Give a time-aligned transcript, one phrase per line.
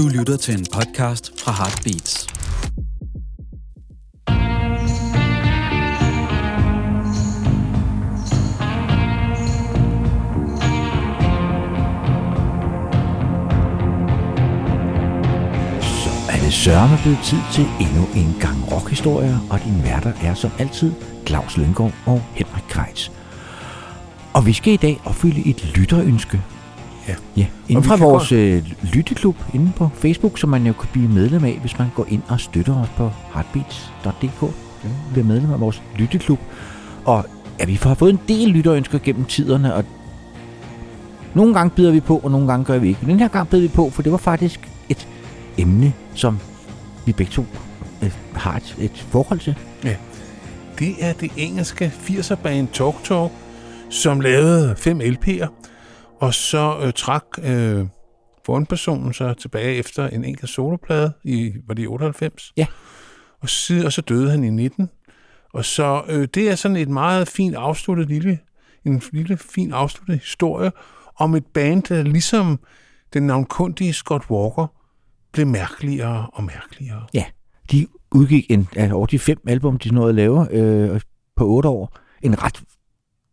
[0.00, 2.12] Du lytter til en podcast fra Heartbeats.
[15.80, 20.34] Så er det sørme blevet tid til endnu en gang rockhistorier, og din værter er
[20.34, 20.92] som altid
[21.26, 23.08] Claus Lyngård og Henrik Kreitz.
[24.34, 26.42] Og vi skal i dag opfylde et lytterønske.
[27.08, 27.14] Ja.
[27.36, 31.44] Ja, inden fra vores øh, lytteklub inde på Facebook, som man jo kan blive medlem
[31.44, 34.42] af, hvis man går ind og støtter os på heartbeats.dk.
[34.84, 36.38] Ja, bliver medlem af vores lytteklub.
[37.04, 37.24] Og
[37.60, 39.84] ja, vi har fået en del lytterønsker gennem tiderne, og
[41.34, 43.00] nogle gange bider vi på, og nogle gange gør vi ikke.
[43.02, 45.08] Men den her gang bed vi på, for det var faktisk et
[45.58, 46.38] emne, som
[47.06, 47.44] vi begge to
[48.02, 49.54] øh, har et, et forhold til.
[50.78, 53.32] Det er det engelske 80'er band Talk Talk,
[53.88, 55.46] som lavede fem LP'er,
[56.20, 57.86] og så øh, trak øh,
[58.46, 62.52] forhåndpersonen så tilbage efter en enkelt soloplade i, var det i 98?
[62.56, 62.66] Ja.
[63.40, 64.90] Og, siden, og så døde han i 19.
[65.52, 68.38] Og så øh, det er sådan et meget fint afsluttet lille,
[68.84, 70.72] en lille fin afsluttet historie
[71.16, 72.60] om et band, der ligesom
[73.12, 74.66] den navnkundige Scott Walker
[75.32, 77.06] blev mærkeligere og mærkeligere.
[77.14, 77.24] Ja,
[77.70, 81.00] de udgik en, altså over de fem album, de nåede at lave øh,
[81.36, 81.98] på otte år.
[82.22, 82.62] En ret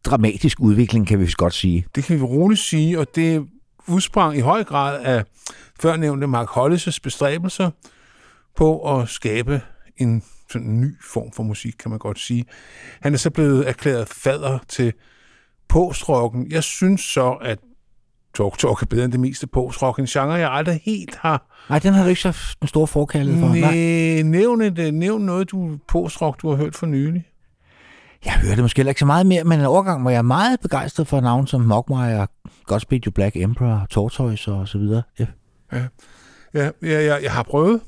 [0.10, 1.86] dramatisk udvikling, kan vi godt sige.
[1.96, 3.48] Det kan vi roligt sige, og det
[3.88, 5.24] udsprang i høj grad af
[5.80, 7.72] førnævnte Mark Hollis' bestræbelser
[8.58, 9.62] på at skabe
[9.98, 12.46] en sådan en ny form for musik, kan man godt sige.
[13.02, 14.94] Han er så blevet erklæret fader til
[15.70, 16.52] postrocken.
[16.52, 17.60] Jeg synes så, at
[18.36, 20.00] Talk Talk er bedre end det meste postrock.
[20.00, 21.66] En genre, jeg aldrig helt har...
[21.70, 23.48] Nej, den har du ikke så en stor forkærlighed for.
[23.48, 23.60] Nej.
[23.60, 27.27] Nej, nævn, et, nævn noget, du postrock, du har hørt for nylig.
[28.26, 31.08] Jeg hørte måske heller ikke så meget mere, men en overgang var jeg meget begejstret
[31.08, 32.26] for navn som Mogwai,
[32.66, 35.02] Godspeed You Black Emperor, Tortoise og så videre.
[35.20, 35.26] Ja.
[35.74, 35.82] Ja,
[36.54, 37.82] jeg, jeg, jeg har prøvet.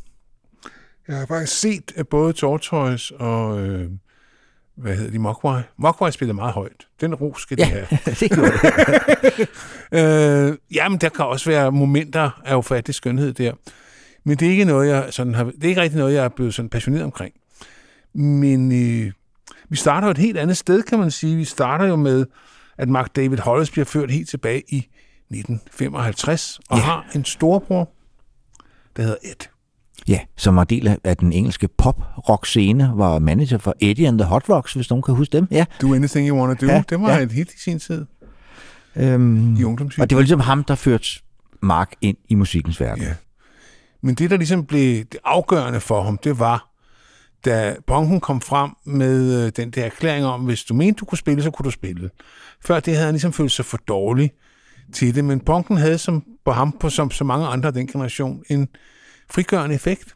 [1.07, 3.89] Jeg har faktisk set både Tortoise og, øh,
[4.77, 5.61] hvad hedder de, Mogwai.
[5.77, 6.87] Mogwai spiller meget højt.
[7.01, 7.69] Den ro skal de Ja.
[7.75, 7.87] have.
[8.05, 9.49] det gjorde det.
[9.91, 13.53] Øh, jamen, der kan også være momenter af ufattelig skønhed der.
[14.23, 16.29] Men det er ikke noget, jeg sådan har, det er ikke rigtig noget, jeg er
[16.29, 17.33] blevet sådan passioneret omkring.
[18.13, 19.11] Men øh,
[19.69, 21.35] vi starter jo et helt andet sted, kan man sige.
[21.35, 22.25] Vi starter jo med,
[22.77, 24.87] at Mark David Hollis bliver ført helt tilbage i
[25.29, 26.83] 1955, og Ja.
[26.83, 27.89] har en storbror,
[28.95, 29.47] der hedder Ed.
[30.07, 34.49] Ja, som var del af- den engelske pop-rock-scene, var manager for Eddie and the Hot
[34.49, 35.47] Rocks, hvis nogen kan huske dem.
[35.51, 35.65] Ja.
[35.81, 36.65] Do Anything You Wanna Do.
[36.65, 37.19] Ja, det var ja.
[37.19, 38.05] et hit i sin tid
[38.95, 39.79] Øhm, i og
[40.09, 41.07] det var ligesom ham, der førte
[41.61, 43.03] Mark ind i musikkens verden.
[43.03, 43.13] Ja.
[44.03, 46.68] Men det, der ligesom blev det afgørende for ham, det var,
[47.45, 51.17] da Bonken kom frem med øh, den der erklæring om, hvis du mente, du kunne
[51.17, 52.09] spille, så kunne du spille.
[52.65, 54.31] Før det havde han ligesom følt sig for dårlig
[54.93, 57.87] til det, men Bonken havde som, på ham, på, som så mange andre af den
[57.87, 58.67] generation, en
[59.29, 60.15] frigørende effekt.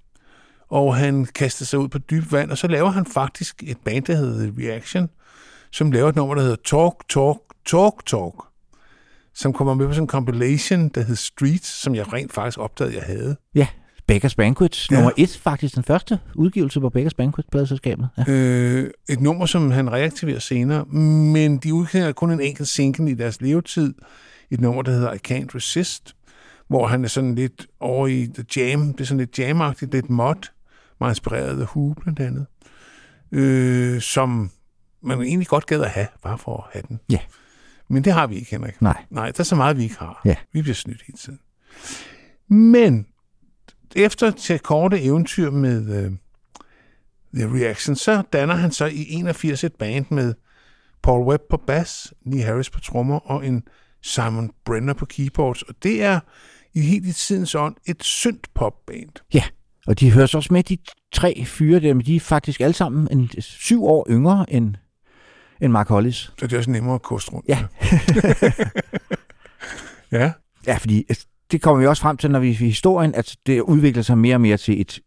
[0.69, 4.05] Og han kastede sig ud på dyb vand, og så laver han faktisk et band,
[4.05, 5.09] der hedder The Reaction,
[5.71, 8.35] som laver et nummer, der hedder Talk, Talk, Talk, Talk,
[9.33, 12.95] som kommer med på sådan en compilation, der hedder Streets, som jeg rent faktisk opdagede,
[12.95, 13.35] jeg havde.
[13.55, 13.67] Ja,
[14.07, 14.95] Beggars Banquet, Ja.
[14.95, 18.09] nummer et faktisk, den første udgivelse på Beggars Banquet pladeselskabet.
[18.17, 18.23] Ja.
[18.33, 23.13] Øh, et nummer, som han reaktiverer senere, men de udgiver kun en enkelt single i
[23.13, 23.93] deres levetid.
[24.51, 26.15] Et nummer, der hedder I Can't Resist,
[26.67, 28.93] hvor han er sådan lidt over i The Jam.
[28.93, 30.49] Det er sådan lidt jamagtigt, lidt mod,
[30.99, 32.45] meget inspireret af Who blandt andet.
[33.31, 34.51] Øh, som
[35.03, 36.99] man egentlig godt gad at have, bare for at have den.
[37.11, 37.19] Ja.
[37.89, 38.81] Men det har vi ikke, Henrik.
[38.81, 39.03] Nej.
[39.09, 40.21] Nej, der er så meget, vi ikke har.
[40.25, 40.35] Ja.
[40.53, 41.39] Vi bliver snydt hele tiden.
[42.49, 43.05] Men
[43.95, 46.11] efter til korte eventyr med øh,
[47.33, 50.33] The Reaction, så danner han så i 81 et band med
[51.03, 53.63] Paul Webb på bass, Lee Harris på trommer og en
[54.01, 55.61] Simon Brenner på keyboards.
[55.61, 56.19] Og det er
[56.73, 59.09] i helt i tidens ånd et syndt popband.
[59.33, 59.43] Ja,
[59.87, 60.77] og de hører så også med, de
[61.13, 64.75] tre fyre der, men de er faktisk alle sammen en, syv år yngre end,
[65.61, 66.15] end Mark Hollis.
[66.15, 67.47] Så det er også nemmere at koste rundt.
[67.47, 67.59] Ja.
[70.19, 70.31] ja.
[70.67, 73.61] Ja, fordi altså, det kommer vi også frem til, når vi i historien, at det
[73.61, 74.99] udvikler sig mere og mere til et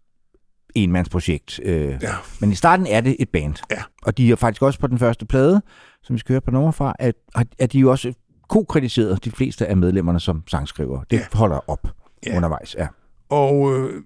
[0.75, 1.61] enmandsprojekt.
[1.63, 2.13] Øh, Ja.
[2.41, 3.55] Men i starten er det et band.
[3.71, 3.83] Ja.
[4.03, 5.63] Og de er faktisk også på den første plade,
[6.03, 7.15] som vi skal høre på nummer fra, at,
[7.59, 8.13] at de jo også
[8.49, 11.03] ko-kritiseret de fleste af medlemmerne som sangskriver.
[11.11, 11.25] Det Ja.
[11.33, 11.89] holder op
[12.27, 12.37] Ja.
[12.37, 12.77] undervejs.
[12.79, 12.87] Ja.
[13.29, 14.03] Og øh,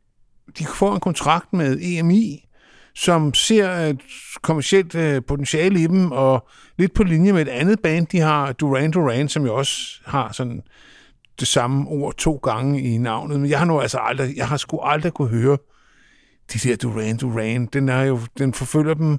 [0.59, 2.47] de får en kontrakt med EMI,
[2.95, 4.01] som ser et
[4.43, 6.49] kommersielt øh, potentiale i dem, og
[6.79, 10.33] lidt på linje med et andet band, de har, Duran Duran, som jo også har
[10.33, 10.63] sådan
[11.41, 13.41] det samme ord to gange i navnet.
[13.41, 15.59] Men jeg har nu altså aldrig, jeg har sgu aldrig kunne høre
[16.53, 17.67] de der Duran Duran.
[17.67, 19.11] Den er jo, den forfølger dem.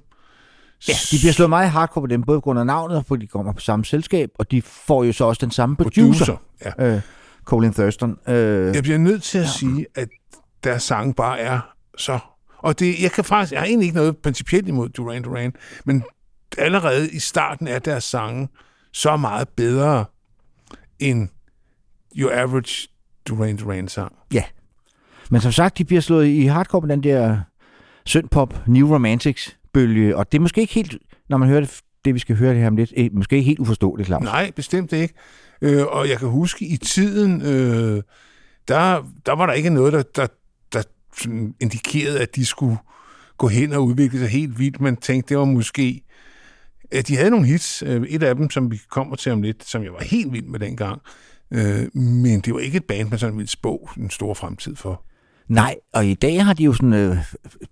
[0.88, 3.22] ja, de bliver slået meget hardcore på dem, både på grund af navnet, og fordi
[3.22, 6.38] de kommer på samme selskab, og de får jo så også den samme producer, producer.
[6.80, 6.96] Ja.
[6.96, 7.02] øh,
[7.46, 8.18] Colin Thurston.
[8.28, 10.10] Øh, Jeg bliver nødt til at sige, at
[10.64, 11.60] deres sang bare er
[11.98, 12.20] så...
[12.58, 15.54] Og det, jeg kan faktisk, jeg har egentlig ikke noget principielt imod Duran Duran,
[15.86, 16.04] men
[16.58, 18.48] allerede i starten er deres sange
[18.94, 20.06] så meget bedre
[21.00, 21.30] end
[22.16, 22.88] your average
[23.28, 24.16] Duran Duran sang.
[24.34, 24.44] Ja.
[25.30, 27.40] Men som sagt, de bliver slået i hardcore med den der
[28.06, 30.98] syndpop, New Romantics bølge, og det er måske ikke helt,
[31.30, 33.48] når man hører det, det vi skal høre det her om lidt, eh, måske ikke
[33.48, 34.24] helt uforståeligt, Claus.
[34.24, 35.14] Nej, bestemt ikke.
[35.62, 38.04] Øh, og jeg kan huske i tiden, øh,
[38.68, 40.28] der, der var der ikke noget, der, der,
[40.74, 40.84] der
[41.18, 42.78] sådan indikerede, at de skulle
[43.38, 44.82] gå hen og udvikle sig helt vildt.
[44.82, 46.04] Man tænkte, det var måske...
[46.92, 47.84] At de havde nogle hits.
[47.86, 50.46] Øh, et af dem, som vi kommer til om lidt, som jeg var helt vild
[50.46, 51.02] med dengang.
[51.54, 55.04] Øh, men det var ikke et band, man sådan ville spå en stor fremtid for.
[55.48, 57.18] Nej, og i dag har de jo sådan øh,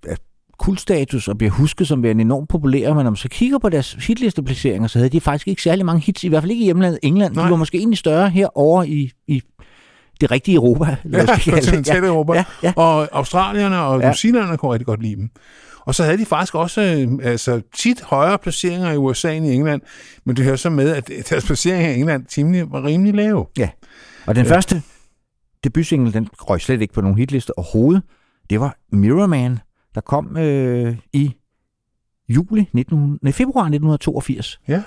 [0.07, 0.15] øh,
[0.59, 3.93] kultstatus og bliver husket som værende enormt populære, men når man så kigger på deres
[3.93, 6.99] hitlisteplaceringer, så havde de faktisk ikke særlig mange hits, i hvert fald ikke i hjemlandet
[7.03, 7.33] England.
[7.35, 7.45] Nej.
[7.45, 9.41] De var måske egentlig større herovre i, i
[10.21, 10.95] det rigtige Europa.
[11.11, 12.33] Ja, kontinentale Europa.
[12.33, 12.73] Ja, ja.
[12.75, 14.05] Og australierne og Ja.
[14.05, 14.09] ja.
[14.11, 15.29] newzealanderne kunne rigtig godt lide dem.
[15.89, 19.53] Og så havde de faktisk også øh, altså, tit højere placeringer i USA end i
[19.53, 19.81] England,
[20.25, 23.45] men det hører så med, at deres placeringer i England timelig, var rimelig lave.
[24.27, 24.51] Og den Ja.
[24.55, 24.81] første
[25.63, 28.03] debutsingle, den røg slet ikke på nogen hitliste overhovedet.
[28.49, 29.59] Det var Mirror Man,
[29.95, 31.33] der kom øh, i
[32.29, 34.59] juli 19, nej, februar 1982.
[34.67, 34.83] Ja.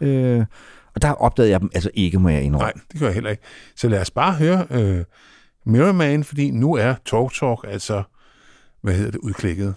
[0.00, 0.44] Øh,
[0.94, 2.64] og der opdagede jeg dem altså ikke, må jeg indrømme.
[2.64, 3.42] Nej, det gør jeg heller ikke.
[3.76, 5.04] Så lad os bare høre øh,
[5.66, 8.02] Mirror Man, fordi nu er Talk Talk altså,
[8.82, 9.74] hvad hedder det, udklikket.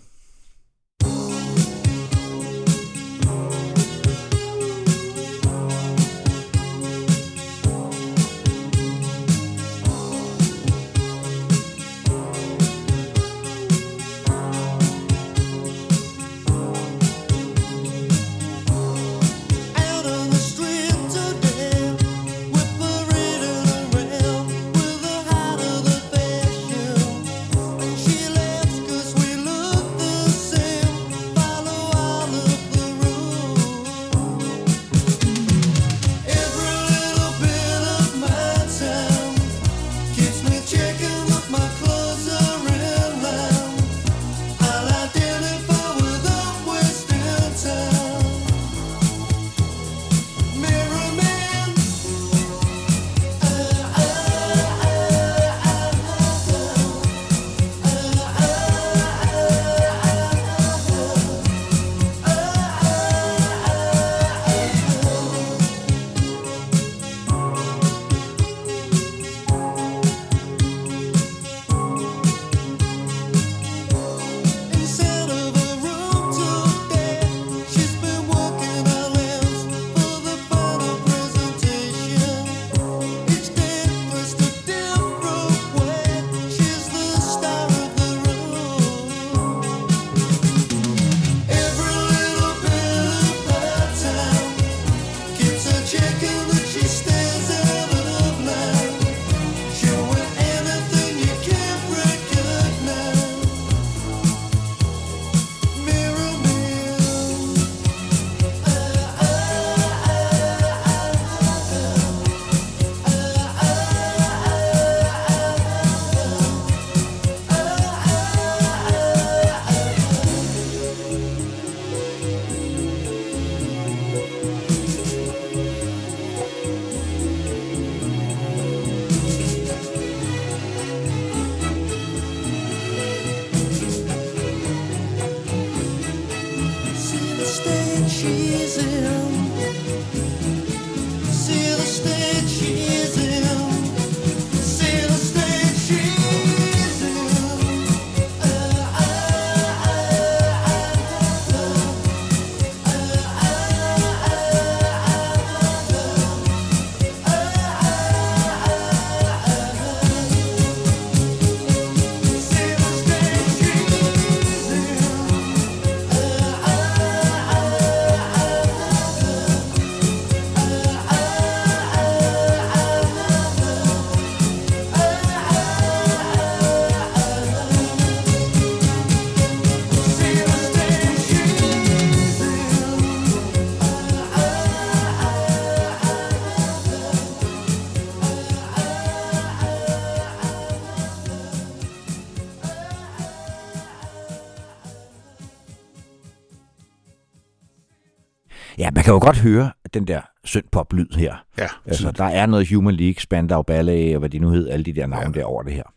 [199.08, 201.36] Kan jo godt høre den der syndpop-lyd her.
[201.58, 204.86] Ja, Altså, der er noget Human League, Spandau Ballet, og hvad de nu hed, alle
[204.86, 205.40] de der navne ja.
[205.40, 205.84] Der over det her.
[205.84, 205.92] Og,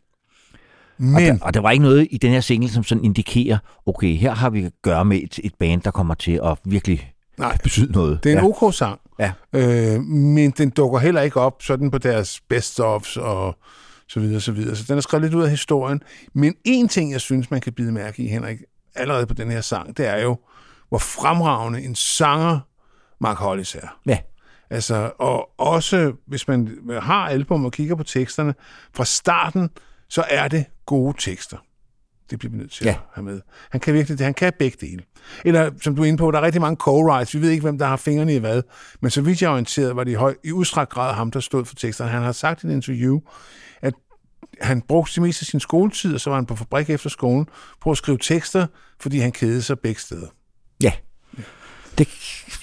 [0.98, 4.14] der, Men, og der var ikke noget i den her single, som sådan indikerer, okay,
[4.16, 7.56] her har vi at gøre med et, et band, der kommer til at virkelig nej,
[7.62, 8.24] betyde noget.
[8.24, 8.64] det er en ja.
[8.64, 9.32] OK-sang, Ja.
[9.52, 13.56] øh, men den dukker heller ikke op sådan på deres best-ofs og
[14.08, 14.76] så videre, så videre.
[14.76, 16.02] Så den er skrevet lidt ud af historien.
[16.34, 18.58] Men en ting, jeg synes, man kan bide mærke i, Henrik,
[18.94, 20.36] allerede på den her sang, det er jo,
[20.88, 22.58] hvor fremragende en sanger
[23.20, 23.98] Mark Hollis er.
[24.06, 24.18] Ja.
[24.70, 28.54] Altså, og også hvis man har album og kigger på teksterne,
[28.94, 29.70] fra starten,
[30.08, 31.56] så er det gode tekster.
[32.30, 32.90] Det bliver vi nødt til Ja.
[32.90, 33.40] at have med.
[33.70, 34.24] Han kan virkelig det.
[34.24, 35.02] Han kan begge dele.
[35.44, 37.34] Eller, som du er inde på, der er rigtig mange co-writes.
[37.38, 38.62] Vi ved ikke, hvem der har fingrene i hvad.
[39.00, 41.40] Men så vidt jeg er orienteret, var det i, høj, i udstrakt grad ham, der
[41.40, 42.10] stod for teksterne.
[42.10, 43.20] Han har sagt i et interview,
[43.82, 43.94] at
[44.60, 47.46] han brugte det meste af sin skoletid, og så var han på fabrik efter skolen,
[47.80, 48.66] på at skrive tekster,
[49.00, 50.26] fordi han kedede sig begge steder.
[50.82, 50.92] Ja.
[52.00, 52.08] Det,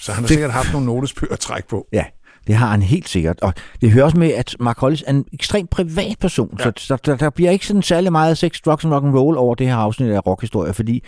[0.00, 1.86] Så han har Det- sikkert haft nogle notesbøger at trække på.
[1.92, 2.04] ja,
[2.46, 3.40] det har han helt sikkert.
[3.40, 6.64] Og det hører også med, at Mark Hollis er en ekstremt privat person, ja.
[6.64, 9.36] så, så der, der bliver ikke sådan særlig meget sex, drugs and rock and roll
[9.36, 11.04] over det her afsnit af rockhistorie, fordi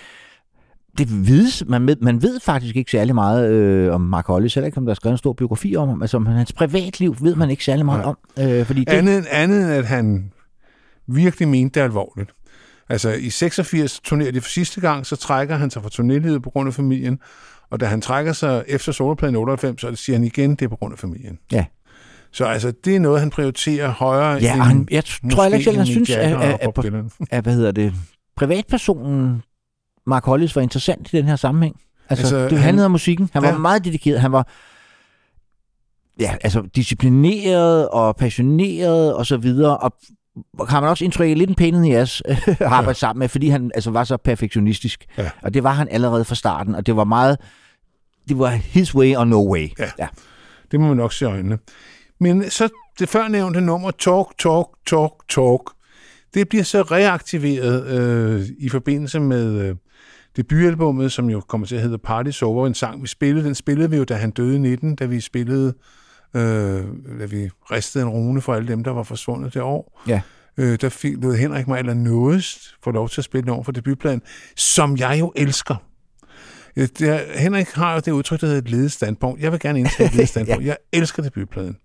[0.98, 4.66] det vides, man, ved, man ved faktisk ikke særlig meget øh, om Mark Hollis, heller
[4.66, 6.02] ikke om der er skrevet en stor biografi om ham.
[6.02, 8.14] Altså om hans privatliv ved man ikke særlig meget Nej.
[8.46, 10.32] om, øh, fordi det, Andet, andet end at han
[11.06, 12.30] virkelig mente det alvorligt.
[12.88, 16.50] Altså i 86 turnerer de for sidste gang, så trækker han sig fra turnélivet på
[16.50, 17.18] grund af familien,
[17.70, 20.76] og da han trækker sig efter solopladen 98, så siger han igen, det er på
[20.76, 21.38] grund af familien.
[21.52, 21.64] Ja.
[22.32, 25.74] Så altså, det er noget, han prioriterer højere Ja, end han, jeg tror heller ikke
[25.74, 26.10] han synes,
[27.30, 27.94] at, hvad hedder det,
[28.36, 29.42] privatpersonen
[30.06, 31.76] Mark Hollis var interessant i den her sammenhæng.
[32.08, 33.30] Altså, Altså, det han- handlede om musikken.
[33.32, 33.58] Han var Ja.
[33.58, 34.20] meget dedikeret.
[34.20, 34.48] Han var
[36.20, 39.76] ja, altså disciplineret og passioneret og så videre.
[39.78, 39.92] Og
[40.68, 42.92] har man også indtryk af lidt en the ass at arbejde Ja.
[42.92, 45.04] sammen med, fordi han altså var så perfektionistisk.
[45.18, 45.30] Ja.
[45.42, 47.38] Og det var han allerede fra starten, og det var meget,
[48.30, 49.68] det var his way or no way.
[49.78, 49.90] Ja.
[49.98, 50.08] ja.
[50.70, 51.58] Det må man nok se i øjnene.
[52.20, 52.68] Men så
[52.98, 55.60] det førnævnte nummer, Talk, Talk, Talk, Talk,
[56.34, 59.76] det bliver så reaktiveret øh, i forbindelse med øh,
[60.36, 63.46] debutalbummet, som jo kommer til at hedde Party's Over, en sang, vi spillede.
[63.46, 65.74] Den spillede vi jo, da han døde i 19, da vi spillede,
[66.36, 66.42] øh,
[67.20, 70.02] da vi ristede en rune for alle dem, der var forsvundet det år.
[70.08, 70.20] Ja.
[70.56, 73.62] Øh, der fik lod Henrik mig eller nådest få lov til at spille den over
[73.62, 74.22] for debutpladen,
[74.56, 75.76] som jeg jo elsker.
[76.76, 79.40] Det er, Henrik har jo det udtryk, der hedder et ledet standpunkt.
[79.40, 80.64] Jeg vil gerne indtage et ledet standpunkt.
[80.64, 81.76] Jeg elsker debutpladen.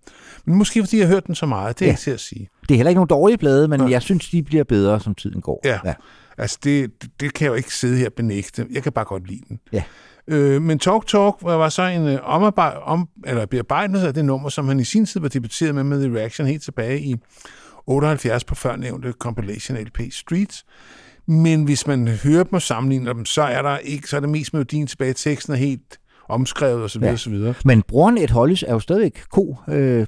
[0.44, 1.92] Men måske fordi jeg har hørt den så meget, det er Ja.
[1.92, 2.48] ikke til at sige.
[2.62, 3.86] Det er heller ikke nogen dårlige blade, men Ja.
[3.90, 5.60] jeg synes, de bliver bedre, som tiden går.
[5.64, 5.78] Ja.
[5.84, 5.94] ja.
[6.38, 6.90] Altså, det,
[7.20, 8.66] det kan jeg jo ikke sidde her og benægte.
[8.72, 9.60] Jeg kan bare godt lide den.
[9.72, 9.82] Ja.
[10.28, 14.48] Øh, men Talk Talk var så en øh, omarbej- om, eller bearbejdelse af det nummer,
[14.48, 17.16] som han i sin tid var debuteret med med The Reaction helt tilbage i
[17.86, 20.64] 78 på førnævnte compilation LP Streets.
[21.28, 24.28] Men hvis man hører dem og sammenligner dem, så er der ikke, så er det
[24.28, 25.12] mest melodien tilbage.
[25.14, 27.30] Teksten er helt omskrevet og så videre, Ja.
[27.30, 27.54] videre.
[27.64, 30.06] Men broren Ed Hollis er jo stadigvæk ko, øh,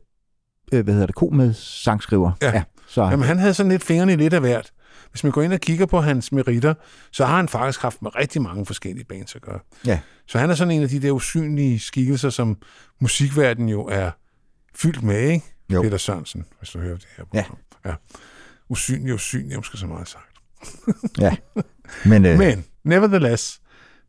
[0.72, 2.32] øh, hvad hedder det, ko med sangskriver.
[2.42, 2.50] Ja.
[2.54, 4.70] ja så, Jamen, han havde sådan lidt fingrene i lidt af hvert.
[5.10, 6.75] Hvis man går ind og kigger på hans meritter,
[7.12, 9.58] så har han faktisk haft med rigtig mange forskellige bands at gøre.
[9.87, 10.00] Ja.
[10.26, 12.56] Så han er sådan en af de der usynlige skikkelser, som
[13.00, 14.10] musikverdenen jo er
[14.75, 15.54] fyldt med, ikke?
[15.72, 15.82] Jo.
[15.82, 17.25] Peter Sørensen, hvis du hører det her.
[17.34, 17.42] Ja.
[17.42, 17.58] program.
[17.87, 17.94] ja.
[18.68, 20.25] Usynlig, usynlig, måske så meget sagt.
[21.20, 21.36] ja.
[22.04, 23.60] Men, øh, Men, nevertheless,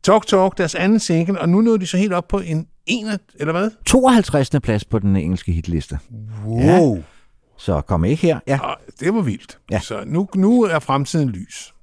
[0.02, 3.20] Talk Talk, deres anden single, og nu nåede de så helt op på en 1,
[3.34, 3.70] eller hvad?
[3.86, 4.50] 52.
[4.62, 5.98] plads på den engelske hitliste.
[6.46, 6.96] Wow.
[6.96, 7.02] Ja.
[7.58, 8.40] Så kom ikke her.
[8.46, 8.58] Ja.
[8.60, 9.58] Og det var vildt.
[9.70, 9.80] Ja.
[9.80, 11.74] Så nu, nu er fremtiden lys.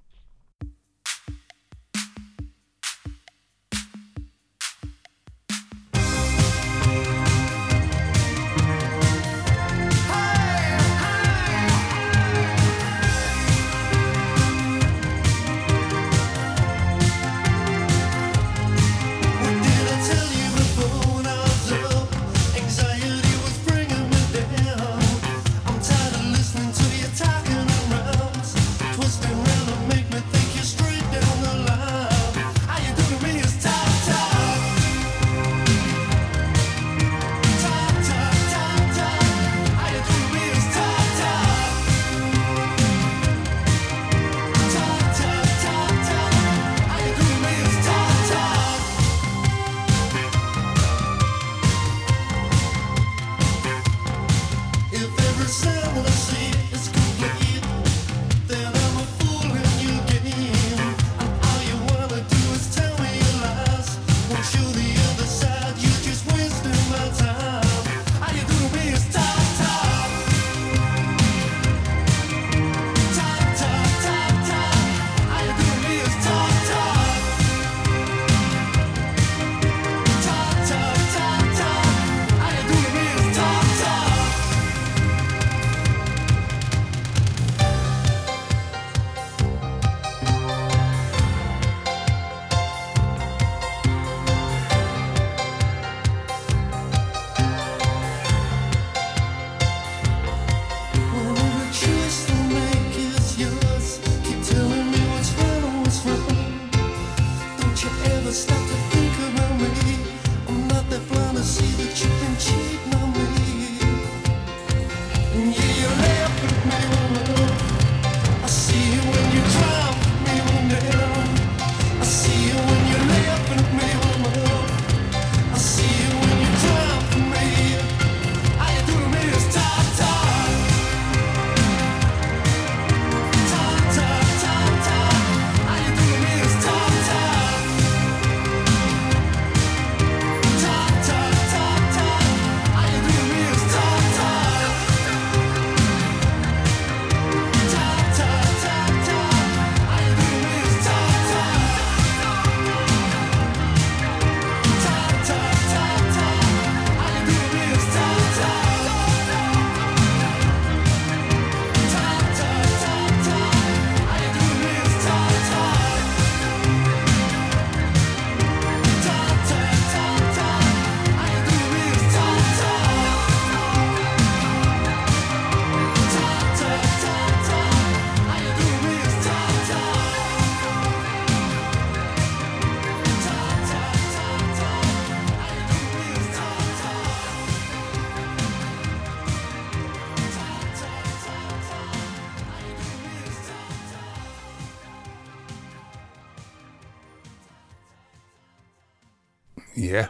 [199.78, 200.06] Ja,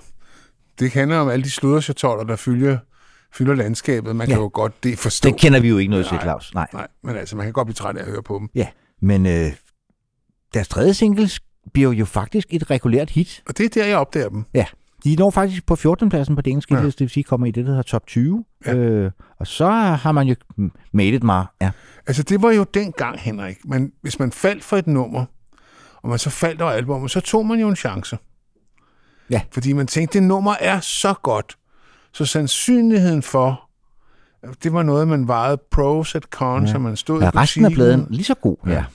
[0.79, 2.77] det handler om alle de sludderchatoller, der fylder,
[3.33, 4.15] fylder landskabet.
[4.15, 4.41] Man kan Ja.
[4.41, 5.29] jo godt det forstå.
[5.29, 6.17] Det kender vi jo ikke noget til.
[6.21, 6.53] Claus.
[6.53, 6.67] Nej.
[6.73, 8.49] Nej, men altså, man kan godt blive træt af at høre på dem.
[8.55, 8.67] Ja,
[9.01, 9.51] men øh,
[10.53, 11.29] deres tredje single
[11.73, 13.43] bliver jo faktisk et regulært hit.
[13.47, 14.45] Og det er der, jeg opdager dem.
[14.53, 14.65] Ja,
[15.03, 16.09] de når faktisk på 14.
[16.09, 16.83] pladsen på det engelske ja.
[16.83, 18.45] det vil sige kommer i det, der hedder top 20.
[18.65, 18.73] Ja.
[18.75, 20.35] Øh, og så har man jo
[20.91, 21.47] made it meget.
[21.61, 21.71] Ja.
[22.07, 23.57] Altså, det var jo dengang, Henrik.
[23.65, 25.25] Man, hvis man faldt for et nummer,
[26.01, 28.17] og man så faldt over albumet, så tog man jo en chance.
[29.29, 29.41] Ja.
[29.51, 31.57] Fordi man tænkte, det nummer er så godt,
[32.13, 33.69] så sandsynligheden for,
[34.63, 36.73] det var noget, man vejede pros at cons, Ja.
[36.73, 36.77] ja.
[36.79, 38.57] man stod Er i resten af pladen lige så god?
[38.65, 38.71] Ja.
[38.71, 38.85] Ja.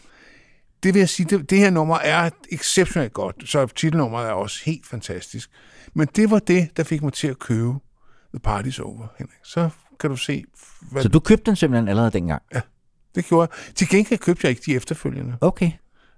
[0.82, 4.60] det vil jeg sige, det, det her nummer er exceptionelt godt, så titelnummeret er også
[4.64, 5.50] helt fantastisk.
[5.94, 7.72] Men det var det, der fik mig til at købe
[8.34, 9.38] The Party's Over, Henrik.
[9.44, 9.68] Så
[10.00, 10.44] kan du se,
[10.90, 12.42] hvad Så du købte den simpelthen allerede dengang?
[13.14, 13.74] det gjorde jeg.
[13.74, 15.36] Til gengæld købte jeg ikke de efterfølgende.
[15.40, 15.70] Okay.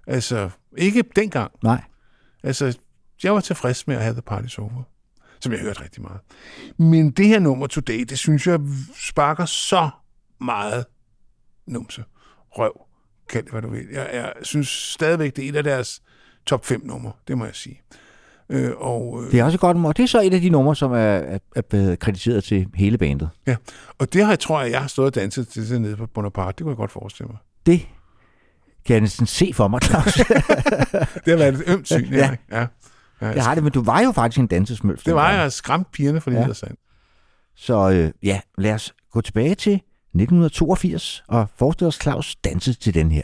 [0.07, 1.51] Altså, ikke dengang.
[1.63, 1.81] Nej.
[2.43, 2.77] Altså,
[3.23, 4.83] jeg var tilfreds med at have The Party's Over,
[5.39, 6.19] som jeg hørte rigtig meget.
[6.77, 8.59] Men det her nummer Today, det synes jeg
[9.09, 9.89] sparker så
[10.41, 10.85] meget
[11.67, 12.03] numse,
[12.51, 12.81] røv,
[13.29, 13.85] kald det hvad du vil.
[13.91, 16.01] Jeg, jeg synes stadigvæk, det er et af deres
[16.45, 17.81] top 5 numre, det må jeg sige.
[18.49, 19.91] Øh, og, øh, Det er også et godt nummer.
[19.93, 22.97] Det er så et af de numre, som er, er, er blevet krediteret til hele
[22.97, 23.29] bandet.
[23.47, 23.55] ja.
[23.97, 26.05] og det har jeg, tror jeg, jeg har stået og danset til det nede på
[26.07, 26.55] Bonaparte.
[26.57, 27.37] Det kunne jeg godt forestille mig.
[27.65, 27.87] Det
[28.85, 30.13] kan jeg næsten se for mig, Claus.
[31.25, 32.35] Det har været et ømt syn, Ja.
[32.51, 32.67] ja.
[33.21, 33.27] Ja.
[33.27, 35.03] jeg har det, men du var jo faktisk en dansesmølf.
[35.03, 36.53] Det var jeg skræmt pigerne for det ja.
[36.53, 36.79] sandt.
[37.55, 42.93] Så øh, ja, lad os gå tilbage til 1982 og forestille os Claus danse til
[42.93, 43.21] den her.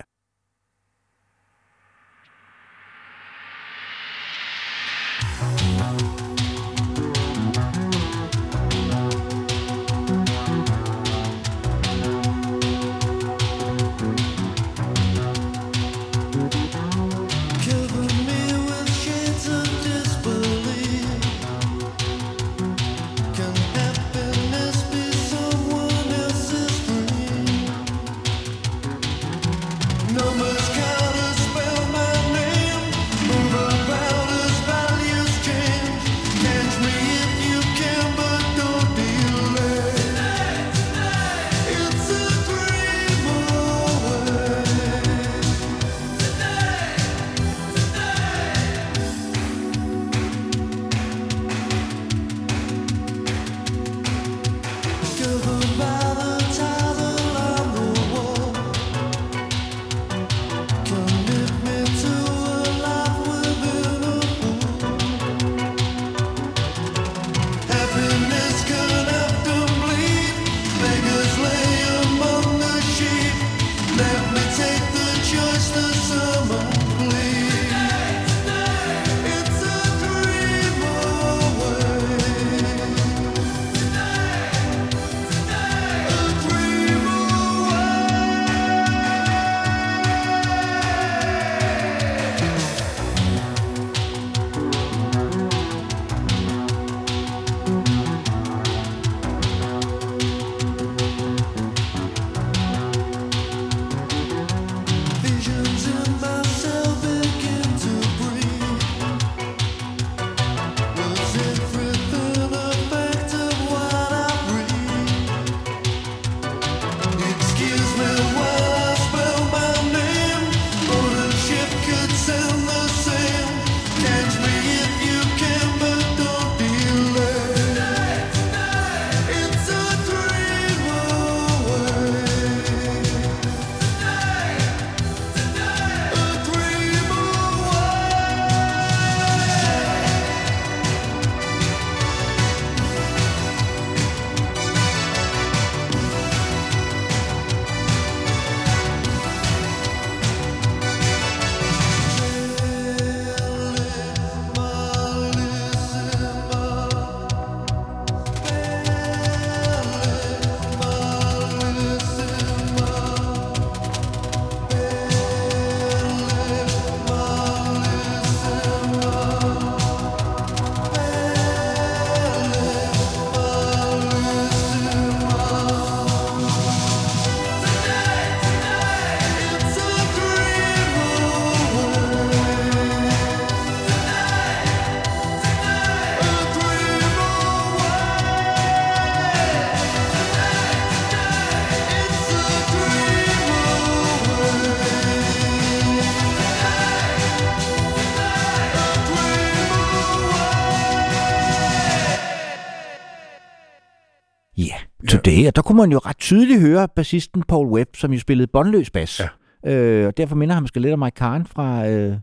[205.42, 208.48] Det, og der kunne man jo ret tydeligt høre bassisten Paul Webb, som jo spillede
[208.48, 209.22] båndløs bas.
[209.66, 209.72] Ja.
[209.72, 212.16] Øh, og derfor minder han måske lidt om Mike Khan fra, øh,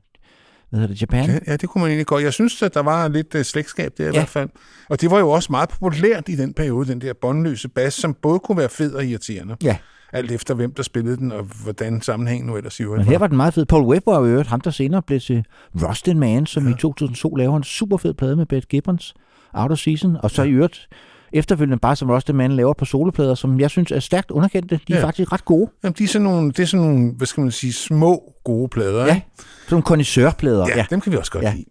[0.71, 1.31] hvad hedder det, Japan.
[1.31, 2.25] Ja, ja, det kunne man egentlig godt.
[2.25, 4.11] Jeg synes, at der var lidt uh, slægtskab der ja.
[4.11, 4.49] i hvert fald.
[4.89, 8.15] Og det var jo også meget populært i den periode, den der båndløse bas, som
[8.15, 9.57] både kunne være fed og irriterende.
[9.63, 9.77] Ja.
[10.13, 13.19] Alt efter hvem, der spillede den, og hvordan sammenhængen nu ellers i øvrigt Men her
[13.19, 13.67] var den meget fed.
[13.67, 16.71] Paul Webb var jo øvrigt ham, der senere blev til Rustin Man, som ja.
[16.71, 19.15] i 2002 laver en super fed plade med Beth Gibbons,
[19.53, 20.89] Out of Season, og så i øvrigt
[21.33, 24.81] efterfølgende bare som Rustin Man laver på soloplader, som jeg synes er stærkt underkendte.
[24.89, 25.05] De er Ja.
[25.05, 25.71] faktisk ret gode.
[25.85, 28.69] Jamen, de er sådan nogle, det er sådan nogle, hvad skal man sige, små gode
[28.69, 29.01] plader.
[29.07, 29.23] Ja, sådan
[29.71, 30.67] nogle connoisseurplader.
[30.69, 31.53] Ja, ja, dem kan vi også godt Ja.
[31.55, 31.65] lide.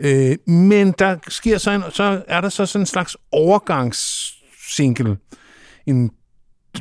[0.00, 5.16] Øh, men der sker så, en, så er der så sådan en slags overgangssingle.
[5.86, 6.10] En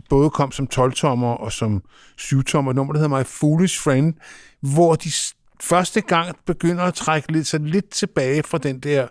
[0.10, 1.82] både kom som 12-tommer og som
[2.22, 4.14] 7-tommer nummer, der hedder My Foolish Friend,
[4.62, 5.10] hvor de
[5.62, 9.08] første gang begynder at trække lidt, så lidt tilbage fra den der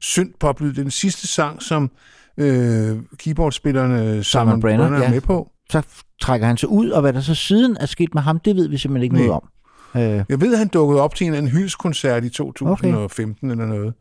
[0.00, 0.72] synth-pop lyd.
[0.72, 1.90] Den sidste sang, som
[2.38, 5.10] øh, keyboardspillerne Simon Brenner, Brenner er ja.
[5.10, 5.50] med på.
[5.70, 5.82] Så
[6.20, 8.68] trækker han sig ud, og hvad der så siden er sket med ham, det ved
[8.68, 9.26] vi simpelthen ikke Nej.
[9.26, 9.48] noget om.
[10.18, 13.52] Øh, Jeg ved, at han dukkede op til en anden hyldskoncert i 2015 okay.
[13.52, 13.94] eller noget.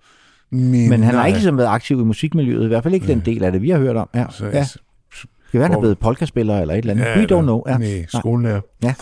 [0.52, 3.20] Men, men han har ikke ligesom været aktiv i musikmiljøet, i hvert fald ikke den
[3.20, 4.10] del af det, vi har hørt om.
[4.16, 4.60] Ja, Så, ja.
[4.60, 7.06] Det kan være, han er blevet polkaspiller eller et eller andet.
[7.06, 7.64] Ja, We don't know.
[7.68, 7.78] Ja.
[7.78, 8.62] Nej, skolelærer.
[8.84, 8.94] Ja.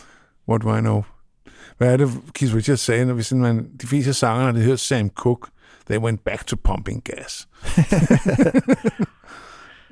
[0.50, 1.04] What do I know?
[1.78, 4.76] Hvad er det, Keith Richards sagde, når vi sådan, man, de fleste sanger, det hedder
[4.76, 5.48] Sam Cooke,
[5.90, 7.48] they went back to pumping gas.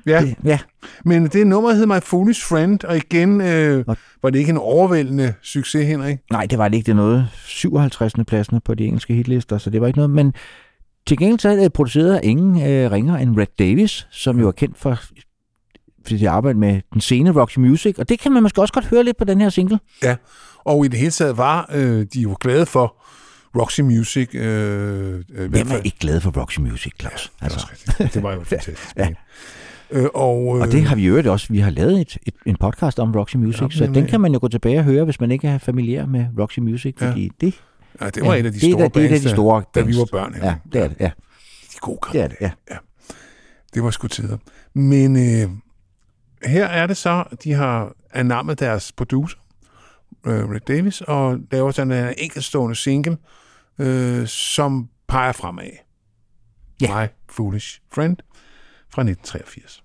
[0.06, 0.58] ja, Det- ja.
[1.04, 4.58] men det nummer hed My Foolish Friend, og igen øh, Og- var det ikke en
[4.58, 6.18] overvældende succes, Henrik.
[6.30, 6.86] Nej, det var det ikke.
[6.86, 8.12] Det noget 57.
[8.26, 10.10] pladsen på de engelske hitlister, så det var ikke noget.
[10.10, 10.32] Men
[11.06, 11.56] til gengæld så er
[12.14, 14.98] af ingen øh, ringer end Red Davis, som jo er kendt for
[16.06, 18.84] for sit arbejde med den sene Roxy Music, og det kan man måske også godt
[18.86, 19.78] høre lidt på den her single.
[20.64, 22.96] Og i det hele taget var øh, de jo glade for
[23.60, 24.34] Roxy Music.
[24.34, 27.32] Øh, øh, Hvem er ikke glad for Roxy Music, Claus?
[27.40, 28.14] Det, er også rigtigt.
[28.14, 29.08] det var jo fantastisk Ja.
[29.92, 31.46] Øh, og, øh, Og det har vi jo også.
[31.50, 34.20] Vi har lavet et, et, en podcast om Roxy Music, Ja, så den øh, kan
[34.20, 37.10] man jo gå tilbage og høre, hvis man ikke er familiær med Roxy Music, Ja.
[37.10, 37.54] fordi det,
[38.00, 39.22] ja, det var ja, et af de det, store da- det er et af bands,
[39.22, 39.98] de der- store da vi bands.
[39.98, 40.34] var børn.
[40.42, 40.96] Ja, det er det.
[41.00, 41.10] Ja,
[41.72, 42.36] De gode det er det.
[42.40, 42.50] Ja.
[43.74, 44.36] Det var sgu tider.
[44.74, 45.50] Men øh,
[46.50, 49.38] her er det så, de har anammet deres producer,
[50.26, 53.16] øh, Red Davis, og laver sådan en enkeltstående single,
[53.78, 55.64] øh, som peger fremad.
[56.82, 57.00] Ja.
[57.02, 58.16] My Foolish Friend
[58.92, 59.82] fra 1983.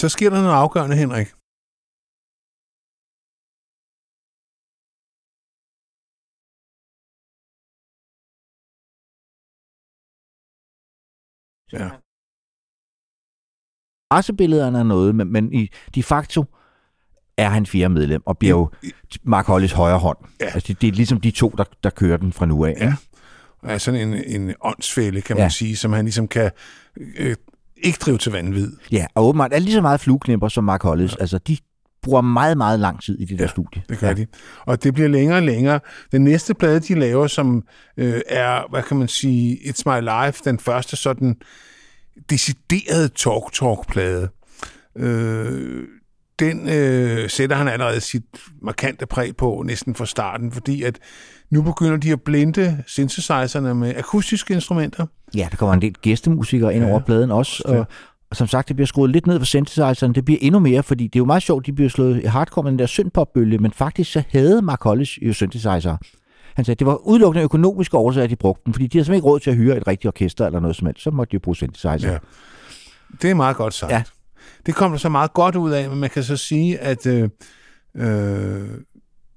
[0.00, 1.26] så sker der noget afgørende, Henrik.
[11.72, 11.90] Ja.
[14.10, 16.44] Pressebillederne er noget, men, men i de facto
[17.36, 18.70] er han fjerde medlem, og bliver jo
[19.22, 20.18] Mark Hollis højre hånd.
[20.40, 20.44] Ja.
[20.44, 22.76] Altså, det, det er ligesom de to, der, der kører den fra nu af.
[22.80, 22.94] Ja.
[23.62, 25.48] er sådan en, en åndsfælde, kan man ja.
[25.48, 26.50] sige, som han ligesom kan
[26.96, 27.36] øh,
[27.82, 28.72] ikke drive til vanvid.
[28.92, 31.12] ja, og åbenbart er lige så meget flueknipper som Mark Hollis.
[31.12, 31.16] Ja.
[31.20, 31.56] Altså, de
[32.02, 33.82] bruger meget, meget lang tid i det der studie.
[33.88, 34.14] Det gør ja.
[34.14, 34.26] de.
[34.66, 35.80] Og det bliver længere og længere.
[36.12, 37.62] Den næste plade, de laver, som
[37.96, 41.36] øh, er, hvad kan man sige, It's My Life, den første sådan
[42.30, 44.28] deciderede talk-talk-plade,
[44.96, 45.88] øh,
[46.38, 48.22] den øh, sætter han allerede sit
[48.62, 50.98] markante præg på næsten fra starten, fordi at
[51.50, 55.06] nu begynder de at blinde synthesizerne med akustiske instrumenter.
[55.34, 57.62] Ja, der kommer en del gæstemusikere ind Ja, over pladen også.
[57.66, 57.86] Og,
[58.30, 60.14] og som sagt, det bliver skruet lidt ned for synthesizeren.
[60.14, 62.62] Det bliver endnu mere, fordi det er jo meget sjovt, de bliver slået i hardcore
[62.62, 65.96] med den der synthpop-bølge, men faktisk så havde Mark Hollis jo synthesizer.
[66.54, 69.04] Han sagde, at det var udelukkende økonomiske årsager, at de brugte den, fordi de havde
[69.04, 71.02] simpelthen ikke råd til at hyre et rigtigt orkester eller noget som helst.
[71.02, 72.10] Så måtte de jo bruge synthesizer.
[72.12, 72.18] Ja.
[73.22, 73.92] Det er meget godt sagt.
[73.92, 74.02] Ja.
[74.66, 77.28] Det kom der så meget godt ud af, men man kan så sige, at øh,
[77.96, 78.68] øh,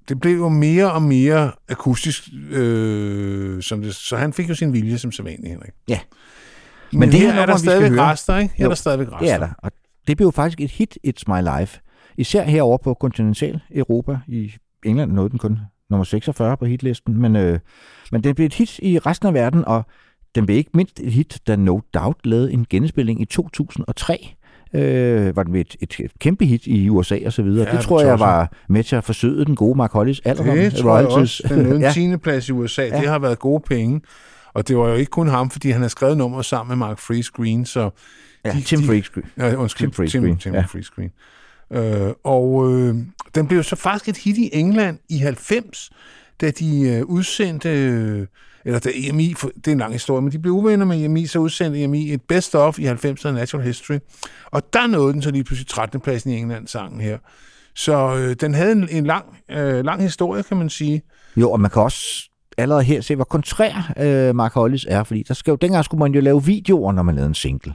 [0.09, 4.73] det blev jo mere og mere akustisk, øh, som det, så han fik jo sin
[4.73, 5.71] vilje som sædvanlig, Henrik.
[5.87, 5.99] Ja.
[6.91, 8.53] Men, Men det her her er der stadigvæk høre- rester, ikke?
[8.55, 9.19] Her er Jo, der stadigvæk rester.
[9.19, 9.49] Det er der.
[9.57, 9.71] Og
[10.07, 11.79] det blev jo faktisk et hit, It's My Life.
[12.17, 14.17] Især herover på kontinental Europa.
[14.27, 14.51] I
[14.85, 17.21] England nåede den kun nummer 46 på hitlisten.
[17.21, 17.59] Men, øh,
[18.11, 19.85] men det blev et hit i resten af verden, og
[20.35, 24.35] den blev ikke mindst et hit, da No Doubt lavede en genspilling i 2003.
[24.75, 27.65] Øh, var den et, et, et kæmpe hit i USA og så videre.
[27.65, 30.21] Ja, det det tror tror jeg var med til at forsøge den gode Mark Hollis
[30.25, 30.55] alderdom.
[30.55, 31.43] Det tror jeg også.
[31.49, 32.17] Den ja, 10.
[32.17, 32.83] plads i USA.
[32.83, 32.99] Ja.
[32.99, 34.01] Det har været gode penge.
[34.53, 36.99] Og det var jo ikke kun ham, fordi han har skrevet nummer sammen med Mark
[36.99, 37.89] Freescreen, så
[38.45, 39.25] ja, de- Tim Freakscreen.
[39.37, 40.37] Ja, undskyld, Tim Freescreen, Freescreen.
[40.37, 40.61] Tim, Tim ja.
[40.61, 41.11] Freescreen.
[42.07, 42.95] Øh, og øh,
[43.35, 45.89] den blev så faktisk et hit i England i 90,
[46.41, 48.27] da de øh, udsendte, øh,
[48.65, 51.25] eller da EMI, for, det er en lang historie, men de blev uvenner med EMI,
[51.25, 53.97] så udsendte EMI et best of i 90'erne Natural History.
[54.51, 56.01] Og der nåede den så lige pludselig 13.
[56.01, 57.17] pladsen i England, sangen her.
[57.75, 61.01] Så øh, den havde en, en lang, øh, lang historie, kan man sige.
[61.35, 65.23] Jo, og man kan også allerede her se, hvor kontrær øh, Mark Hollis er, fordi
[65.27, 67.73] der skal jo, dengang skulle man jo lave videoer, når man lavede en single.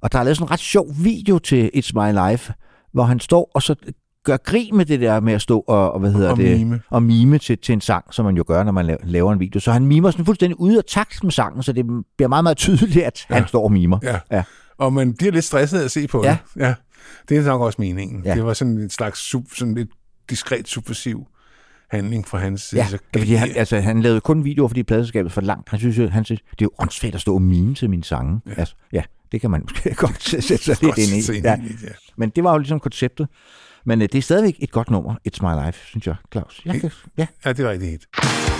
[0.00, 2.52] Og der er lavet sådan en ret sjov video til It's My Life,
[2.92, 3.74] hvor han står og så
[4.24, 6.80] gør grin med det der med at stå og, og hvad hedder Og det, mime.
[6.90, 9.40] og mime til, til en sang, som man jo gør, når man la- laver en
[9.40, 9.60] video.
[9.60, 11.84] Så han mimer sådan fuldstændig ude af takt med sangen, så det
[12.16, 13.34] bliver meget, meget tydeligt, at ja.
[13.34, 13.98] han står og mimer.
[14.02, 14.18] Ja.
[14.30, 14.42] Ja.
[14.78, 16.36] Og man bliver lidt stresset af at se på Ja.
[16.54, 16.62] det.
[16.62, 16.74] Ja.
[17.28, 18.22] Det er nok også meningen.
[18.24, 18.28] Ja.
[18.30, 18.34] Ja.
[18.36, 19.88] Det var sådan en slags sub, sådan lidt
[20.30, 21.26] diskret subversiv
[21.90, 22.80] handling fra hans side.
[22.80, 25.68] Ja, Så er fordi han, altså, han lavede kun videoer, fordi pladeselskabet for langt.
[25.68, 28.40] Han synes han synes, det er jo åndssvagt at stå og mime til mine sange.
[28.46, 31.40] Ja, altså, ja det kan man måske godt sætte sig lidt ind i.
[31.44, 31.50] Ja.
[31.50, 31.88] ja.
[32.16, 33.28] Men det var jo ligesom konceptet.
[33.84, 36.60] Men øh, det er stadigvæk et godt nummer, It's My Life, synes jeg, Claus.
[36.64, 37.26] Jeg kan, ja.
[37.44, 38.51] Ja, det er rigtig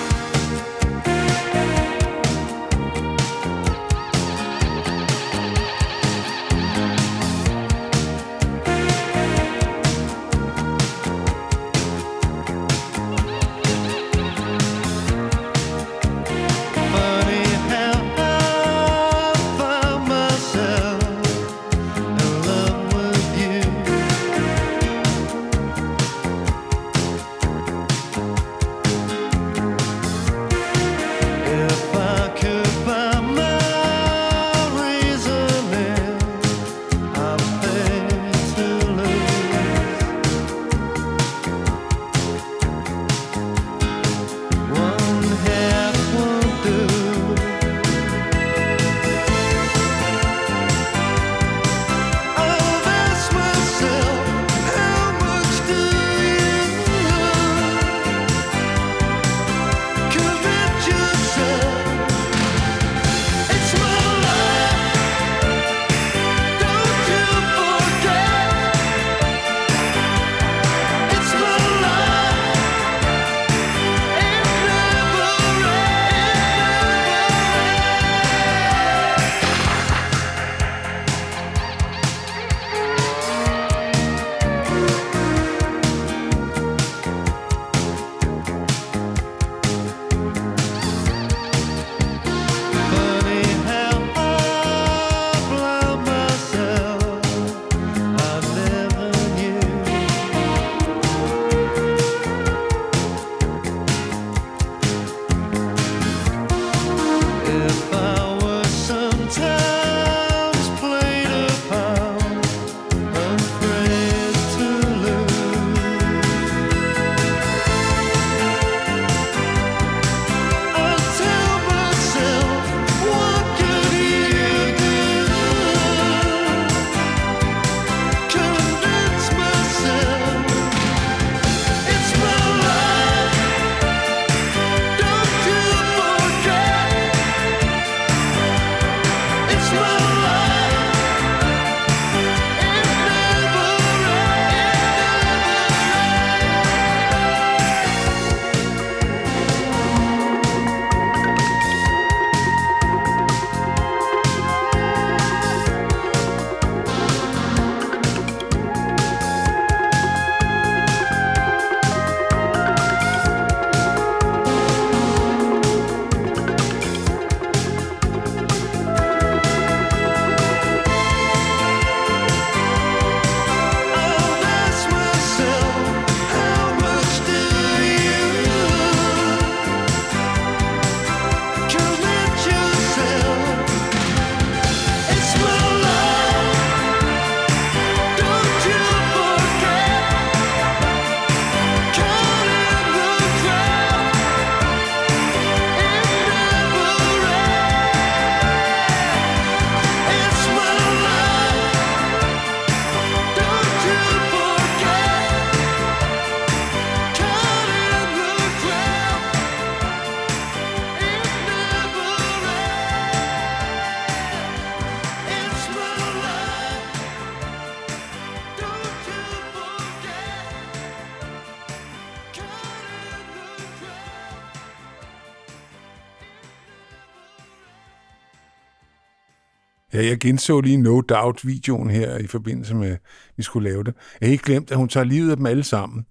[230.02, 232.98] Ja, jeg genså lige No Doubt-videoen her i forbindelse med, at
[233.36, 233.94] vi skulle lave det.
[234.20, 236.06] Jeg har ikke glemt, at hun tager livet af dem alle sammen.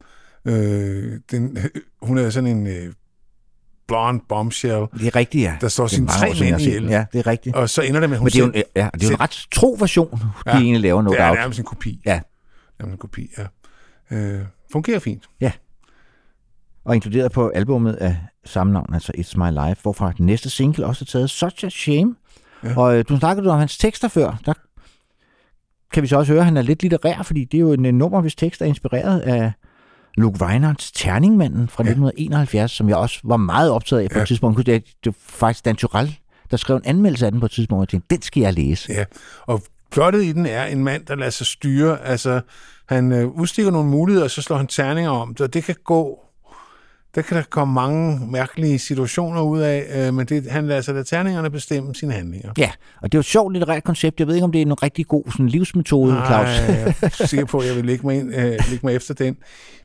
[0.45, 1.57] Øh, den,
[2.07, 2.93] hun er sådan en øh,
[3.87, 5.57] blonde bombshell, Det er rigtigt, ja.
[5.61, 6.85] der står sine mange tre mænd ihjel.
[6.85, 7.55] Ja, det er rigtigt.
[7.55, 9.07] Og så ender det med, at hun Men det er jo en, ja, det er
[9.07, 12.01] jo en ret tro version, de Ja, egentlig laver noget det er nærmest en kopi.
[12.05, 12.21] Ja.
[12.79, 13.45] Nærmest en kopi, ja.
[14.17, 15.23] Øh, fungerer fint.
[16.85, 20.85] Og inkluderet på albummet af samme navn, altså It's My Life, hvorfra den næste single
[20.85, 22.15] også er taget, Such a Shame.
[22.63, 22.77] Ja.
[22.77, 24.53] Og øh, du snakkede om hans tekster før, der
[25.93, 27.85] kan vi så også høre, at han er lidt litterær, fordi det er jo en,
[27.85, 29.51] en nummer, hvis tekst er inspireret af
[30.17, 31.89] Luke Reinhards Terningmanden fra Ja.
[31.89, 34.21] 1971, som jeg også var meget optaget af på Ja.
[34.21, 34.57] et tidspunkt.
[34.65, 36.17] Det, det var faktisk Dan Turell,
[36.51, 38.53] der skrev en anmeldelse af den på et tidspunkt, og jeg tænkte, den skal jeg
[38.53, 38.93] læse.
[38.93, 39.03] Ja,
[39.45, 42.01] og plottet i den er en mand, der lader sig styre.
[42.05, 42.41] Altså,
[42.89, 45.75] han øh, udstikker nogle muligheder, og så slår han terninger om det, og det kan
[45.85, 46.19] gå...
[47.15, 50.93] Der kan der komme mange mærkelige situationer ud af, øh, men det, han lader sig
[50.93, 52.51] lade terningerne bestemme sine handlinger.
[52.57, 54.19] Ja, og det er jo et sjovt litterært koncept.
[54.19, 56.47] Jeg ved ikke, om det er en rigtig god sådan, livsmetode, Claus.
[56.47, 59.37] jeg er sikker på, at jeg vil lægge mig, ind, øh, lægge mig efter den.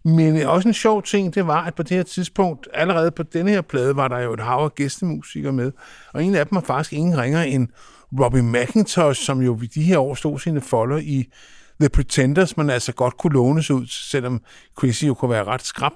[0.05, 3.23] Men øh, også en sjov ting, det var, at på det her tidspunkt, allerede på
[3.23, 5.73] denne her plade, var der jo et hav af gæstemusikere med.
[6.15, 7.69] Og en af dem var faktisk ingen ringer end
[8.21, 11.25] Robbie McIntosh, som jo i de her år stod sine folder i
[11.81, 14.41] The Pretenders, men altså godt kunne lånes ud, selvom
[14.79, 15.93] Chrissy jo kunne være ret skrab.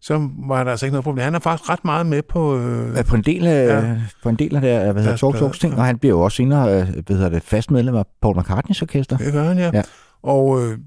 [0.00, 1.24] Så var der altså ikke noget problem.
[1.24, 2.58] Han er faktisk ret meget med på...
[2.58, 3.96] Øh, Ja, på en del af, Ja.
[4.22, 6.36] på en del af det, hvad hedder Talk Talks ting, og han bliver jo også
[6.36, 9.16] senere, øh, hvad hedder det, fast medlem af Paul McCartneys orkester.
[9.16, 9.70] Det gør han, ja.
[9.74, 9.82] Ja.
[10.22, 10.78] Og øh,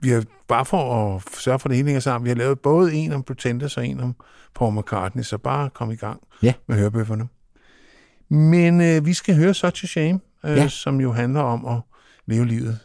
[0.00, 2.60] vi har bare for at sørge for, at det hele hænger sammen, vi har lavet
[2.60, 4.14] både en om Pretenders og en om
[4.54, 6.52] Paul McCartney, så bare kom i gang Ja.
[6.68, 7.28] med hørebøfferne.
[8.30, 10.68] Men øh, vi skal høre Such a Shame, øh, ja.
[10.68, 11.80] som jo handler om at
[12.26, 12.78] leve livet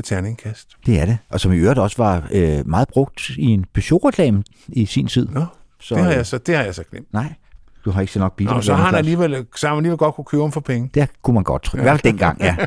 [0.00, 0.68] ved terningkast.
[0.86, 1.18] Det er det.
[1.30, 5.28] Og som i øvrigt også var øh, meget brugt i en Peugeot-reklame i sin tid.
[5.28, 5.44] Nå,
[5.80, 7.12] Så, det har øh, jeg så, det har jeg så glemt.
[7.12, 7.34] Nej,
[7.84, 8.54] du har ikke så nok biler.
[8.54, 10.90] Nå, så har han alligevel, så har han alligevel godt kunne købe dem for penge.
[10.94, 11.78] Det kunne man godt tro.
[11.78, 12.56] I hvert fald dengang, ja.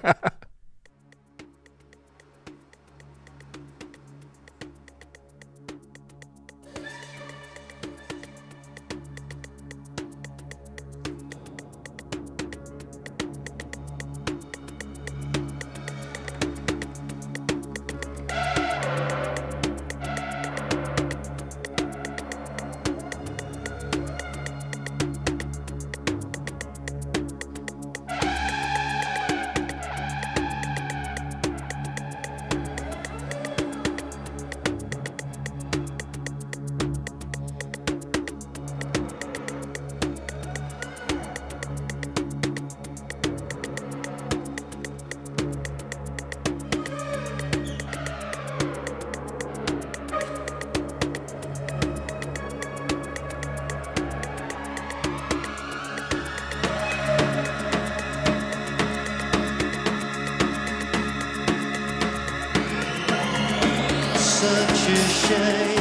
[65.23, 65.72] shame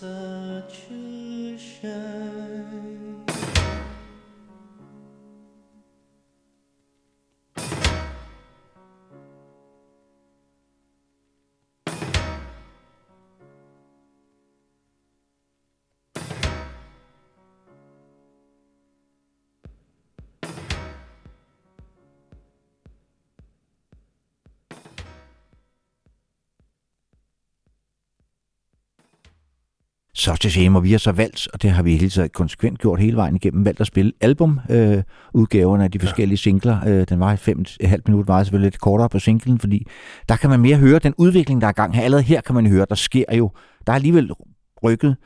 [0.00, 2.27] such a shame.
[30.18, 32.78] Så til shame, og vi har så valgt, og det har vi hele tiden konsekvent
[32.78, 36.86] gjort hele vejen igennem, valgt at spille albumudgaverne øh, af de forskellige singler.
[36.86, 39.86] Øh, den var fem, et halvt minut, var selvfølgelig lidt kortere på singlen, fordi
[40.28, 42.02] der kan man mere høre den udvikling, der er i gang her.
[42.02, 43.50] Allerede her kan man høre, der sker jo,
[43.86, 44.30] der er alligevel
[44.82, 45.16] rykket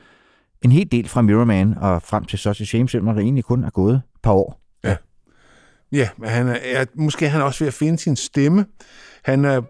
[0.61, 3.43] en hel del fra Mirror Man og frem til så til Shame, selvom der egentlig
[3.43, 4.61] kun er gået et par år.
[5.91, 8.65] Ja, men han er, er, måske er han også ved at finde sin stemme.
[9.23, 9.61] Han er,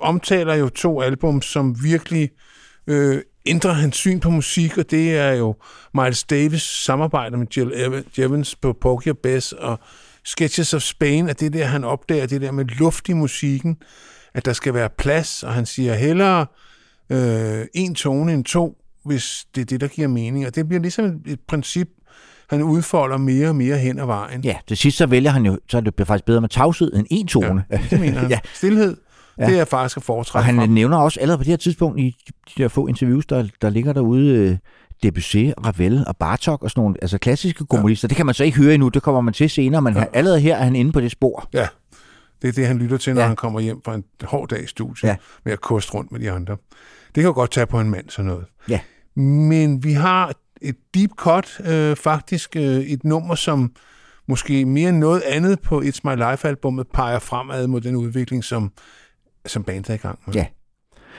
[0.00, 2.30] omtaler jo to album, som virkelig
[2.86, 5.54] øh, ændrer hans syn på musik, og det er jo
[5.94, 9.78] Miles Davis samarbejde med Jill Ev- Evans på Porky og Bess og
[10.24, 13.76] Sketches of Spain, at det der, han opdager, det der med luft i musikken,
[14.34, 16.46] at der skal være plads, og han siger hellere
[17.10, 20.46] øh, en tone end to, hvis det er det, der giver mening.
[20.46, 21.88] Og det bliver ligesom et, et princip,
[22.50, 24.44] han udfolder mere og mere hen ad vejen.
[24.44, 27.06] Ja, til sidst så vælger han jo, så er det faktisk bedre med tavshed end
[27.10, 27.64] en tone.
[27.70, 28.30] Ja, det mener han.
[28.34, 28.96] ja, Stilhed,
[29.38, 29.46] Ja.
[29.46, 30.70] det er faktisk at foretrække Og han frem.
[30.70, 32.16] nævner også allerede på det her tidspunkt i
[32.56, 34.56] de der få interviews, der, der ligger derude, øh,
[35.02, 38.06] Debussy, Ravel og Bartok og sådan nogle altså klassiske komponister.
[38.06, 38.08] Ja.
[38.08, 40.04] Det kan man så ikke høre endnu, det kommer man til senere, men ja.
[40.12, 41.48] allerede her er han inde på det spor.
[41.54, 41.66] Ja,
[42.42, 43.26] det er det, han lytter til, når Ja.
[43.26, 45.16] han kommer hjem fra en hård dag i studiet ja.
[45.44, 46.56] med at koste rundt med de andre.
[47.06, 48.44] Det kan jo godt tage på en mand sådan noget.
[48.68, 48.80] Ja.
[49.22, 50.32] Men vi har
[50.62, 53.72] et deep cut, øh, faktisk øh, et nummer, som
[54.28, 58.72] måske mere end noget andet på It's My Life-albummet peger fremad mod den udvikling, som,
[59.46, 60.34] som bandet er i gang med.
[60.34, 60.46] Ja.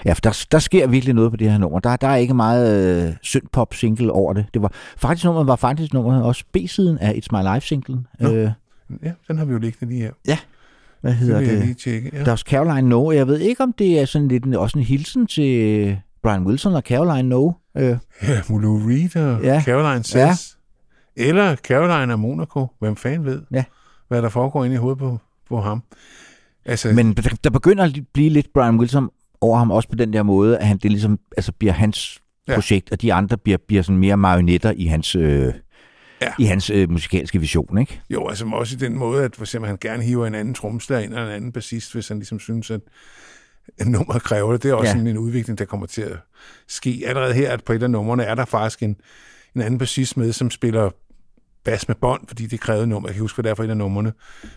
[0.05, 1.79] Ja, for der, der sker virkelig noget på det her nummer.
[1.79, 4.45] Der, der er ikke meget øh, syndpop single over det.
[4.53, 8.07] Det var faktisk nummeret var faktisk nummeret også B-siden af It's My Life singlen.
[8.19, 8.31] Nå.
[8.33, 8.51] Øh,
[9.03, 10.35] ja, den har vi jo liggende lige her.
[11.01, 11.63] hvad Det hedder vil jeg det?
[11.65, 12.09] lige tjekke.
[12.13, 12.19] Ja.
[12.19, 13.11] Der er også Caroline No.
[13.11, 16.73] Jeg ved ikke, om det er sådan lidt en, også en hilsen til Brian Wilson
[16.75, 17.51] og Caroline No.
[17.77, 19.53] Øh, Ja, Mulu Reed og Ja.
[19.53, 19.61] ja.
[19.61, 20.57] Caroline Says.
[21.17, 21.23] Ja.
[21.23, 22.67] Eller Caroline af Monaco.
[22.79, 23.63] Hvem fanden ved, Ja.
[24.07, 25.17] hvad der foregår inde i hovedet på,
[25.49, 25.83] på ham.
[26.65, 29.09] Altså, Men der, der begynder at blive lidt Brian Wilson
[29.41, 32.55] over ham også på den der måde, at han, det ligesom altså bliver hans ja.
[32.55, 35.53] Projekt, og de andre bliver, bliver sådan mere marionetter i hans, øh,
[36.21, 36.33] ja.
[36.39, 38.01] I hans øh, musikalske vision, ikke?
[38.09, 41.01] Jo, altså også i den måde, at for eksempel, han gerne hiver en anden trommeslager
[41.01, 42.81] ind eller en anden bassist, hvis han ligesom synes, at
[43.85, 44.63] nummer kræver det.
[44.63, 44.93] Det er også ja.
[44.93, 46.17] sådan en udvikling, der kommer til at
[46.67, 47.03] ske.
[47.05, 48.95] Allerede her, at på et af numrene, er der faktisk en,
[49.55, 50.89] en anden bassist med, som spiller
[51.65, 53.09] bas med bånd, fordi det krævede nummer.
[53.09, 54.13] Jeg kan huske, hvad det er for et af numrene.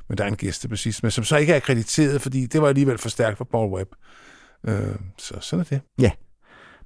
[0.08, 2.98] Men der er en gæstebassist med, som så ikke er akkrediteret, fordi det var alligevel
[2.98, 3.90] for stærkt for Paul Webb.
[4.68, 5.80] Øh, så sådan er det.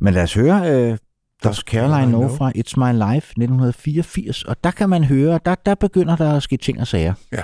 [0.01, 0.99] Men lad os høre øh,
[1.45, 5.75] Does Caroline Know fra It's My Life 1984, og der kan man høre, der, der
[5.75, 7.15] begynder der at ske ting og sager.
[7.33, 7.37] Ja.
[7.37, 7.43] Ja,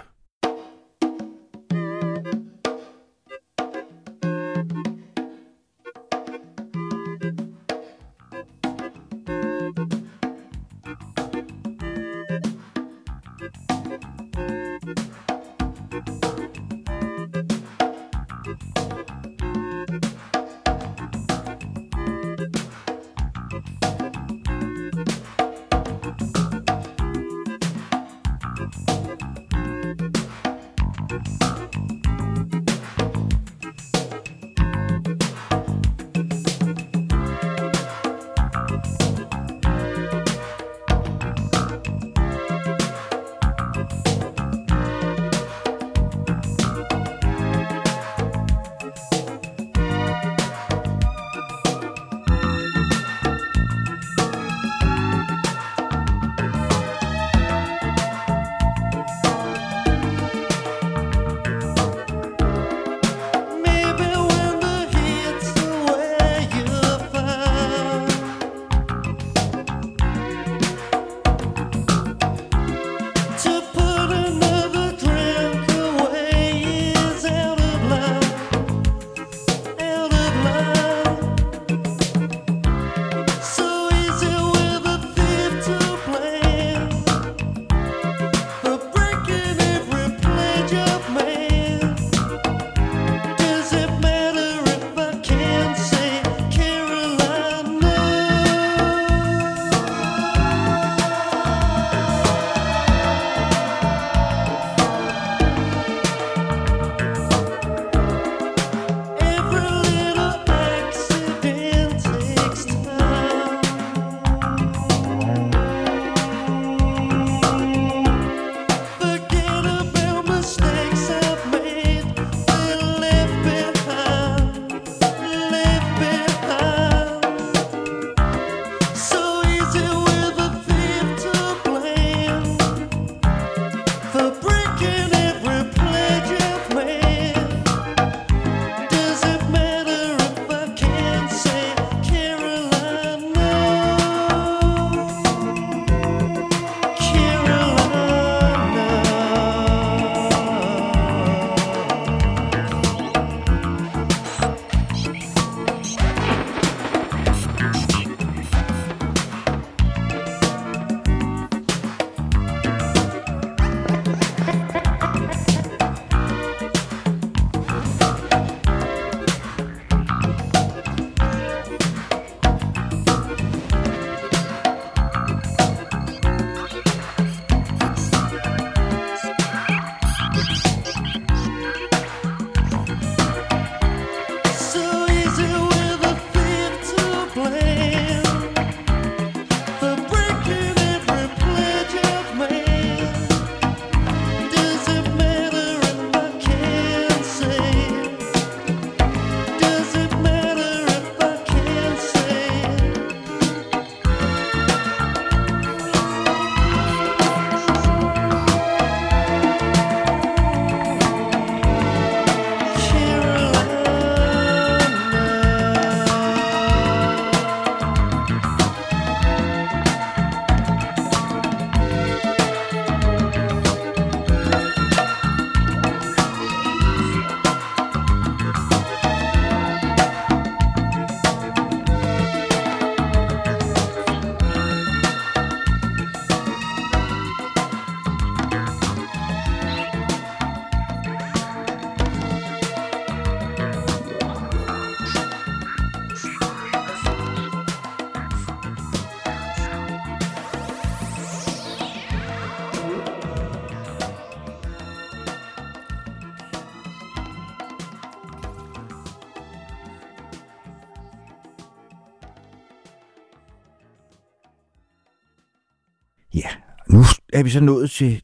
[267.39, 268.23] er vi så nået til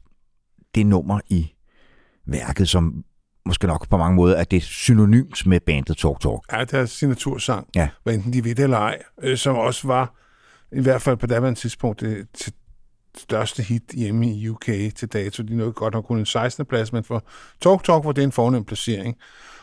[0.75, 1.53] det nummer i
[2.25, 3.03] værket, som
[3.45, 6.39] måske nok på mange måder er det synonymt med bandet Talk Talk.
[6.49, 7.89] er deres signatursang, Ja.
[8.03, 10.15] hvad enten de ved det eller ej, øh, som også var,
[10.71, 12.53] i hvert fald på daværende tidspunkt, det til
[13.17, 15.43] største hit hjemme i UK til dato.
[15.43, 16.65] De nåede godt nok kun en 16.
[16.65, 17.23] plads, men for
[17.61, 19.15] Talk Talk var det en fornem placering.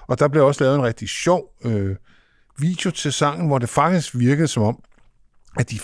[0.06, 1.96] Og der blev også lavet en rigtig sjov øh,
[2.58, 4.82] video til sangen, hvor det faktisk virkede som om,
[5.56, 5.78] at de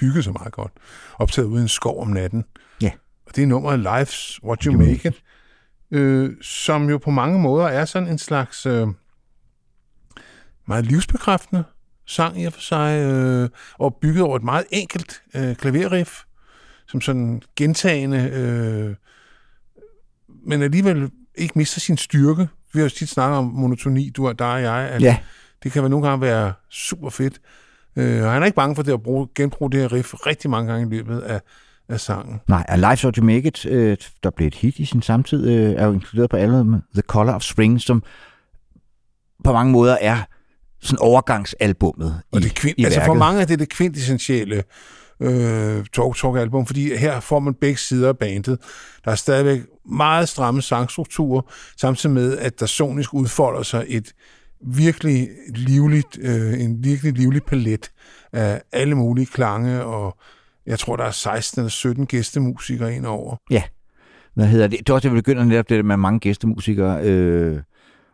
[0.00, 0.72] hyggede sig meget godt.
[1.18, 2.44] Optaget ude i en skov om natten.
[3.32, 5.22] Og det er nummeret Life's What You Make It,
[5.90, 8.66] øh, som jo på mange måder er sådan en slags...
[8.66, 8.88] Øh,
[10.68, 11.64] meget livsbekræftende
[12.06, 16.22] sang i og for sig, øh, og bygget over et meget enkelt øh, klaverriff,
[16.88, 18.94] som sådan gentagende, øh,
[20.46, 22.48] men alligevel ikke mister sin styrke.
[22.72, 25.18] Vi har jo tit snakket om monotoni, du og dig og jeg, at Ja,
[25.62, 27.40] det kan nogle gange være super fedt.
[27.96, 30.50] Øh, og han er ikke bange for det at bruge, genbruge det her riff rigtig
[30.50, 31.40] mange gange i løbet af,
[31.88, 32.40] af sangen.
[32.48, 35.48] nej, A Life What You Make It, øh, der blev et hit i sin samtid,
[35.48, 38.02] øh, er jo inkluderet på albumet The Color of Spring, som
[39.44, 40.18] på mange måder er
[40.80, 44.62] sådan overgangsalbummet Og i, det kvint, i altså for mange er det det kvintessentielle
[45.20, 48.58] øh, Talk Talk album, fordi her får man begge sider af bandet.
[49.04, 51.42] Der er stadigvæk meget stramme sangstrukturer,
[51.76, 54.12] samtidig med, at der sonisk udfolder sig et
[54.66, 57.90] virkelig livligt, øh, en virkelig livlig palet
[58.32, 60.18] af alle mulige klange, og
[60.66, 63.36] jeg tror, der er 16 eller 17 gæstemusikere ind over.
[64.34, 64.78] Hvad hedder det?
[64.78, 67.02] Det er også, det begynder netop det med mange gæstemusikere.
[67.04, 67.60] Øh,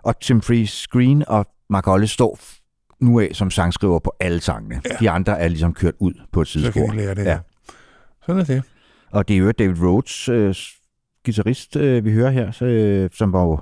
[0.02, 2.38] og Tim Freeze Green og Mark Hollis står
[3.00, 4.80] nu af som sangskriver på alle sangene.
[4.90, 4.96] Ja.
[5.00, 6.90] De andre er ligesom kørt ud på et Så kan sidespor.
[6.90, 7.24] de lære det.
[7.24, 7.30] Ja.
[7.30, 7.38] Ja.
[8.26, 8.62] Sådan er det.
[9.10, 10.54] Og det er jo David Rhodes, øh,
[11.24, 13.60] guitarist, øh, vi hører her, så, øh, som var jo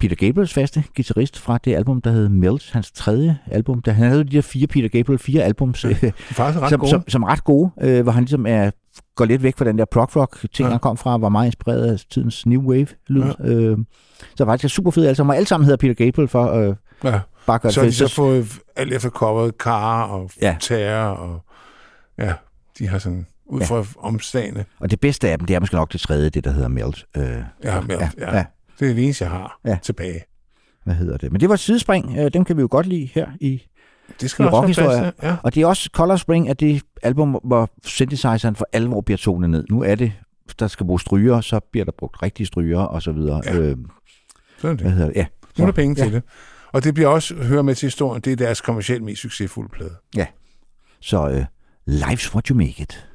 [0.00, 3.82] Peter Gabriels faste guitarist fra det album, der hed Melt, hans tredje album.
[3.82, 6.70] Der, han havde jo de der fire Peter Gabriel, fire albums, øh, er faktisk ret
[6.70, 6.90] som, gode.
[6.90, 8.70] som, som ret gode, øh, hvor han ligesom er,
[9.16, 10.64] går lidt væk fra den der prog rock ting, Ja.
[10.64, 10.70] ja.
[10.70, 13.22] han kom fra, var meget inspireret af tidens new wave lyd.
[13.40, 13.44] Ja.
[13.48, 13.78] Øh,
[14.36, 16.74] så faktisk er super fed alle sammen, og alle sammen hedder Peter Gabriel for øh,
[17.04, 17.20] ja.
[17.46, 18.10] bare gøre Så det har de fedt.
[18.10, 20.46] så fået alt efter coveret Car og Ja.
[20.46, 20.56] ja.
[20.60, 21.40] Terror, og
[22.18, 22.32] ja,
[22.78, 23.66] de har sådan, ud Ja.
[23.66, 26.50] fra omstagene, Og det bedste af dem, det er måske nok det tredje, det der
[26.50, 27.04] hedder Melt.
[27.16, 27.22] Øh,
[27.64, 28.44] ja, med, ja, ja, ja.
[28.80, 29.70] Det er det eneste, jeg har Ja.
[29.70, 29.78] ja.
[29.82, 30.24] tilbage.
[30.84, 31.32] hvad hedder det?
[31.32, 33.62] Men det var sidespring, øh, dem kan vi jo godt lide her i
[34.20, 34.84] Det skal I til.
[35.22, 35.36] Ja.
[35.42, 39.50] Og det er også Color Spring, at det album, hvor synthesizeren for alvor bliver tonet
[39.50, 39.64] ned.
[39.70, 40.12] Nu er det,
[40.58, 43.42] der skal bruge stryger, så bliver der brugt rigtige stryger og så videre.
[43.44, 43.56] Ja.
[43.56, 43.76] Øh,
[44.58, 44.92] Sådan er hvad det.
[44.92, 45.16] hedder det?
[45.16, 45.26] Ja.
[45.58, 46.04] Nu er der penge ja.
[46.04, 46.22] til det.
[46.72, 49.94] Og det bliver også, hører med til historien, det er deres kommercielt mest succesfulde plade.
[51.00, 51.44] Så øh,
[51.90, 53.07] life's what you make it.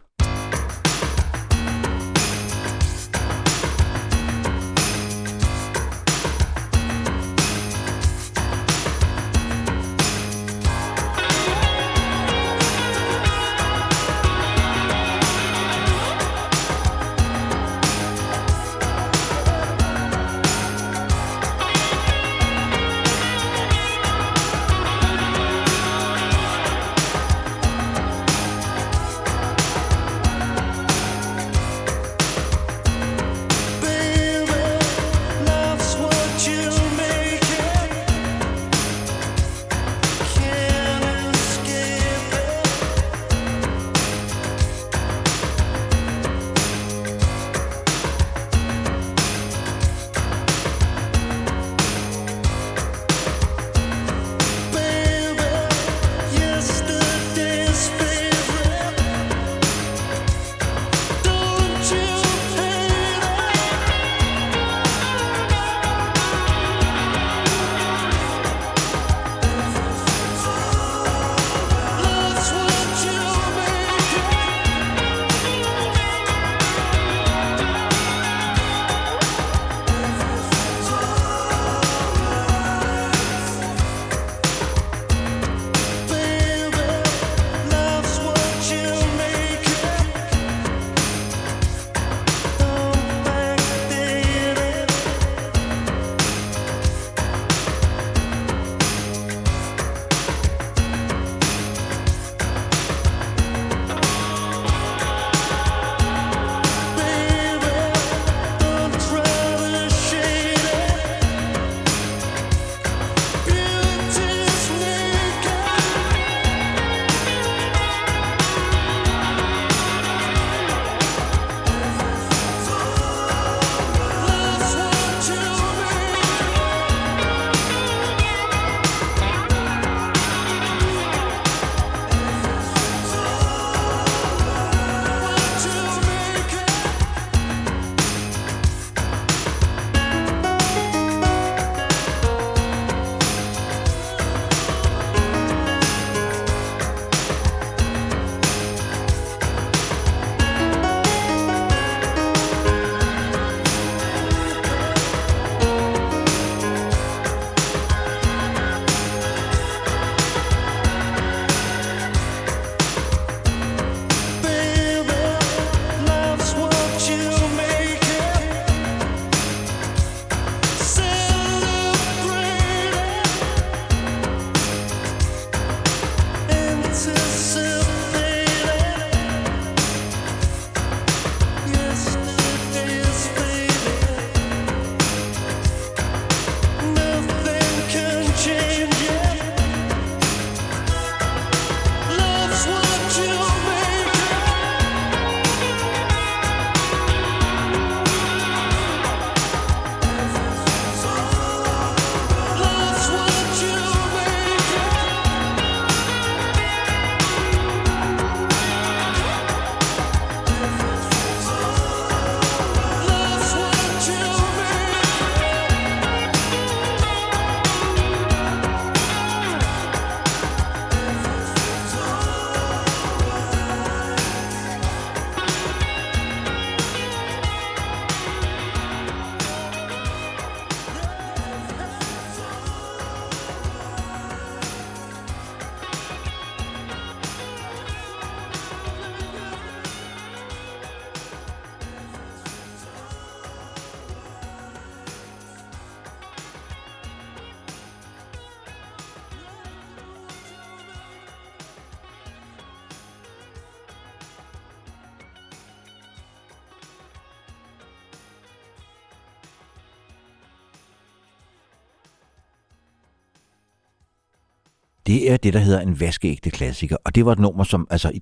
[265.24, 266.98] Det er det, der hedder en vaskeægte klassiker.
[267.04, 268.22] Og det var et nummer, som altså i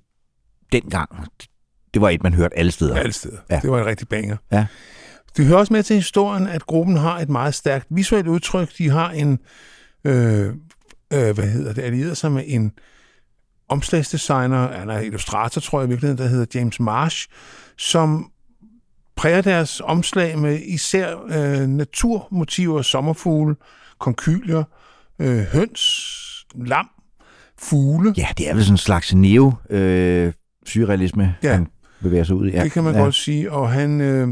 [0.71, 1.09] dengang,
[1.93, 2.95] det var et, man hørte alle steder.
[2.95, 3.37] Alle steder.
[3.49, 3.59] Ja.
[3.61, 4.37] Det var en rigtig banger.
[4.51, 4.65] Ja.
[5.37, 8.77] Det hører også med til historien, at gruppen har et meget stærkt visuelt udtryk.
[8.77, 9.39] De har en,
[10.03, 10.45] øh,
[11.13, 12.71] øh, hvad hedder det, allieret sig med en
[13.69, 17.27] omslagsdesigner, han er illustrator, tror jeg i virkeligheden, der hedder James Marsh,
[17.77, 18.31] som
[19.15, 23.55] præger deres omslag med især øh, naturmotiver, sommerfugle,
[23.99, 24.63] konkylier,
[25.19, 26.30] øh, høns,
[26.65, 26.87] lam,
[27.59, 28.13] fugle.
[28.17, 30.33] Ja, det er vel sådan en slags neo øh,
[30.67, 31.53] surrealisme, Ja.
[31.53, 31.67] han
[32.01, 32.51] bevæger sig ud i.
[32.51, 32.63] Ja.
[32.63, 33.01] Det kan man ja.
[33.01, 34.27] godt sige, og han, øh,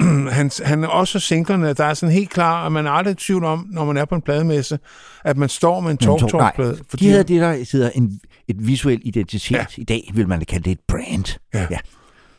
[0.30, 3.14] han, han er også singlerne, der er sådan helt klar, at man er aldrig i
[3.14, 4.78] tvivl om, når man er på en plademesse,
[5.24, 7.64] at man står med en Men to- talk talk nej, plade De havde det, der
[7.72, 9.56] hedder en, et visuel identitet.
[9.56, 9.64] Ja.
[9.76, 11.38] I dag vil man kalde det et brand.
[11.54, 11.66] Ja.
[11.70, 11.78] Ja.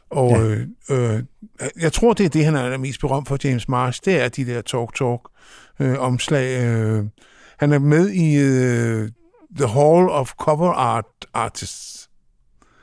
[0.09, 0.95] Og Ja.
[0.95, 1.23] øh, øh,
[1.81, 4.45] jeg tror, det er det, han er mest berømt for, James Marsh, det er de
[4.45, 5.31] der talk-talk
[5.79, 6.61] øh, omslag.
[6.63, 7.03] Øh.
[7.59, 9.09] Han er med i øh,
[9.57, 12.09] The Hall of Cover Art Artists.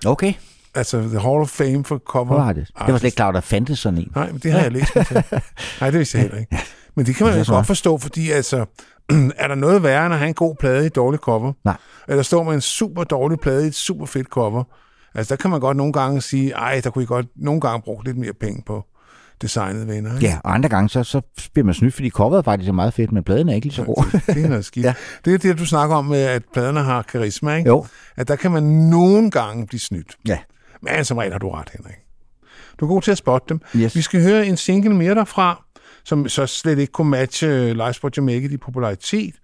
[0.06, 0.34] Okay,
[0.74, 2.70] Altså The Hall of Fame for Cover hvor var det?
[2.78, 4.12] Var slet ikke klar, at der fandtes sådan en.
[4.14, 5.14] Nej, men det har jeg læst mig til.
[5.80, 6.58] Nej, det vidste jeg heller ikke.
[6.94, 8.56] Men det kan man Det godt forstå, fordi altså,
[9.42, 11.52] er der noget værre, end at have en god plade i et dårligt cover?
[11.64, 11.76] Nej.
[12.08, 14.64] Eller står med en super dårlig plade i et super fedt cover?
[15.14, 17.82] Altså, der kan man godt nogle gange sige, ej, der kunne I godt nogle gange
[17.82, 18.84] bruge lidt mere penge på
[19.42, 20.14] designet venner.
[20.14, 20.26] ikke?
[20.26, 21.20] Ja, og andre gange, så, så
[21.52, 23.84] bliver man snydt, fordi coveret faktisk er meget fedt, men pladen er ikke lige så
[23.84, 24.20] god.
[24.34, 24.86] Det er noget skidt.
[24.86, 24.94] Ja.
[25.24, 27.68] Det er det, du snakker om at pladerne har karisma, ikke?
[27.70, 27.86] Jo.
[28.16, 30.16] At der kan man nogle gange blive snydt.
[30.28, 30.38] Ja.
[30.82, 31.94] Men som regel har du ret, Henrik.
[32.80, 33.60] Du er god til at spotte dem.
[33.76, 33.96] Yes.
[33.96, 35.64] Vi skal høre en single mere derfra,
[36.04, 39.34] som så slet ikke kunne matche Live Spot Jamaica i popularitet.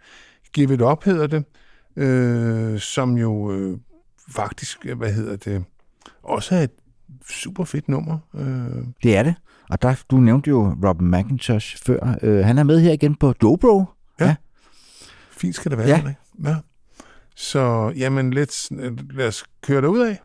[0.53, 1.44] Give It Up hedder det,
[1.96, 3.78] øh, som jo øh,
[4.30, 5.64] faktisk, øh, hvad hedder det,
[6.22, 6.70] også er et
[7.30, 8.18] super fedt nummer.
[8.34, 9.34] Øh, Det er det.
[9.71, 12.14] Og der, du nævnte jo Robin McIntosh før.
[12.23, 13.85] Øh, han er med her igen på Dobro.
[15.31, 15.97] fint skal det være, Ja.
[15.97, 16.16] Henrik.
[16.45, 16.57] Ja.
[17.37, 18.69] Så jamen, let's,
[19.16, 20.21] lad os køre derud af.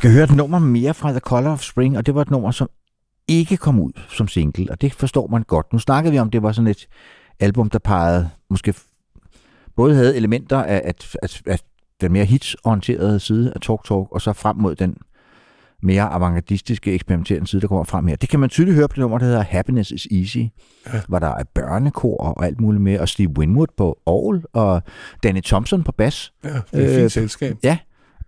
[0.00, 2.50] Skal høre et nummer mere fra The Color of Spring, og det var et nummer,
[2.50, 2.68] som
[3.28, 5.72] ikke kom ud som single, og det forstår man godt.
[5.72, 6.86] Nu snakkede vi om, det var sådan et
[7.40, 8.74] album, der pegede måske
[9.76, 11.62] både havde elementer af, at, at, at
[12.00, 14.96] den mere hitsorienterede side af Talk Talk, og så frem mod den
[15.82, 18.16] mere avantgardistiske, eksperimenterende side, der kommer frem her.
[18.16, 21.00] Det kan man tydeligt høre på det nummer, der hedder Happiness is Easy, ja.
[21.08, 24.82] hvor der er børnekor og alt muligt med, og Steve Winwood på orgel, og
[25.22, 26.32] Danny Thompson på bas.
[26.44, 27.56] Ja, det er et fint Øh, selskab.
[27.62, 27.78] Ja,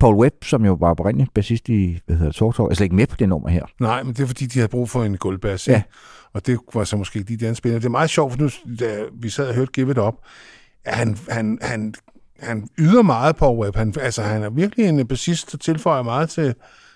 [0.03, 3.07] Paul Webb, som jo var oprindeligt bassist i hvad hedder Talk, er slet ikke med
[3.07, 3.65] på det nummer her.
[3.81, 5.69] Nej, men det er fordi, de havde brug for en gulvbass.
[5.69, 5.83] Ja.
[6.33, 7.81] Og det var så måske de der spillere.
[7.81, 8.49] Det er meget sjovt, for nu,
[8.81, 10.15] da vi sad og hørte Give It Up,
[10.85, 11.95] at han, han, han,
[12.41, 13.77] han yder meget på web.
[13.77, 16.55] Han, altså, han er virkelig en bassist, der tilføjer meget til,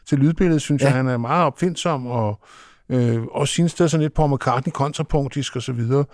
[0.09, 0.87] til lydbilledet, synes ja.
[0.87, 0.97] Jeg.
[0.97, 2.41] Han er meget opfindsom, og
[2.89, 6.05] øh, også sin sted sådan lidt på McCartney kontrapunktisk og så videre.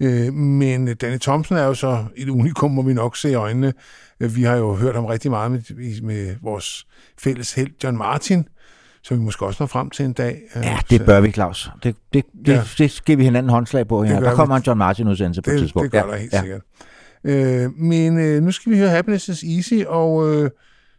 [0.00, 3.72] Øh, men Danny Thompson er jo så et unikum, må vi nok se i øjnene.
[4.20, 6.86] Øh, Vi har jo hørt ham rigtig meget med, med vores
[7.18, 8.48] fælles held, John Martin,
[9.02, 10.38] som vi måske også når frem til en dag.
[10.56, 11.70] Ja, det bør vi, Claus.
[11.82, 12.52] Det, det, det, Ja.
[12.54, 12.62] ja.
[12.78, 14.20] det skal vi hinanden håndslag på her.
[14.20, 14.36] Der vi.
[14.36, 15.92] kommer en John Martin udsendelse på et det, tidspunkt.
[15.92, 16.40] det gør der helt ja.
[16.40, 16.60] sikkert.
[17.24, 20.50] Øh, men øh, nu skal vi høre Happiness is Easy, og øh,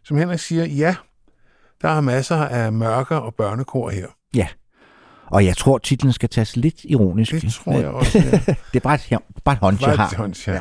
[0.04, 0.94] som Henrik siger, ja,
[1.82, 4.06] der er masser af mørker og børnekor her.
[4.34, 4.46] Ja.
[5.26, 7.32] Og jeg tror, titlen skal tages lidt ironisk.
[7.32, 8.18] Det tror jeg også.
[8.18, 8.30] Ja.
[8.72, 10.06] det er bare et, bare et hånd, jeg Bare har.
[10.10, 10.60] et hånds, ja.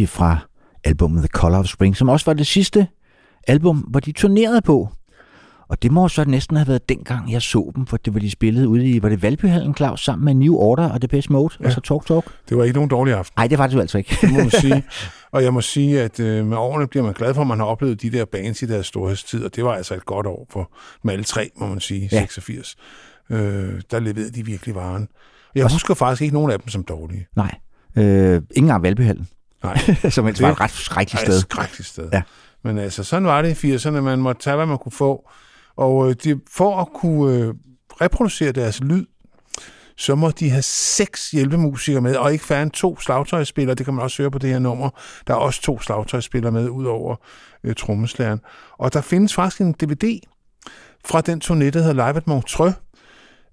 [0.00, 0.38] Easy fra
[0.84, 2.86] albumet The Color of Spring, som også var det sidste
[3.48, 4.88] album, hvor de turnerede på.
[5.68, 8.30] Og det må så næsten have været dengang, jeg så dem, for det var de
[8.30, 11.66] spillede ude i, var det Valbyhallen, Claus, sammen med New Order og Depeche Mode, ja.
[11.66, 12.24] og så Talk Talk?
[12.48, 14.16] Det var ikke nogen dårlig aften, Nej, det var det jo altså ikke.
[14.20, 14.84] det må man sige.
[15.32, 17.66] Og jeg må sige, at øh, med årene bliver man glad for, at man har
[17.66, 20.70] oplevet de der bands i deres storhedstid, og det var altså et godt år for
[21.02, 22.20] dem alle tre, må man sige, Ja.
[22.20, 22.76] 86.
[23.30, 25.08] Øh, der leverede de virkelig varen.
[25.54, 27.26] Jeg husker faktisk ikke nogen af dem som dårlige.
[27.36, 27.54] Nej,
[27.96, 29.28] øh, ikke engang Valbyhallen,
[29.62, 29.76] Nej,
[30.10, 31.34] som ellers Det- var et ret skrækkeligt sted.
[31.36, 32.08] et skrækkeligt sted.
[32.12, 32.22] Ja.
[32.64, 33.90] Men altså, sådan var det i 80'erne.
[33.90, 35.28] Man måtte tage, hvad man kunne få.
[35.76, 37.54] Og øh, de, for at kunne øh,
[38.00, 39.06] reproducere deres lyd,
[39.96, 43.74] så må de have seks hjælpemusikere med, og ikke færre end to slagtøjsspillere.
[43.74, 44.90] Det kan man også høre på det her nummer.
[45.26, 47.16] Der er også to slagtøjsspillere med, ud over
[47.64, 48.40] øh, trommeslæren.
[48.78, 50.18] Og der findes faktisk en DVD
[51.04, 52.74] fra den turné, der hedder Live at Montreux,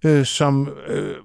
[0.05, 0.69] øh, som...
[0.87, 1.15] Øh,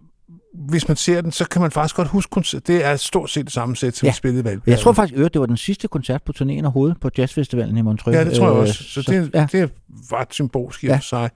[0.68, 2.66] hvis man ser den, så kan man faktisk godt huske koncert.
[2.66, 4.10] Det er stort set det samme sæt, som Ja.
[4.10, 4.68] vi spillede i Valby.
[4.68, 7.82] Jeg tror faktisk, at det var den sidste koncert på turnéen overhovedet på Jazzfestivalen i
[7.82, 8.14] Montreux.
[8.16, 8.84] Ja, det tror jeg Øh, også.
[8.84, 9.46] Så, det, ja.
[9.52, 9.70] det
[10.10, 10.92] var et symbolsk i Ja.
[10.92, 11.00] ja.
[11.00, 11.30] sig.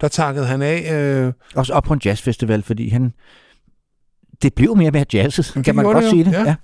[0.00, 0.92] Der takkede han af.
[0.94, 3.12] Øh, Også op på en jazzfestival, fordi han...
[4.42, 6.32] Det blev mere mere jazzet, kan man godt det sige det.
[6.32, 6.54] ja.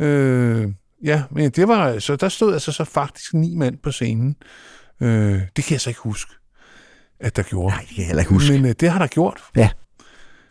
[0.00, 0.04] Ja.
[0.06, 0.68] øh,
[1.04, 4.36] ja, men det var så der stod altså så faktisk ni mand på scenen.
[5.00, 6.32] Øh, det kan jeg så ikke huske,
[7.20, 7.68] at der gjorde.
[7.74, 8.52] Nej, det kan jeg heller ikke huske.
[8.52, 9.40] Men øh, det har der gjort.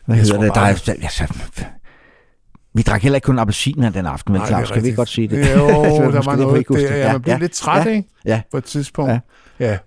[0.08, 0.48] Hvad Jeg hedder det?
[0.48, 1.26] Der bare- er, altså,
[2.74, 5.28] vi drak heller ikke kun appelsiner den aften, men Claus, det skal vi godt sige
[5.28, 5.36] det?
[5.38, 6.74] Jo, Det der var det, noget der.
[6.76, 6.82] det.
[6.98, 8.08] Ja, man blev ja, lidt træt, ja, ikke?
[8.24, 9.10] Ja, På et tidspunkt.
[9.12, 9.18] Ja.
[9.60, 9.66] Ja.
[9.66, 9.70] ja.
[9.70, 9.78] men,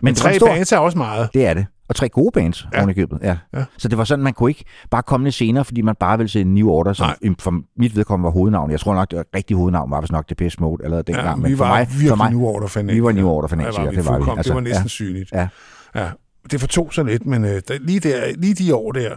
[0.00, 1.28] Men det var tre stor, bands er også meget.
[1.34, 1.66] Det er det.
[1.88, 2.68] Og tre gode bands Ja.
[2.74, 2.78] ja.
[2.82, 3.18] oven i købet.
[3.22, 3.28] Ja.
[3.28, 3.58] Ja.
[3.58, 3.64] ja.
[3.78, 6.30] Så det var sådan, man kunne ikke bare komme lidt senere, fordi man bare ville
[6.30, 7.34] se en New Order, som Nej.
[7.38, 8.70] for mit vedkommende var hovednavn.
[8.70, 11.44] Jeg tror nok, det rigtige hovednavn var vist nok Depeche Mode allerede Ja, dengang.
[11.44, 12.94] vi men for var mig, virkelig for mig, New Order fanatikere.
[12.94, 14.24] vi var New Order fanatikere, Ja, vi det var vi.
[14.36, 14.88] Altså, det var næsten ja.
[14.88, 15.32] sygeligt.
[15.32, 15.48] Ja.
[15.94, 16.08] ja.
[16.50, 19.10] Det fortog så lidt, men øh, der, lige, der, lige de år der,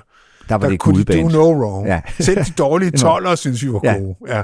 [0.49, 1.88] der var der det kunne de do no wrong.
[1.88, 2.02] Ja.
[2.20, 3.94] Selv de dårlige var- toller synes vi var Ja.
[3.98, 4.15] gode.
[4.28, 4.44] Ja.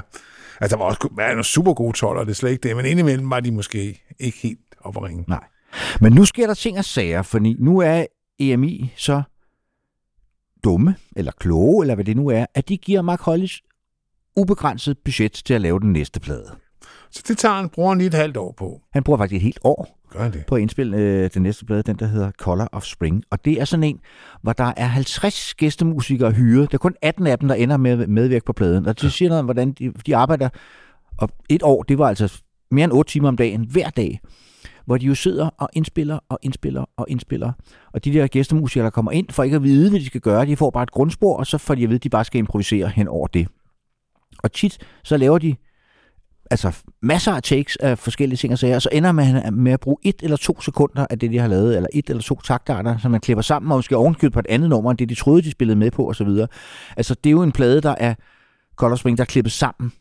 [0.60, 2.86] Altså, der var også ja, nogle super gode toller, det er slet ikke det, men
[2.86, 5.24] indimellem var de måske ikke helt op at ringe.
[5.28, 5.44] Nej.
[6.00, 8.04] Men nu sker der ting og sager, fordi nu er
[8.38, 9.22] EMI så
[10.64, 13.60] dumme, eller kloge, eller hvad det nu er, at de giver Mark Hollis
[14.36, 16.50] ubegrænset budget til at lave den næste plade.
[17.12, 18.80] Så det tager han, bruger han lige et halvt år på.
[18.92, 20.46] Han bruger faktisk et helt år Gør det?
[20.46, 23.24] på at indspille øh, den næste plade, den der hedder Color of Spring.
[23.30, 24.00] Og det er sådan en,
[24.42, 26.70] hvor der er 50 gæstemusikere hyret.
[26.70, 28.86] Der er kun 18 af dem, der ender med medvirke på pladen.
[28.86, 30.48] Og det siger noget om, hvordan de, de arbejder.
[31.18, 34.20] Og et år, det var altså mere end 8 timer om dagen, hver dag,
[34.86, 37.52] hvor de jo sidder og indspiller og indspiller og indspiller.
[37.92, 40.46] Og de der gæstemusikere, der kommer ind, får ikke at vide, hvad de skal gøre.
[40.46, 42.38] De får bare et grundspor, og så får de at vide, at de bare skal
[42.38, 43.48] improvisere hen over det.
[44.42, 45.56] Og tit, så laver de
[46.50, 46.72] altså
[47.02, 49.96] masser af takes af forskellige ting og sager, og så ender man med at bruge
[50.02, 53.10] et eller to sekunder af det, de har lavet, eller et eller to taktarter, som
[53.10, 55.50] man klipper sammen, og måske ovenkøbt på et andet nummer, end det de troede, de
[55.50, 56.28] spillede med på, osv.
[56.96, 58.14] Altså, det er jo en plade, der er
[58.76, 59.92] Color Spring, der er klippet sammen.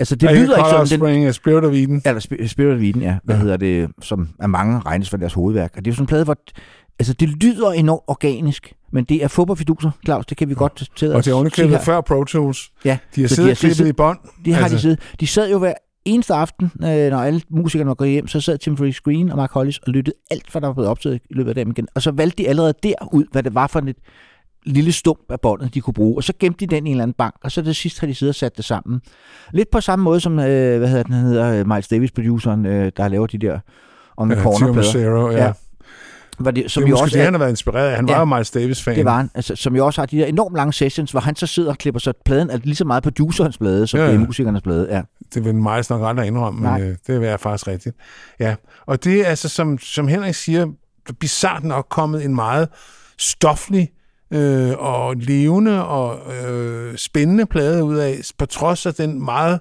[0.00, 2.02] Altså, det Er lyder ikke sådan, den, Spring, uh, Spirit of Eden.
[2.04, 3.40] eller Sp- Spirit of Eden, ja, hvad Ja.
[3.42, 5.72] hedder det, som er mange regnes for deres hovedværk.
[5.76, 6.36] Og det er jo sådan en plade, hvor
[6.98, 11.12] altså, det lyder enormt organisk, men det er fodboldfiduser, Claus, det kan vi godt til
[11.14, 12.70] Og det er oveniklippet før Pro Tools.
[12.84, 14.18] Ja, De har så siddet og klippet i bånd.
[14.44, 15.00] det har Altså- de siddet.
[15.20, 15.72] De sad jo hver
[16.04, 19.36] eneste aften, øh, når alle musikerne var gået hjem, så sad Tim Free Screen og
[19.36, 21.88] Mark Hollis og lyttede alt, hvad der var blevet optaget i løbet af dagen igen.
[21.94, 23.96] Og så valgte de allerede derud, hvad det var for et
[24.66, 26.16] lille stump af båndet, de kunne bruge.
[26.18, 28.06] Og så gemte de den i en eller anden bank, og så til sidst har
[28.06, 29.00] de siddet og sat det sammen.
[29.52, 32.92] Lidt på samme måde som, øh, hvad hedder den, hedder øh, Miles Davis, produceren, øh,
[32.96, 33.58] der laver de der
[34.16, 34.94] on the Ja, corner Tio plader.
[34.94, 35.52] Macero, ja.
[36.40, 37.96] Var det, som det er jo også det, han har været inspireret af.
[37.96, 38.12] Han Ja.
[38.14, 38.96] var jo Miles Davis-fan.
[38.96, 41.36] det var han, altså, som jo også har de der enormt lange sessions, hvor han
[41.36, 44.14] så sidder og klipper så pladen er lige så meget producerens plade, som Ja, det
[44.14, 44.86] er musikernes plade.
[44.90, 45.02] Ja.
[45.34, 46.82] Det vil Miles nok aldrig indrømme, men Nej.
[46.82, 47.96] øh, det er faktisk rigtigt.
[48.40, 48.54] Ja,
[48.86, 50.66] og det er altså, som, som Henrik siger,
[51.20, 52.68] bizart nok kommet en meget
[53.18, 53.88] stoflig
[54.32, 56.18] øh, og levende og
[56.48, 59.60] øh, spændende plade ud af, på trods af den meget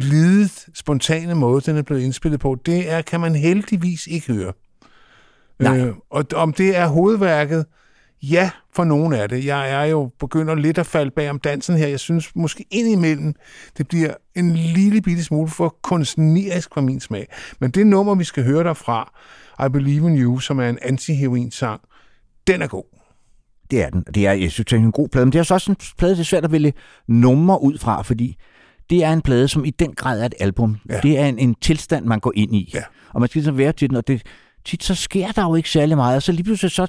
[0.00, 2.56] lidet, spontane måde, den er blevet indspillet på.
[2.66, 4.52] Det er, kan man heldigvis ikke høre.
[5.58, 5.78] Nej.
[5.78, 7.66] Øh, og om det er hovedværket,
[8.22, 9.44] ja, for nogen er det.
[9.44, 11.86] Jeg er jo begynder lidt at falde bag om dansen her.
[11.86, 13.34] Jeg synes måske indimellem,
[13.78, 17.26] det bliver en lille bitte smule for kunstnerisk for min smag.
[17.60, 19.12] Men det nummer, vi skal høre derfra,
[19.66, 21.80] I Believe in You, som er en anti-heroin-sang,
[22.46, 22.84] den er god.
[23.70, 24.04] Det er den.
[24.14, 25.26] Det er, jeg synes, det er en god plade.
[25.26, 26.72] Men det er så også en plade, det er svært at vælge
[27.08, 28.36] nummer ud fra, fordi
[28.90, 30.76] det er en plade, som i den grad er et album.
[30.88, 31.00] Ja.
[31.00, 32.70] Det er en, en tilstand, man går ind i.
[32.74, 32.82] Ja.
[33.12, 34.22] Og man skal ligesom være til den, og det,
[34.64, 36.86] tit så sker der jo ikke særlig meget, og så lige pludselig så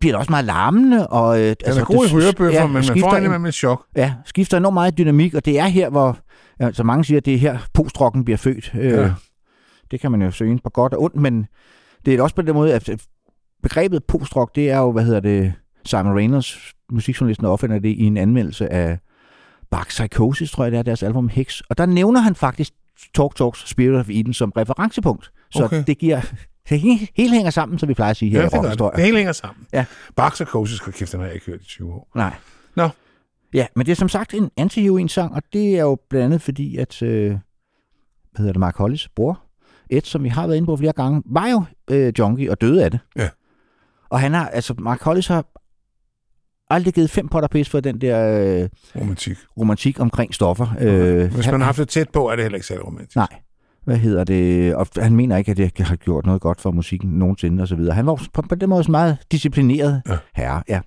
[0.00, 1.06] bliver det også meget larmende.
[1.06, 3.84] Og, øh, Den altså, er god i hørebøffer, ja, men man får en- et chok.
[3.96, 6.18] Ja, skifter enormt meget dynamik, og det er her, hvor,
[6.60, 8.70] ja, så mange siger, at det er her, postrocken bliver født.
[8.74, 9.12] Øh, Ja.
[9.90, 11.46] Det kan man jo søge ind på godt og ondt, men
[12.04, 12.90] det er også på den måde, at
[13.62, 15.52] begrebet postrock, det er jo, hvad hedder det,
[15.86, 16.58] Simon Reynolds,
[16.92, 18.98] musikjournalisten, der opfinder det i en anmeldelse af
[19.70, 21.60] Bark Psychosis, tror jeg det er, deres album Hex.
[21.70, 22.72] Og der nævner han faktisk
[23.14, 25.30] Talk Talks Spirit of Eden som referencepunkt.
[25.50, 25.84] Så Okay.
[25.86, 26.20] det giver...
[26.68, 28.90] Det hele hele hænger sammen, som vi plejer at sige her Ja, i det, det.
[28.96, 29.66] det hele hænger sammen.
[29.72, 29.84] Ja.
[30.16, 32.08] Barks og Koses, kæft, den har jeg ikke hørt i 20 år.
[32.14, 32.34] Nej.
[32.76, 32.88] Nå.
[33.54, 36.42] Ja, men det er som sagt en anti sang og det er jo blandt andet
[36.42, 37.38] fordi, at øh, hvad
[38.38, 39.40] hedder det, Mark Hollis bror,
[39.90, 42.84] Ed, som vi har været inde på flere gange, var jo øh, junkie og døde
[42.84, 43.00] af det.
[43.16, 43.28] Ja.
[44.10, 45.44] Og han har, altså Mark Hollis har
[46.70, 48.68] aldrig givet fem potter pis for den der øh,
[49.00, 49.38] Romantik.
[49.58, 50.66] romantik omkring stoffer.
[50.80, 53.16] Øh, Hvis man har haft det tæt på, er det heller ikke særlig romantisk.
[53.16, 53.28] Nej.
[53.84, 54.74] Hvad hedder det?
[54.74, 57.76] Og han mener ikke, at det har gjort noget godt for musikken nogensinde og så
[57.76, 57.94] videre.
[57.94, 60.16] Han var på, på den måde også meget disciplineret Ja.
[60.34, 60.62] herre.
[60.68, 60.80] Ja,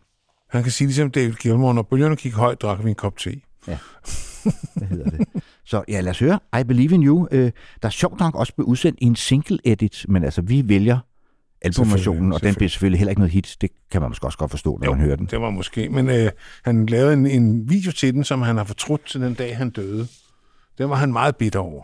[0.49, 3.41] Han kan sige ligesom David Gilmour, når bølgerne gik højt, drak vi en kop te.
[3.65, 5.27] hvad hedder det?
[5.65, 6.39] Så ja, lad os høre.
[6.59, 7.27] I Believe in You.
[7.31, 7.51] Øh,
[7.81, 10.99] der er sjovt nok også blevet udsendt i en single edit, men altså, vi vælger
[11.61, 13.57] albumversionen, og den bliver selvfølgelig heller ikke noget hit.
[13.61, 15.25] Det kan man måske også godt forstå, når Jo, man hører den.
[15.25, 15.89] Det var måske.
[15.89, 16.31] Men øh,
[16.63, 19.69] han lavede en, en video til den, som han har fortrudt til den dag, han
[19.69, 20.07] døde.
[20.77, 21.83] Den var han meget bitter over.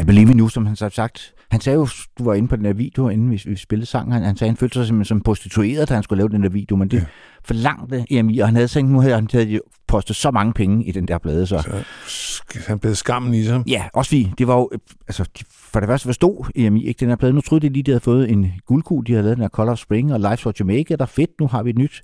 [0.00, 1.32] I Believe in You, som han så har sagt.
[1.50, 4.12] Han sagde jo, du var inde på den der video, inden vi, vi spillede sangen,
[4.12, 6.48] han, han sagde, han følte sig simpelthen som prostitueret, da han skulle lave den der
[6.48, 7.04] video, men det Ja.
[7.44, 10.92] forlangte EMI, og han havde tænkt, nu havde han havde postet så mange penge i
[10.92, 13.62] den der plade, så Så han blev skammen i sig.
[13.66, 14.70] Ja, også fordi det var jo,
[15.08, 17.32] altså for det første forstod EMI ikke den her plade.
[17.32, 19.72] Nu troede de lige, de havde fået en guldkugle, de havde lavet den her Color
[19.72, 22.02] of Spring og Life for Jamaica, der er fedt, nu har vi et nyt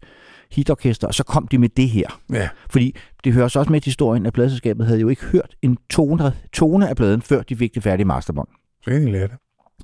[0.52, 2.20] hitorkester, og så kom de med det her.
[2.32, 5.55] Ja, Fordi det hører så også med til historien, at pladeselskabet havde jo ikke hørt
[5.62, 8.48] en tone, tone af pladen, før de fik det færdige masterbånd.
[8.85, 9.36] så kan de lære det.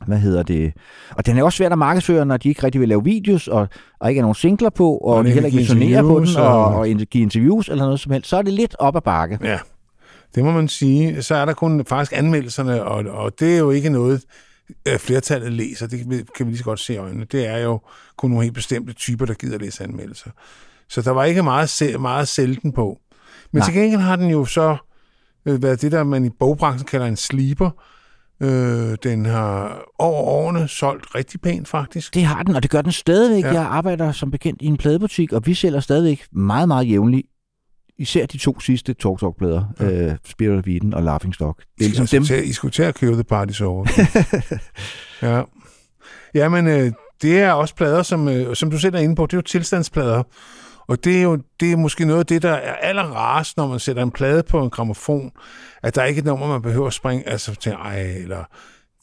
[0.07, 0.73] Hvad hedder det?
[1.11, 3.69] Og den er også svært at markedsføre, når de ikke rigtig vil lave videos, og,
[4.01, 6.65] og ikke er nogen singler på, og, Og de heller ikke turnere på den, og,
[6.65, 8.29] og- og, give interviews eller noget som helst.
[8.29, 9.39] Så er det lidt op ad bakke.
[9.43, 9.59] Ja,
[10.35, 11.23] det må man sige.
[11.23, 14.23] Så er der kun faktisk anmeldelserne, og, og det er jo ikke noget,
[14.99, 15.87] flertallet læser.
[15.87, 15.99] Det
[16.37, 17.25] kan vi, lige så godt se i øjnene.
[17.25, 17.81] Det er jo
[18.17, 20.31] kun nogle helt bestemte typer, der gider læse anmeldelser.
[20.89, 22.99] Så der var ikke meget, meget sælten på.
[23.53, 23.67] Men Nej.
[23.67, 24.77] til gengæld har den jo så
[25.47, 27.71] øh, været det, der man i bogbranchen kalder en sleeper.
[28.41, 32.15] Øh, den har over årene solgt rigtig pænt, faktisk.
[32.15, 33.45] Det har den, og det gør den stadigvæk.
[33.45, 33.53] Ja.
[33.53, 37.27] Jeg arbejder som bekendt i en pladebutik, og vi sælger stadigvæk meget, meget jævnligt.
[38.03, 39.91] Især de to sidste Talk Talk plader, ja.
[39.91, 41.63] øh, Spirit of Eden og Laughing Stock.
[41.79, 42.25] Det er ligesom dem.
[42.25, 43.87] Til, I skulle til at købe The Party's Over.
[45.23, 45.43] ja.
[46.35, 46.93] Ja, men øh,
[47.23, 49.43] det er også plader, som, øh, som du selv er inde på, det er jo
[49.43, 50.23] tilstandsplader.
[50.87, 53.79] Og det er jo det er måske noget af det, der er allerrarest, når man
[53.79, 55.33] sætter en plade på en gramofon,
[55.83, 58.45] at der er ikke et nummer, man behøver at springe, altså til, ej, eller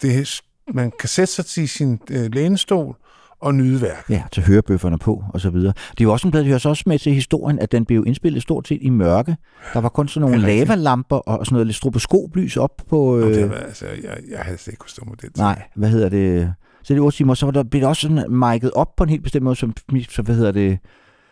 [0.01, 0.41] det,
[0.73, 2.95] man kan sætte sig til sin øh, lænestol
[3.41, 4.05] og nyde værk.
[4.09, 5.73] Ja, til hørebøfferne på, og så videre.
[5.91, 7.85] Det er jo også en plade, der hører så også med til historien, at den
[7.85, 9.37] blev indspillet stort set i mørke.
[9.73, 10.67] Der var kun sådan nogle Det rigtigt.
[10.69, 13.17] lavalamper og sådan noget lidt stroboskoplys op på...
[13.19, 15.37] Øh, det, var, altså, jeg, jeg havde slet ikke kunne stå med det.
[15.37, 16.53] nej, hvad hedder det?
[16.83, 19.09] Så det var timer, så var der, blev det også sådan mic'et op på en
[19.09, 19.73] helt bestemt måde, som,
[20.09, 20.79] så hvad hedder det,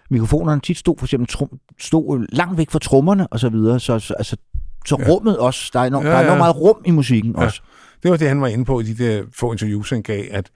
[0.10, 4.00] mikrofonerne tit stod for eksempel trum, stod langt væk fra trommerne og så videre, så,
[4.00, 4.38] så, altså,
[4.86, 5.06] så Ja.
[5.06, 5.12] ja.
[5.14, 6.28] rummet også, der er, enormt, Ja, ja, der er ja.
[6.36, 7.40] enormt meget rum i musikken Ja.
[7.42, 7.46] ja.
[7.46, 7.62] også.
[8.04, 10.50] Det var det, han var inde på i de der få interviews, han gav, at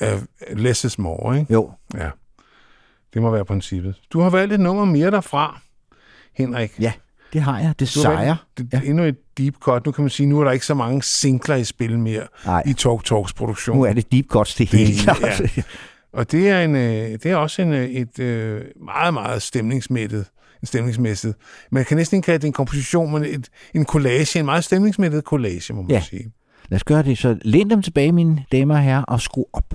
[0.00, 0.08] uh,
[0.56, 1.52] less is more, ikke?
[1.52, 2.08] Jo, Ja,
[3.14, 3.94] det må være princippet.
[4.12, 5.60] Du har valgt et nummer mere derfra,
[6.36, 6.72] Henrik.
[6.80, 6.92] Ja,
[7.32, 7.74] det har jeg.
[7.80, 8.36] Det sejrer.
[8.58, 8.80] det, ja.
[8.84, 9.86] endnu et deep cut.
[9.86, 12.62] Nu kan man sige, nu er der ikke så mange singler i spil mere Nej,
[12.66, 13.76] i Talk Talks produktion.
[13.76, 15.22] nu er det deep cuts, det Det- hele klart.
[15.56, 15.62] ja.
[16.12, 20.26] Og det er, en, øh, det er også en, øh, et øh, meget, meget stemningsmættet,
[20.62, 21.34] en stemningsmættet.
[21.70, 25.24] Man kan næsten ikke kalde det en komposition, men et, en collage, en meget stemningsmættet
[25.24, 26.00] collage, må man Ja.
[26.10, 26.32] sige.
[26.72, 27.18] Lad os gøre det.
[27.18, 29.74] Så læn dem tilbage, mine damer og herrer, og skru op.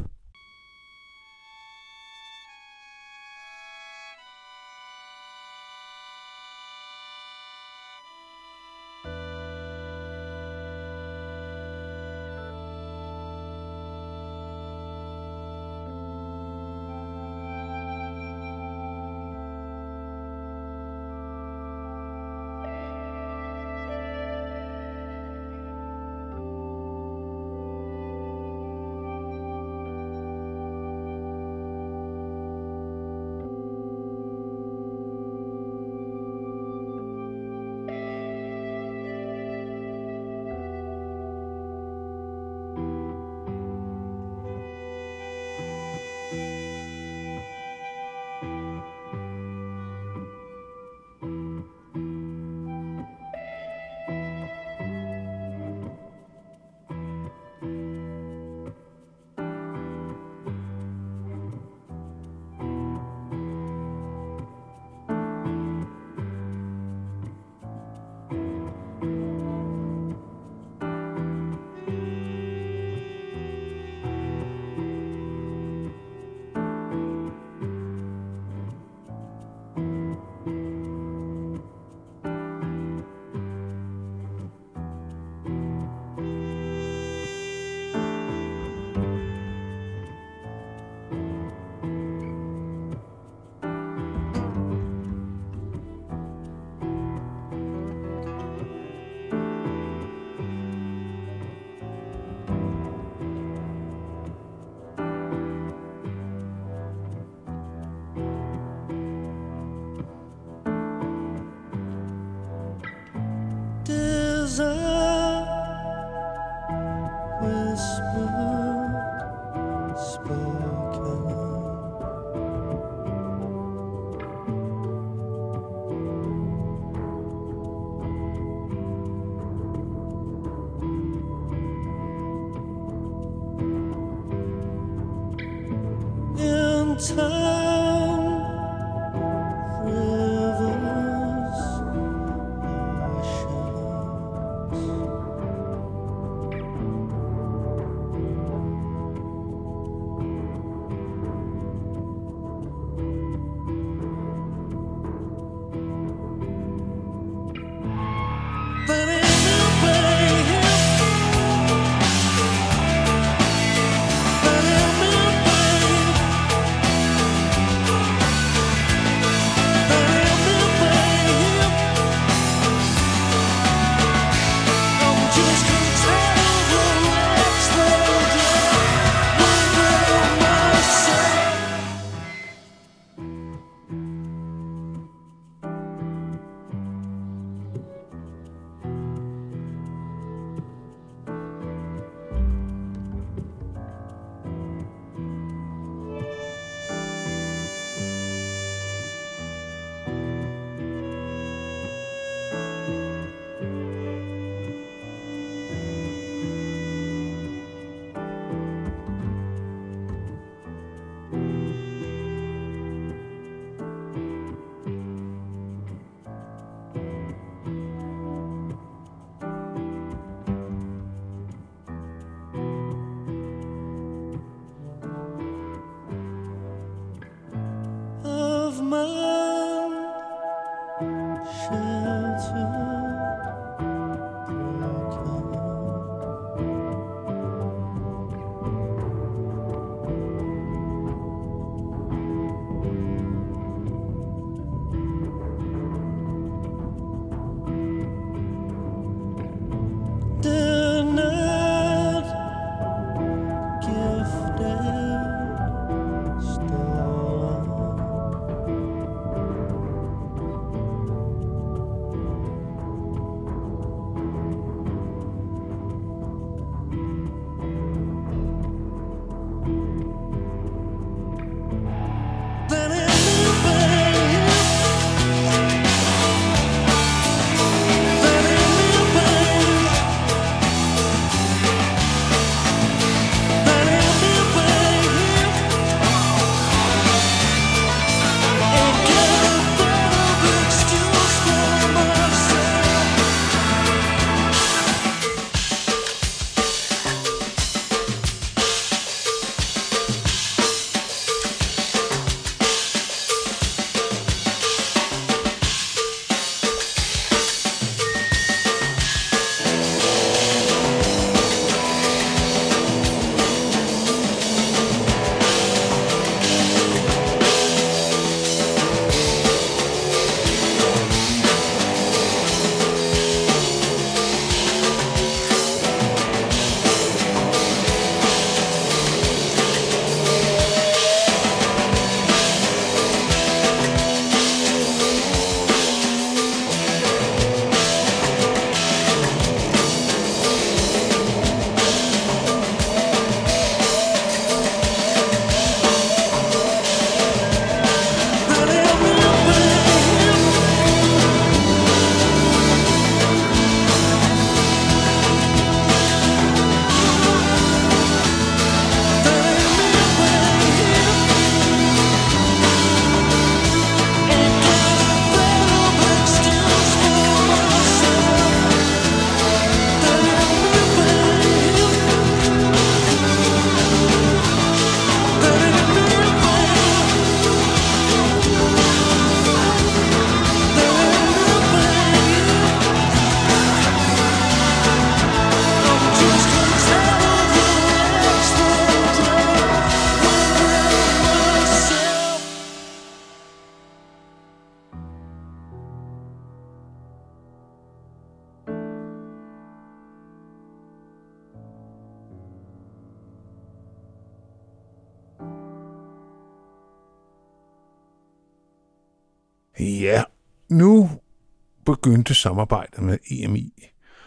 [412.08, 413.74] begyndte samarbejdet med EMI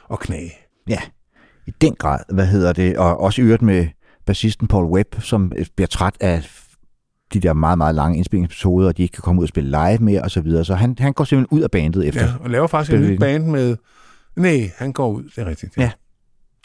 [0.09, 0.53] og knage.
[0.89, 0.99] Ja,
[1.67, 3.87] i den grad, hvad hedder det, og også i øvrigt med
[4.27, 6.49] bassisten Paul Webb, som øh, bliver træt af
[7.35, 9.99] de der meget, meget lange indspilningsepisoder, og de ikke kan komme ud og spille live
[9.99, 10.65] mere, og så videre.
[10.65, 12.25] Så han, han går simpelthen ud af bandet efter.
[12.25, 13.77] Ja, og laver faktisk en ny band med...
[14.37, 15.77] Nej, han går ud, det er rigtigt.
[15.77, 15.91] Ja.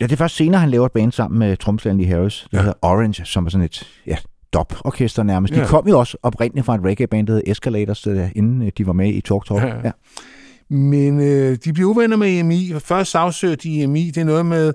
[0.02, 2.48] Ja, det er først senere, han laver et band sammen med tromslæren Lee Harris, der
[2.52, 2.58] Ja.
[2.58, 2.64] ja.
[2.64, 4.18] hedder Orange, som er sådan et ja,
[4.54, 5.54] dop-orkester nærmest.
[5.54, 5.66] De Ja.
[5.68, 9.10] kom jo også oprindeligt fra et reggae-band, der Escalators, øh, inden øh, de var med
[9.14, 9.62] i Talk Talk.
[9.64, 9.92] Ja, ja.
[10.70, 14.06] Men øh, de bliver uvenner med EMI, og først sagsøger de EMI.
[14.12, 14.74] Det er noget med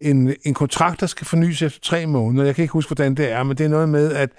[0.00, 2.44] en, en kontrakt, der skal fornyes efter tre måneder.
[2.44, 4.30] Jeg kan ikke huske, hvordan det er, men det er noget med, at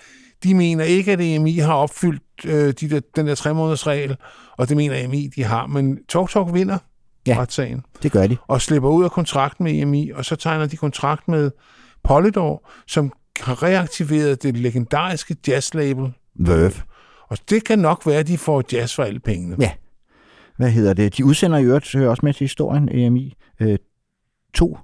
[0.43, 4.15] de mener ikke, at EMI har opfyldt øh, de der, den der tre måneders regel,
[4.57, 5.67] og det mener EMI, de har.
[5.67, 6.77] Men Talk Talk vinder
[7.27, 7.35] Ja.
[7.39, 8.37] retssagen, Det gør de.
[8.47, 11.51] og slipper ud af kontrakten med EMI, og så tegner de kontrakt med
[12.03, 16.11] Polydor, som har reaktiveret det legendariske jazzlabel.
[16.35, 16.71] Verve.
[17.29, 19.55] Og det kan nok være, at de får jazz for alle pengene.
[19.59, 19.71] Ja.
[20.57, 21.17] Hvad hedder det?
[21.17, 23.77] De udsender i øvrigt, hører også med til historien, EMI, øh,
[24.53, 24.77] to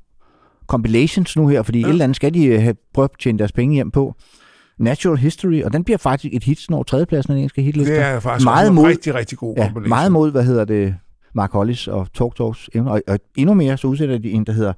[0.67, 1.85] compilations nu her, fordi ja.
[1.85, 4.15] Et eller andet skal de øh, have prøvet at tjene deres penge hjem på.
[4.79, 7.93] Natural History, og den bliver faktisk et hit, når tredjepladsen af den engelske hitliste.
[7.93, 9.89] Det er faktisk Meget mod- rigtig, rigtig god Ja, compilation.
[9.89, 10.95] meget mod, hvad hedder det,
[11.35, 12.91] Mark Hollis og Talk Talks evner.
[12.91, 14.73] Og, og endnu mere, så udsætter de en, der hedder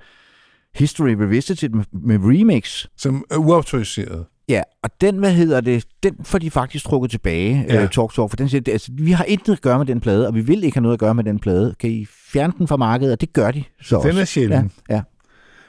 [0.76, 2.86] History Revisited med, med remix.
[2.98, 4.26] Som er uautoriseret.
[4.50, 7.84] Ja, og den, hvad hedder det, den får de faktisk trukket tilbage, ja.
[7.84, 10.02] Uh, Talk Talk, for den siger, det, altså, vi har intet at gøre med den
[10.02, 11.76] plade, og vi vil ikke have noget at gøre med den plade.
[11.80, 13.14] Kan I fjerne den fra markedet?
[13.14, 14.22] Og det gør de så Den også.
[14.22, 14.72] er sjælden.
[14.90, 15.02] Ja, ja.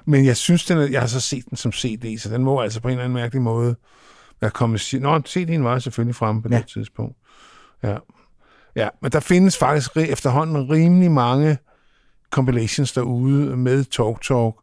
[0.06, 2.60] Men jeg synes, den er, jeg har så set den som CD, så den må
[2.60, 3.76] altså på en eller anden mærkelig måde
[4.40, 4.94] være kommet...
[5.01, 6.56] Nå, CD'en var selvfølgelig fremme på Ja.
[6.59, 7.16] det tidspunkt.
[7.82, 7.96] Ja.
[8.76, 11.59] ja, men der findes faktisk efterhånden rimelig mange
[12.30, 14.55] compilations derude med Talk Talk.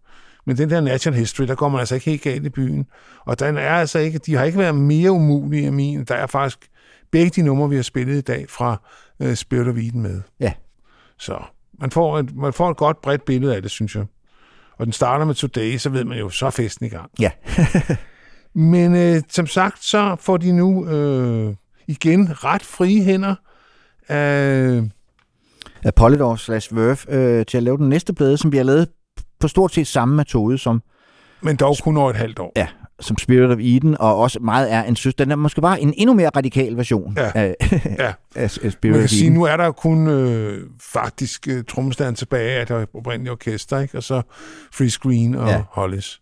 [0.45, 2.85] Men den der Natural History, der går man altså ikke helt galt i byen.
[3.26, 6.03] Og den er altså ikke, de har ikke været mere umulige end min.
[6.03, 6.69] Der er faktisk
[7.11, 8.81] begge de numre, vi har spillet i dag fra
[9.19, 10.22] uh, Spirit of Eden med.
[10.39, 10.53] Ja.
[11.19, 11.43] Så
[11.80, 14.05] man får, et, man får et godt bredt billede af det, synes jeg.
[14.77, 17.11] Og den starter med Today, så ved man jo, så er festen i gang.
[17.19, 17.31] Ja.
[18.53, 21.55] Men øh, som sagt, så får de nu øh,
[21.88, 23.35] igen ret frie hænder
[24.07, 24.81] af...
[25.84, 28.88] Af Polydor slash Verve øh, til at lave den næste plade, som bliver lavet
[29.41, 30.81] på stort set samme metode som,
[31.41, 32.51] Men dog kun over et halvt år.
[32.55, 32.68] ja,
[32.99, 35.15] som Spirit of Eden, og også meget er en søs.
[35.15, 37.31] Den er måske bare en endnu mere radikal version Ja.
[37.35, 37.55] af,
[37.99, 38.13] Ja.
[38.41, 39.34] af Spirit Man of kan sige, Eden.
[39.34, 43.97] nu er der kun øh, faktisk øh, trommeslageren tilbage af det oprindelige orkester, ikke?
[43.97, 44.22] og så
[44.73, 45.53] Free Screen og Ja.
[45.55, 45.63] ja.
[45.69, 46.22] Hollis.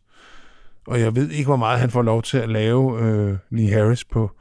[0.87, 4.05] Og jeg ved ikke, hvor meget han får lov til at lave øh, Lee Harris
[4.05, 4.31] på,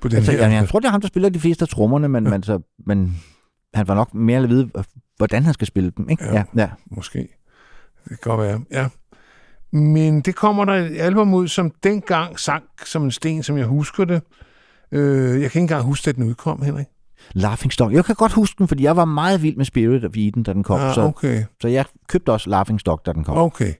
[0.00, 0.38] på den Altså, her.
[0.42, 2.60] jeg, jeg tror, det er ham, der spiller de fleste af trommerne, men, men, så,
[2.86, 3.16] men
[3.74, 4.70] han var nok mere at vide,
[5.16, 6.08] hvordan han skal spille dem.
[6.10, 6.24] Ikke?
[6.24, 6.32] Ja.
[6.34, 6.68] Ja, ja.
[6.90, 7.28] Måske.
[8.10, 8.88] Det kan godt være, ja.
[9.72, 13.66] Men det kommer der et album ud, som dengang sang som en sten, som jeg
[13.66, 14.22] husker det.
[14.92, 16.86] Øh, jeg kan ikke engang huske, at den udkom, Henrik.
[17.32, 17.92] Laughing Stock.
[17.94, 20.52] Jeg kan godt huske den, fordi jeg var meget vild med Spirit of Eden, da
[20.52, 20.80] den kom.
[20.80, 23.38] Ah, så, okay, så jeg købte også Laughing Stock, da den kom.
[23.38, 23.72] okay.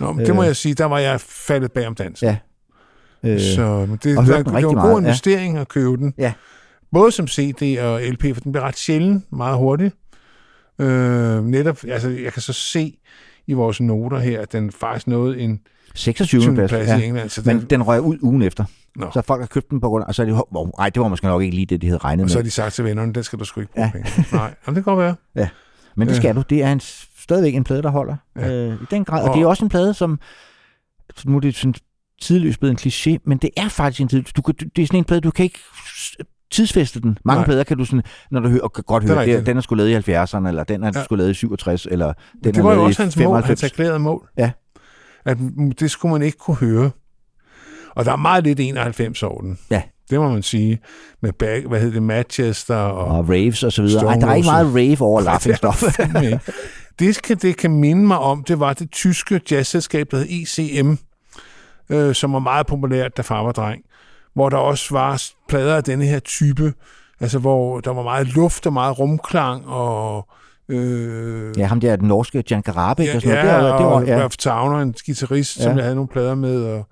[0.00, 0.46] Nå, men det må Øh.
[0.46, 2.26] jeg sige, der var jeg faldet bag om dansen.
[2.26, 2.36] Ja.
[3.30, 4.98] Øh, Så det, der, det var en god meget, ja.
[4.98, 6.14] investering at købe den.
[6.18, 6.32] Ja.
[6.92, 9.94] Både som CD og LP, for den bliver ret sjælden, meget hurtigt.
[10.78, 12.98] Øh, netop, altså jeg kan så se
[13.46, 15.60] i vores noter her, at den faktisk nåede en
[15.94, 16.40] 26.
[16.40, 16.54] 20.
[16.54, 16.70] plads.
[16.70, 16.96] plads Ja.
[16.98, 17.28] i England.
[17.28, 18.64] Så Men den, den røg ud ugen efter.
[18.96, 19.10] Nå.
[19.12, 20.08] Så folk har købt den på grund af...
[20.08, 20.42] Og så er de...
[20.50, 22.40] Oh, nej, det var måske nok ikke lige det, de havde regnet og så har
[22.40, 22.44] med.
[22.44, 23.98] de sagt til vennerne, den skal du sgu ikke bruge Ja.
[23.98, 24.04] ja.
[24.04, 24.26] penge.
[24.32, 24.98] Nej, Jamen, det kan godt
[25.34, 25.48] være.
[25.96, 26.18] Men det Ja.
[26.20, 26.42] skal du.
[26.50, 26.80] Det er en,
[27.18, 28.16] stadigvæk en plade, der holder.
[28.36, 28.50] Ja.
[28.52, 29.22] Øh, I den grad.
[29.22, 30.20] Og Og- det er også en plade, som...
[31.24, 31.74] Nu er det sådan
[32.22, 34.22] tidløst blevet en kliché, men det er faktisk en tid.
[34.36, 35.58] Du, kan- det er sådan en plade, du kan ikke
[36.50, 37.18] tidsfæste den.
[37.24, 37.44] Mange Nej.
[37.46, 39.56] plader kan du sådan, når du hører, og kan godt Det høre, det er, den
[39.56, 41.04] er skulle lavet i 70'erne, eller den er Ja.
[41.04, 42.12] skulle lavet i 67, eller
[42.44, 43.48] den er det var jo også hans mål, 95.
[43.60, 44.28] hans erklærede mål.
[44.38, 44.50] Ja.
[45.24, 45.38] At
[45.80, 46.90] det skulle man ikke kunne høre.
[47.96, 49.58] Og der er meget lidt 91 år den.
[49.70, 49.82] Ja.
[50.10, 50.78] Det må man sige.
[51.22, 53.18] Med back, hvad hedder det, Manchester og...
[53.18, 54.06] og raves og så videre.
[54.06, 55.20] Ej, der er ikke meget rave over
[55.62, 56.40] Laughing ikke.
[56.98, 60.94] det, skal, det kan minde mig om, det var det tyske jazzselskab, der hed ECM,
[61.94, 63.82] øh, som var meget populært, da far var dreng.
[64.34, 66.74] Hvor der også var plader af denne her type,
[67.20, 70.28] altså hvor der var meget luft og meget rumklang og...
[70.68, 73.62] Øh, ja, ham der, den norske Jan Garabek ja, og sådan ja, noget.
[73.64, 74.20] Det, var- det var, og ja.
[74.20, 75.62] Ralph Towner, en guitarist, Ja.
[75.62, 76.88] som jeg havde nogle plader med, og,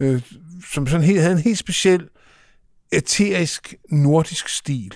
[0.00, 0.22] øh,
[0.72, 2.08] som sådan helt, havde en helt speciel
[2.92, 4.92] eterisk nordisk stil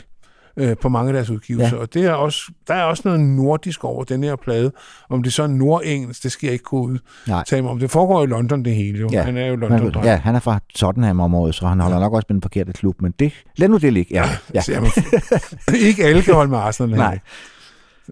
[0.56, 1.68] øh, på mange af deres udgivelser.
[1.68, 1.74] Ja.
[1.76, 1.80] Ja.
[1.80, 4.72] Og det er også, der er også noget nordisk over den her plade.
[5.10, 6.98] Om det så er nordengelsk, det skal jeg ikke kunne
[7.38, 7.78] udtale mig om.
[7.78, 9.08] Det foregår i London, det hele jo.
[9.12, 9.22] Ja.
[9.22, 12.26] Han er jo london Men, ja, han er fra Tottenham-området, så han holder nok også
[12.28, 14.14] med den forkerte klub, men det, lad nu det ligge.
[14.14, 14.60] Ja, ja.
[14.60, 14.90] Så, jamen,
[15.88, 16.96] ikke alle kan holde med Arsenal.
[16.98, 17.18] Nej.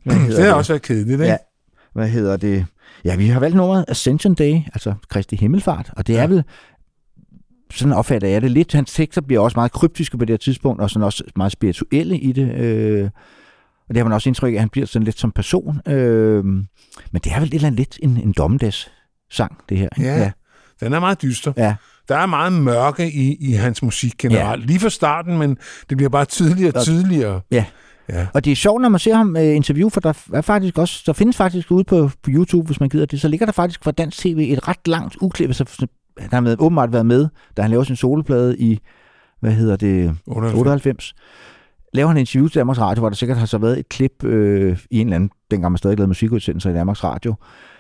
[0.05, 1.25] Det har også været kedeligt, ikke?
[1.25, 1.37] Ja.
[1.93, 2.67] Hvad hedder det?
[3.05, 6.27] Ja, vi har valgt nummeret Ascension Day, altså Kristi Himmelfart, og det er Ja.
[6.27, 6.45] vel
[7.73, 8.73] sådan opfatter jeg det lidt.
[8.73, 12.19] Hans tekster bliver også meget kryptiske på det her tidspunkt, og sådan også meget spirituelle
[12.19, 12.55] i det.
[12.55, 13.05] Øh,
[13.89, 15.81] og det har man også indtryk af, at han bliver sådan lidt som person.
[15.89, 16.67] Øh, men
[17.25, 18.91] det er vel et eller andet lidt en, en dommedags
[19.31, 19.89] sang, det her.
[19.99, 20.11] ikke?
[20.11, 20.31] Ja.
[20.81, 21.53] Den er meget dyster.
[21.57, 21.75] ja.
[22.09, 24.63] Der er meget mørke i, i hans musik generelt.
[24.63, 24.67] Ja.
[24.67, 25.57] Lige fra starten, men
[25.89, 27.41] det bliver bare tydeligere og tydeligere.
[27.51, 27.65] Ja.
[28.09, 28.27] Ja.
[28.35, 31.03] Og det er sjovt, når man ser ham øh, interview, for der er faktisk også,
[31.07, 33.85] der findes faktisk ude på, på YouTube, hvis man gider det, så ligger der faktisk
[33.85, 35.87] fra dansk tv et ret langt uklip, så
[36.19, 38.81] han har med, åbenbart været med, da han laver sin soloplade i,
[39.41, 40.59] hvad hedder det, 98.
[40.59, 41.15] 98.
[41.95, 44.25] Laver han en interview til Danmarks Radio, hvor der sikkert har så været et klip
[44.25, 47.35] øh, i en eller anden, dengang man stadig lavede musikudsendelser i Danmarks Radio.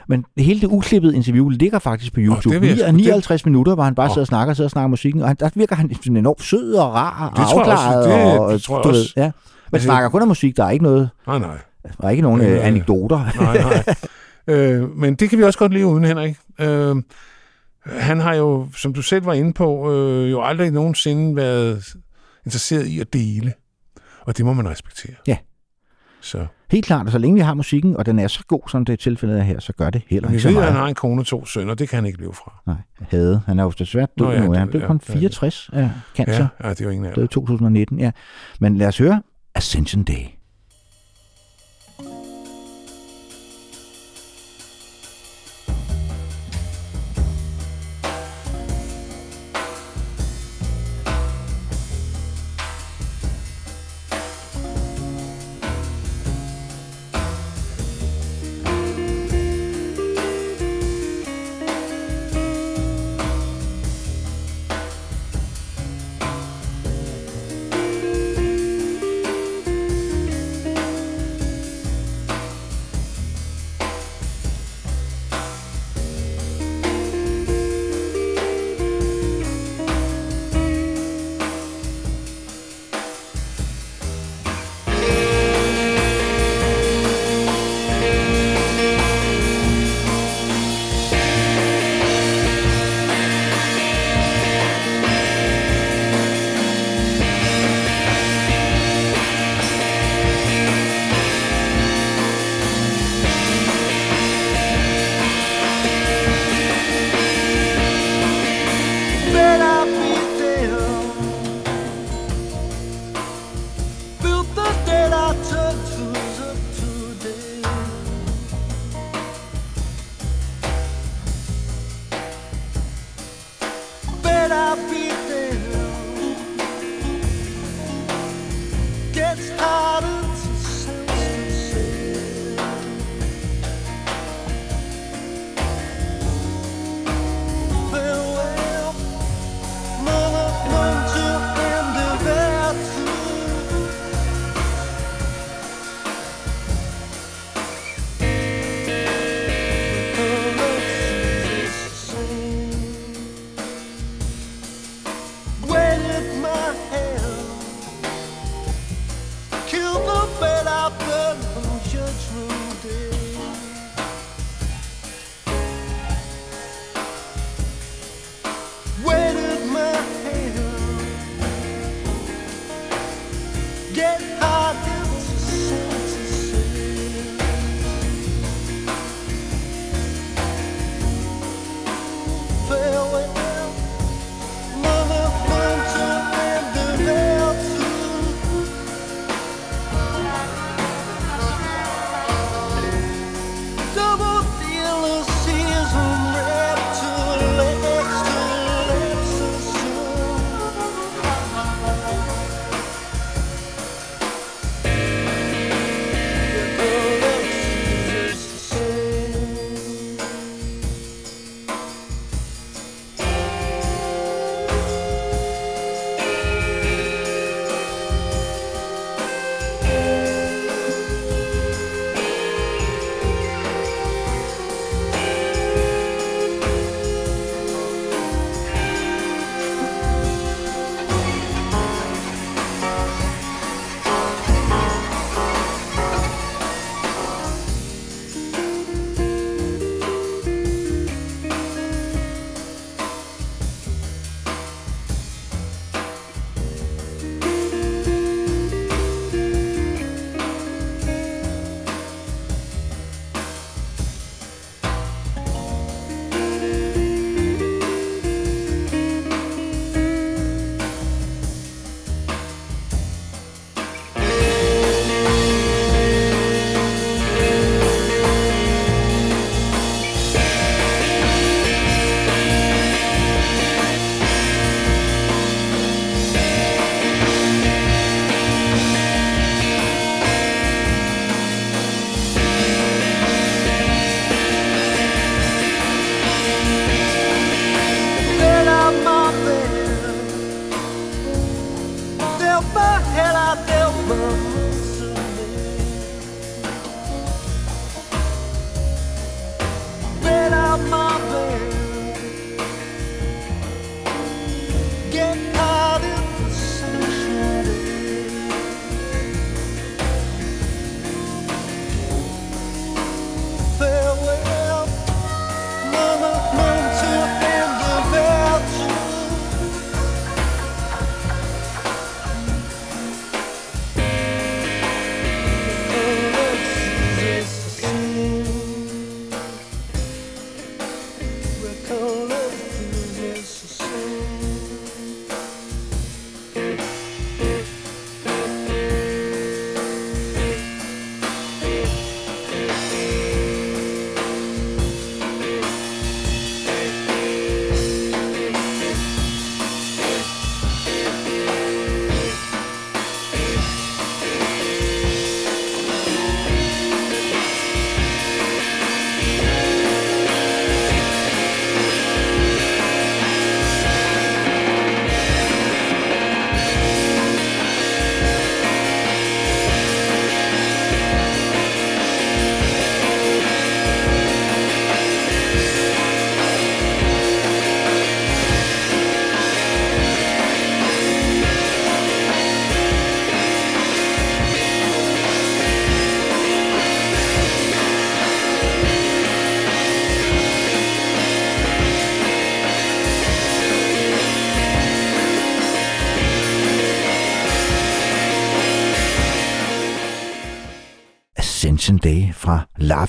[0.08, 2.60] Men hele det uklippede interview ligger faktisk på YouTube.
[2.60, 4.10] det jeg Oh, sgu- 59 minutter, hvor han bare Åh.
[4.10, 6.74] sidder og snakker, sidder og snakker musikken, og han, der virker han sådan enormt sød
[6.74, 8.30] og rar og Det tror jeg også, afklaret.
[8.32, 9.12] det- og, det tror jeg du også.
[9.16, 9.24] Ved, ja.
[9.24, 9.32] Men
[9.76, 11.56] Altså- snakker kun om musik, der er ikke noget, Nej, nej.
[12.00, 13.18] der er ikke nogen øh, Øh, anekdoter.
[13.40, 13.94] nej, nej.
[14.56, 16.36] øh, men det kan vi også godt leve uden, Henrik.
[16.60, 16.96] Øh,
[17.86, 21.84] han har jo, som du selv var inde på, øh, jo aldrig nogensinde været
[22.46, 23.52] interesseret i at dele.
[24.20, 25.14] Og det må man respektere.
[25.26, 25.36] Ja.
[26.20, 28.84] Så Helt klart, og så længe vi har musikken, og den er så god, som
[28.84, 30.64] det er tilfældet er her, så gør det heller ikke så meget.
[30.66, 31.74] han har en kone og to sønner.
[31.74, 32.60] Det kan han ikke leve fra.
[32.66, 32.76] Nej,
[33.10, 33.40] hade.
[33.46, 34.50] Han er jo desværre død Nå ja, ja, nu.
[34.50, 35.12] det- Han blev ja, kun ja.
[35.14, 36.46] 64 af cancer.
[36.60, 38.10] Ja, ja, det er jo ingen af Døde i 2019, ja.
[38.60, 39.22] Men lad os høre
[39.54, 40.24] Ascension Day.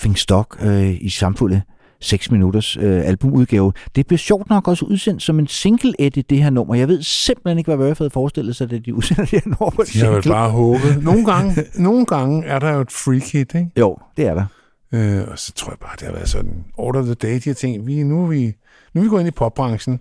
[0.04, 1.62] Laughing Stock øh, i samfundet
[2.00, 3.74] 6 minutters øh, albumudgave.
[3.96, 6.76] Det blev sjovt nok også udsendt som en single edit, det her nummer.
[6.76, 9.70] Jeg ved simpelthen ikke, hvad Verve havde forestillet sig, da de udsender det her nummer
[9.70, 10.36] på De har vel single.
[10.36, 11.04] bare håbet.
[11.04, 13.70] Nogle gange, nogle gange er der jo et freak hit, ikke?
[13.78, 14.46] Jo, det er der.
[14.92, 17.42] Øh, og så tror jeg bare, det har været sådan, order of the day, de
[17.46, 17.88] her ting.
[17.88, 18.54] Vi, nu, er vi,
[18.94, 20.00] nu er vi gået ind i popbranchen.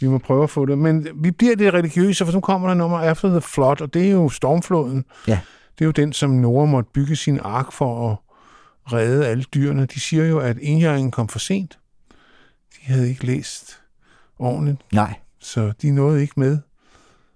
[0.00, 0.78] Vi må prøve at få det.
[0.78, 4.06] Men vi bliver det religiøse, for så kommer der nummer After the Flood, og det
[4.06, 5.04] er jo stormfloden.
[5.28, 5.38] Ja.
[5.78, 8.16] Det er jo den, som Noah måtte bygge sin ark for at
[8.92, 9.86] redde alle dyrene.
[9.86, 11.78] De siger jo, at enhjørningen kom for sent.
[12.76, 13.80] De havde ikke læst
[14.38, 15.14] ordentligt, Nej.
[15.40, 16.58] så de nåede ikke med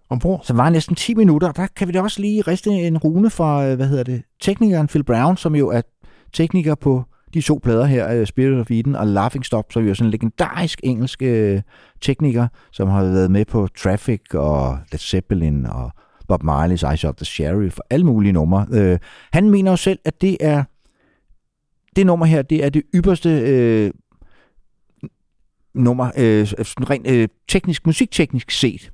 [0.09, 0.41] ombord.
[0.45, 1.53] Så var næsten 10 minutter.
[1.53, 4.87] Der kan vi da også lige riste en rune fra, øh, hvad hedder det, teknikeren
[4.87, 5.81] Phil Brown, som jo er
[6.33, 7.05] tekniker på
[7.35, 10.07] de to plader her, øh, Spirit of Eden og Laughing Stop, som jo er sådan
[10.07, 11.63] en legendarisk engelsk øh,
[12.01, 15.91] tekniker, som har været med på Traffic og Led Zeppelin og
[16.29, 18.67] Bob Marley's Eyes of the Sheriff og alle mulige numre.
[18.73, 18.99] Øh,
[19.33, 20.65] han mener jo selv, at det er
[22.01, 23.91] det nummer her, det er det ypperste øh,
[25.75, 26.47] nummer, øh,
[26.91, 28.91] rent øh, teknisk, musikteknisk set.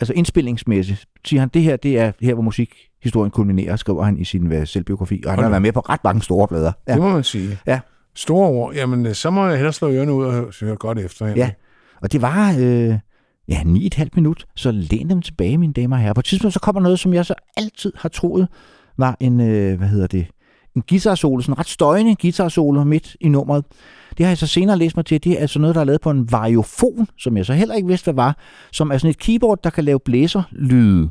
[0.00, 4.24] Altså indspillingsmæssigt, siger han, det her, det er her, hvor musikhistorien kulminerer, skriver han i
[4.24, 5.22] sin øh, selvbiografi.
[5.24, 6.72] Og han Hold har været med på ret mange store plader.
[6.88, 6.92] Ja.
[6.92, 7.58] Det må man sige.
[7.66, 7.80] Ja.
[8.14, 8.74] Store ord.
[8.74, 11.26] Jamen, øh, så må jeg hellere slå ørerne ud og høre godt efter.
[11.26, 11.38] Henrik.
[11.38, 11.50] Ja.
[12.00, 12.94] Og det var øh,
[13.48, 16.14] ja, 9,5 minut, så læn dem tilbage, mine damer og herrer.
[16.14, 18.48] På et tidspunkt så kommer noget, som jeg så altid har troet
[18.96, 20.26] var en, øh, hvad hedder det,
[20.76, 23.64] en guitar-solo, sådan en ret støjende guitar-solo midt i nummeret.
[24.18, 26.00] Det har jeg så senere læst mig til, det er altså noget, der er lavet
[26.00, 28.36] på en variofon, som jeg så heller ikke vidste, hvad var,
[28.72, 31.10] som er sådan et keyboard, der kan lave blæserlyde.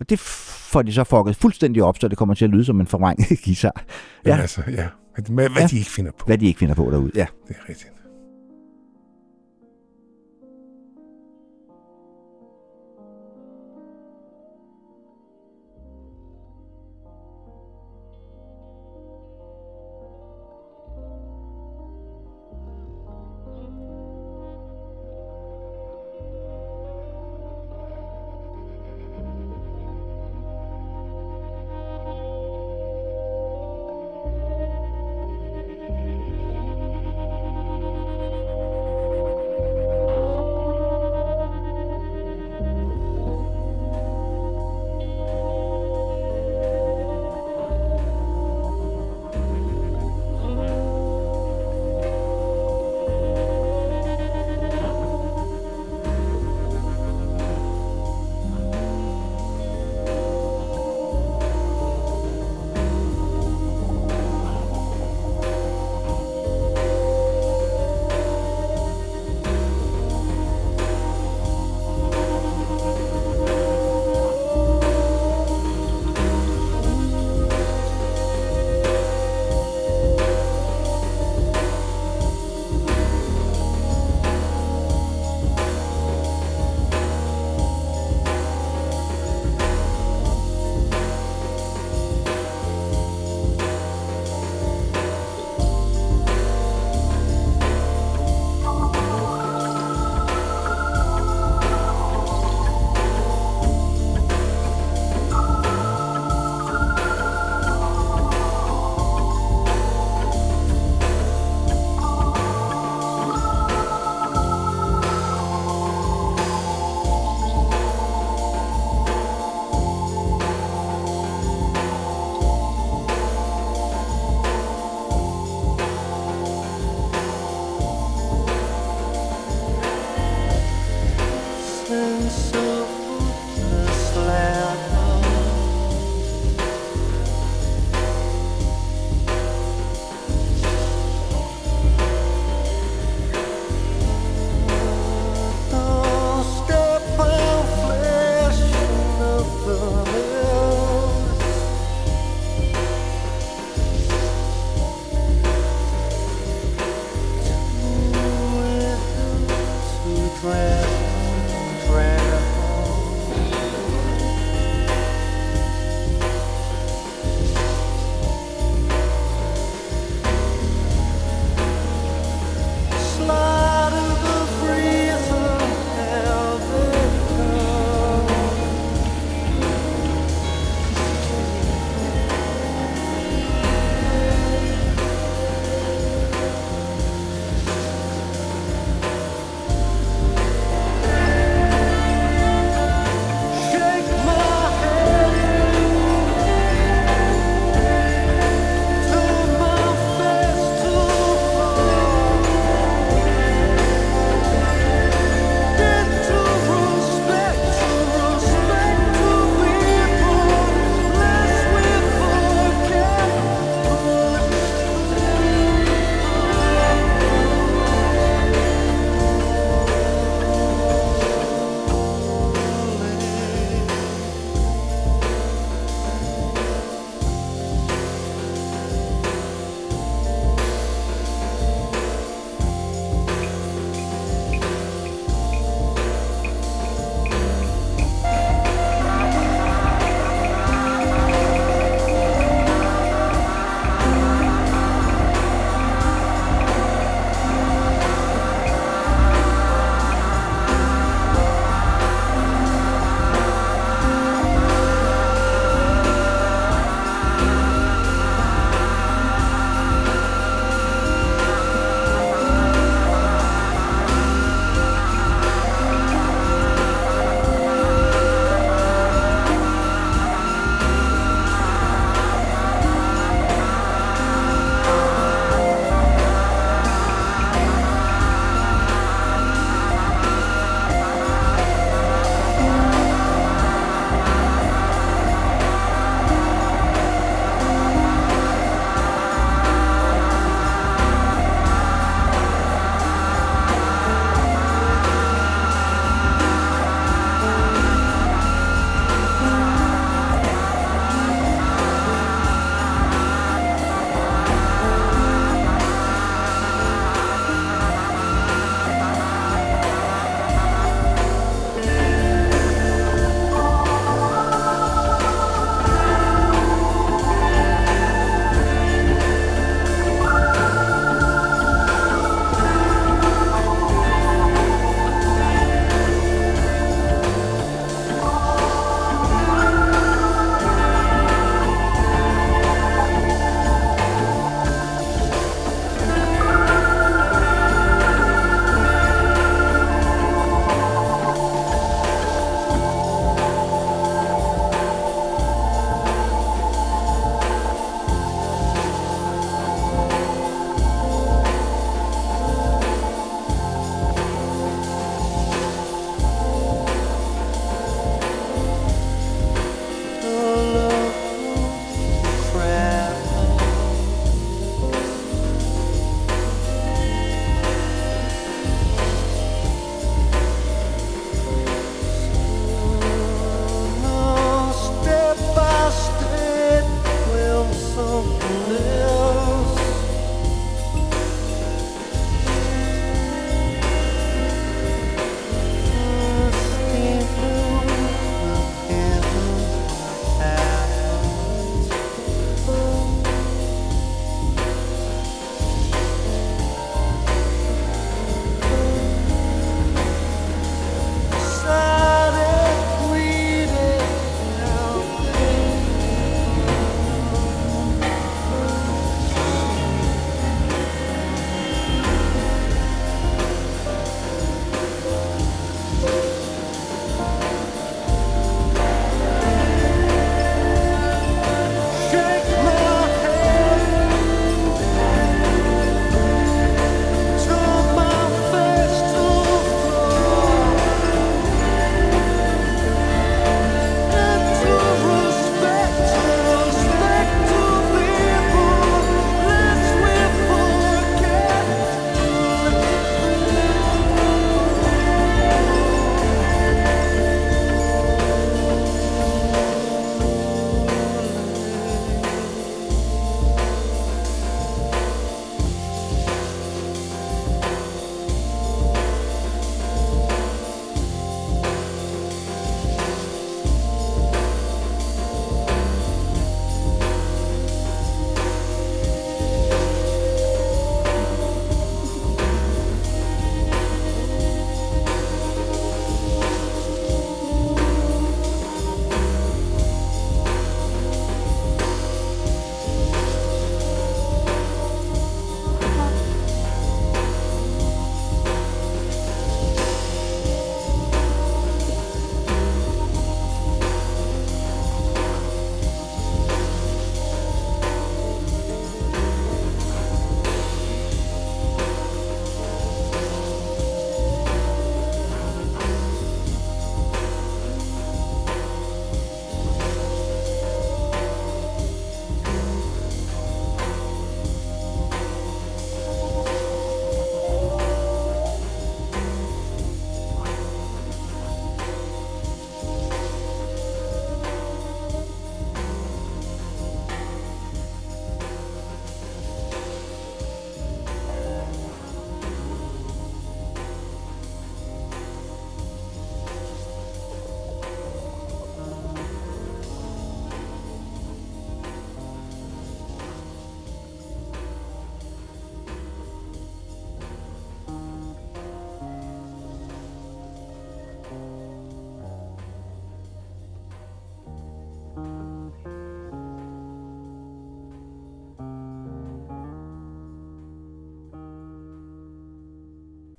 [0.00, 2.80] Og det får de så fucket fuldstændig op, så det kommer til at lyde som
[2.80, 3.84] en forvrænget guitar.
[4.26, 4.34] Ja.
[4.34, 4.40] Ja.
[4.40, 4.86] Altså, ja.
[5.28, 5.66] Hvad, hvad Ja.
[5.66, 6.26] de ikke finder på.
[6.26, 7.10] Hvad de ikke finder på derude.
[7.14, 7.26] Ja.
[7.48, 7.90] Det er rigtigt.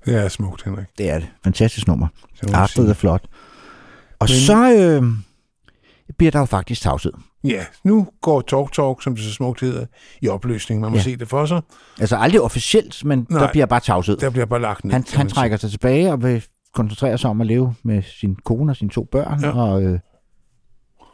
[0.08, 0.86] Det er smukt, Henrik.
[0.98, 1.28] Det er det.
[1.44, 2.06] Fantastisk nummer.
[2.34, 2.88] Sige.
[2.90, 3.24] er flot.
[4.18, 5.02] Og Men- så øh,
[6.18, 7.12] bliver der jo faktisk tavshed.
[7.44, 9.86] Ja, nu går Talk Talk, som det så smukt hedder,
[10.22, 10.80] i opløsning.
[10.80, 11.02] Man må Ja.
[11.02, 11.60] se det for sig.
[12.00, 13.40] Altså aldrig officielt, men Nej.
[13.40, 14.16] der bliver bare tavshed.
[14.16, 14.92] Der bliver bare lagt ned.
[14.92, 16.44] Han, han trækker sig tilbage og vil
[16.74, 19.40] koncentrere sig om at leve med sin kone og sine to børn.
[19.40, 19.50] Ja.
[19.50, 19.98] Og, øh,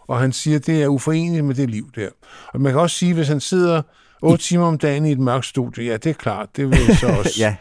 [0.08, 2.08] Og han siger, at det er uforeneligt med det liv der.
[2.54, 3.82] Og man kan også sige, hvis han sidder
[4.22, 7.06] 8 timer om dagen i et mørkt studie, ja, det er klart, det vil så
[7.18, 7.56] også ja,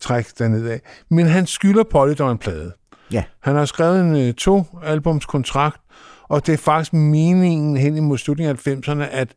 [0.00, 0.80] trække derned af.
[1.10, 2.72] Men han skylder Polydor en plade.
[3.12, 3.24] Ja.
[3.42, 5.80] Han har skrevet en uh, to-albums kontrakt,
[6.22, 9.34] og det er faktisk meningen hen imod slutningen af 90'erne, at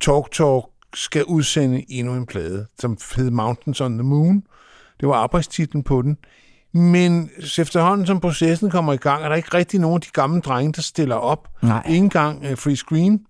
[0.00, 0.64] Talk Talk
[0.94, 4.42] skal udsende endnu en plade, som hed Mountains on the Moon.
[5.00, 6.16] Det var arbejdstitlen på den.
[6.74, 10.40] Men efterhånden, som processen kommer i gang, er der ikke rigtig nogen af de gamle
[10.40, 11.48] drenge, der stiller op.
[11.62, 11.82] nej.
[11.88, 13.20] Ikke engang uh, Free Screen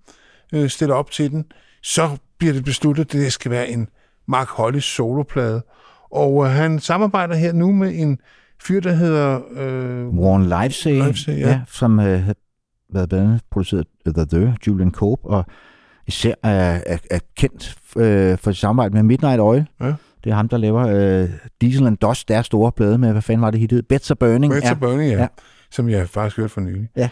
[0.57, 1.45] uh, stiller op til den.
[1.83, 3.89] Så bliver det besluttet, at det skal være en
[4.29, 5.63] Mark Hollis soloplade.
[6.11, 8.19] Og uh, han samarbejder her nu med en
[8.63, 9.39] fyr, der hedder...
[9.39, 11.49] Uh, Warren Livesay, ja.
[11.49, 12.35] ja, som øh, havde
[12.93, 15.45] været blandt andet produceret The Dør, Julian Cope, og
[16.07, 19.67] især er, er, er kendt øh, for sit samarbejde med Midnight Oil.
[19.81, 19.95] Ja.
[20.25, 21.31] Det er ham, der laver øh,
[21.61, 24.11] Diesel and Dust, deres store plade med, hvad fanden var det hittet?
[24.11, 24.53] Of Burning.
[24.53, 24.75] Better ja.
[24.75, 25.27] Burning, ja, Ja.
[25.71, 26.89] Som jeg faktisk hørt for nylig.
[26.97, 27.09] Ja.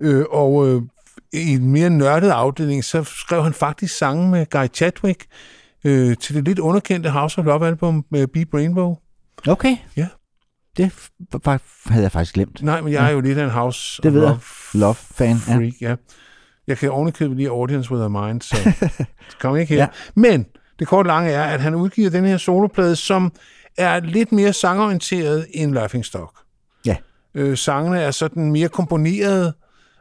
[0.00, 0.82] Øh, og øh,
[1.32, 5.24] i en mere nørdet afdeling, så skrev han faktisk sange med Guy Chadwick
[5.84, 8.96] øh, til det lidt underkendte House of Love album med Beep Rainbow.
[9.48, 9.76] Okay.
[9.96, 10.08] Ja.
[10.76, 10.92] Det
[11.86, 12.62] havde jeg faktisk glemt.
[12.62, 14.20] Nej, men jeg er jo lidt af en House Det ved.
[14.20, 14.40] Love
[14.74, 15.56] Love-fan, ja.
[15.56, 15.88] freak, ja.
[15.88, 15.96] ja.
[16.66, 18.56] Jeg kan ovenikøbet lige Audience with a Mind, så
[19.40, 19.80] kom ikke her.
[19.80, 19.88] Ja.
[20.14, 20.46] Men
[20.78, 23.32] det korte lange er, at han udgiver den her soloplade, som
[23.78, 26.38] er lidt mere sangorienteret end Laughing Stock.
[26.86, 26.96] Ja.
[27.34, 29.54] Øh, sangene er sådan mere komponeret,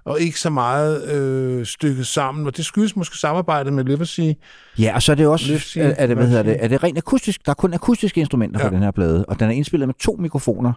[0.06, 4.34] og ikke så meget øh, stykket sammen, og det skyldes måske samarbejdet med Livesey.
[4.80, 6.84] Ja, og så er det også, Livesey, er, er det, hvad hedder det, er det
[6.84, 7.46] rent akustisk?
[7.46, 8.68] Der er kun akustiske instrumenter ja.
[8.70, 10.74] på den her plade, og den er indspillet med to mikrofoner.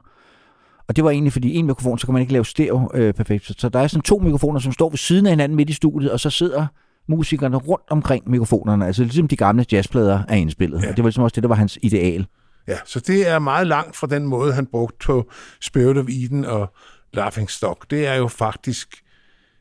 [0.89, 3.61] Og det var egentlig, fordi en mikrofon, så kan man ikke lave stereo øh, perfekt.
[3.61, 6.11] Så- der er sådan to mikrofoner, som står ved siden af hinanden midt i studiet,
[6.11, 6.66] og så sidder
[7.09, 10.82] musikerne rundt omkring mikrofonerne, altså ligesom de gamle jazzplader er indspillet.
[10.82, 10.89] Ja.
[10.90, 12.27] Og det var ligesom også det, der var hans ideal.
[12.69, 15.31] Ja, så det er meget langt fra den måde, han brugte på
[15.61, 16.73] Spirit of Eden og
[17.12, 17.90] Laughing Stock.
[17.90, 18.89] Det er jo faktisk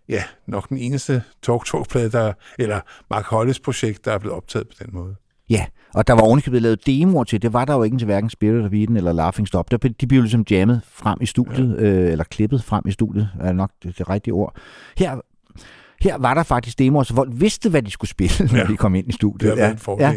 [0.09, 2.79] ja, nok den eneste talk talk plade der, eller
[3.09, 5.15] Mark Hollis projekt, der er blevet optaget på den måde.
[5.49, 7.41] Ja, og der var ovenikøbet lavet demoer til.
[7.41, 9.71] Det var der jo ikke til hverken Spirit of Eden eller Laughing Stop.
[9.71, 11.81] Der, de blev ligesom jammet frem i studiet, ja.
[11.83, 14.55] øh, eller klippet frem i studiet, er nok det, det rigtige ord.
[14.97, 15.17] Her,
[16.01, 18.65] her var der faktisk demoer, så folk vidste, hvad de skulle spille, når Ja.
[18.65, 19.49] de kom ind i Det studiet.
[19.49, 20.03] har været en fordel.
[20.03, 20.13] Ja.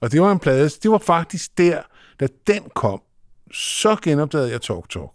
[0.00, 1.78] Og det var en plade, det var faktisk der,
[2.20, 3.00] da den kom,
[3.52, 5.10] så genopdagede jeg Talk Talk.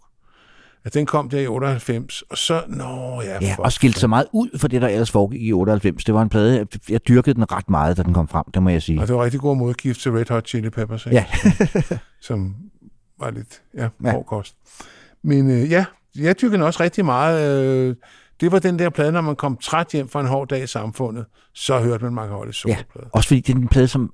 [0.84, 4.26] At den kom der i 98, og så, nå ja, Ja, og skilte sig meget
[4.32, 6.04] ud for det, der ellers foregik i 98.
[6.04, 8.68] Det var en plade, jeg, dyrkede den ret meget, da den kom frem, det må
[8.70, 9.00] jeg sige.
[9.00, 11.16] Og det var rigtig god modgift til Red Hot Chili Peppers, ikke?
[11.16, 11.24] Ja.
[12.28, 12.54] som
[13.20, 14.10] var lidt ja, Ja.
[14.12, 14.56] hård kost.
[15.22, 15.84] Men øh, ja,
[16.18, 17.66] jeg dyrkede den også rigtig meget.
[17.66, 17.96] Øh,
[18.40, 20.66] det var den der plade, når man kom træt hjem fra en hård dag i
[20.66, 21.24] samfundet,
[21.54, 22.74] så hørte man Mark Hollis Ja.
[22.76, 23.10] soloplade.
[23.12, 24.12] Også fordi det er en plade, som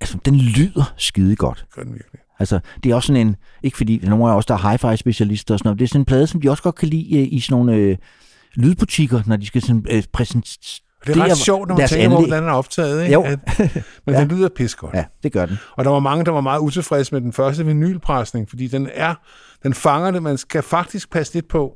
[0.00, 1.66] altså, den lyder skide godt.
[1.74, 2.17] Gør den virkelig.
[2.38, 5.54] Altså, det er også sådan en, ikke fordi nogle af os, der er hi-fi specialister
[5.54, 7.28] og sådan noget, det er sådan en plade, som de også godt kan lide øh,
[7.30, 7.96] i sådan nogle øh,
[8.54, 12.20] lydbutikker, når de skal sådan, øh, præsentere Det er ret sjovt, når man tænker på,
[12.20, 13.02] hvordan den er optaget.
[13.02, 13.12] Ikke?
[13.12, 13.22] Jo.
[13.22, 13.38] At,
[14.06, 14.20] men Ja.
[14.20, 14.94] den lyder pis godt.
[14.94, 15.58] Ja, det gør den.
[15.76, 19.14] Og der var mange, der var meget utilfredse med den første vinylpresning, fordi den er,
[19.62, 21.74] den fanger det, man skal faktisk passe lidt på.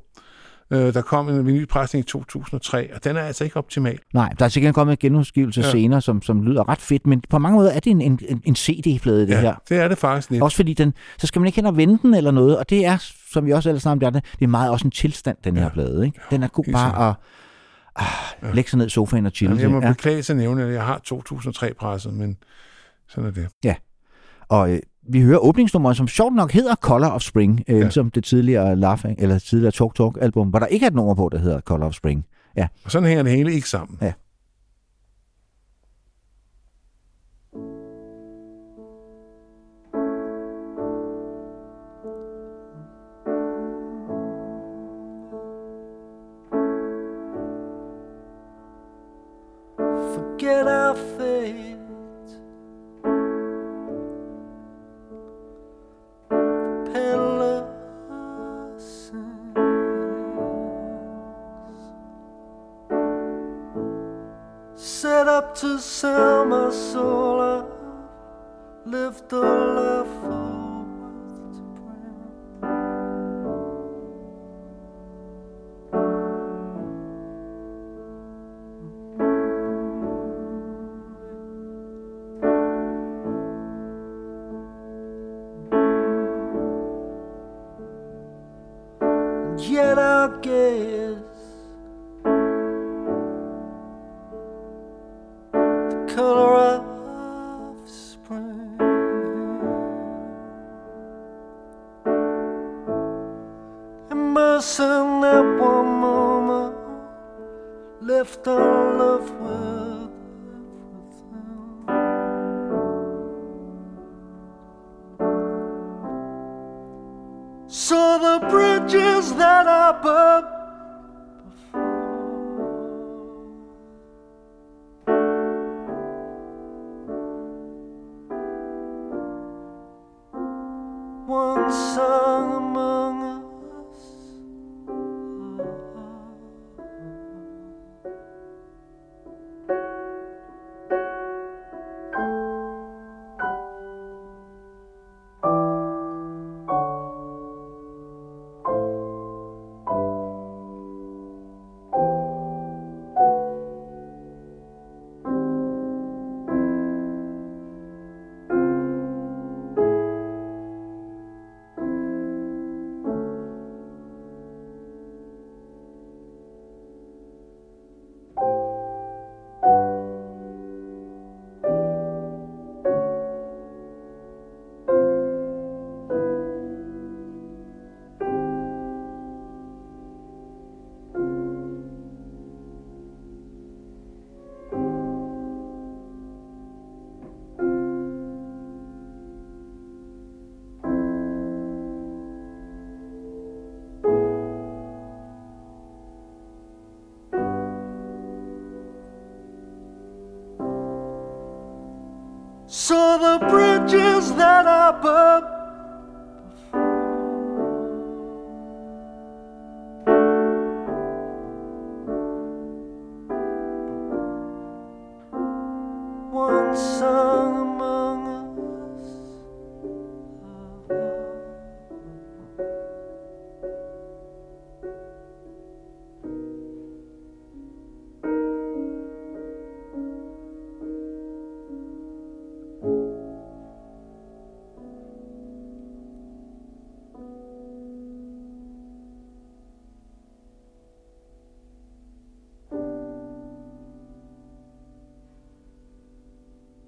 [0.73, 3.99] Øh, der kom en vinylpresning i 2003, og den er altså ikke optimal.
[4.15, 5.67] Nej, der er sikkert kommet en genudskivelse ja.
[5.67, 5.73] Ja.
[5.73, 8.55] senere, som, som lyder ret fedt, men på mange måder er det en, en, en-
[8.57, 9.55] CD-plade, det ja, her.
[9.69, 10.43] det er det faktisk lidt.
[10.43, 12.87] Også fordi den, så skal man ikke hen og vende den eller noget, og det
[12.87, 12.97] er,
[13.33, 15.69] som vi også alle sammen det, det er meget også en tilstand, den her Ja.
[15.69, 16.05] plade.
[16.07, 16.21] Ikke?
[16.31, 17.15] Den er god bare at
[17.97, 19.57] ah, lægge sig ned i sofaen og chille.
[19.57, 19.87] Jamen, jeg må.
[19.87, 19.93] Ja.
[19.93, 22.37] beklage at nævne, at jeg har 2003-presset, men
[23.09, 23.77] sådan er det.
[24.49, 27.85] Og øh, vi hører åbningsnummeret, som sjovt nok hedder Color of Spring, øh, ja.
[27.85, 27.91] Ja.
[27.91, 31.15] som det tidligere Laughing, eller tidligere Talk Talk album, hvor der ikke er et nummer
[31.15, 32.25] på, der hedder Color of Spring.
[32.85, 33.99] Og sådan hænger det hele ikke sammen.
[34.03, 34.13] Ja.
[50.15, 51.12] forget our
[64.75, 67.41] Set up to sell my soul.
[67.41, 67.69] Up,
[68.87, 70.42] lift a life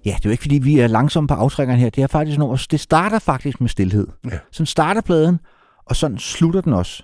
[0.05, 1.89] Ja, det er jo ikke, fordi vi er langsomme på aftrækkeren her.
[1.89, 4.07] Det er faktisk noget, det starter faktisk med stillhed.
[4.25, 4.39] Ja.
[4.51, 5.39] Sådan starter pladen,
[5.85, 7.03] og sådan slutter den også.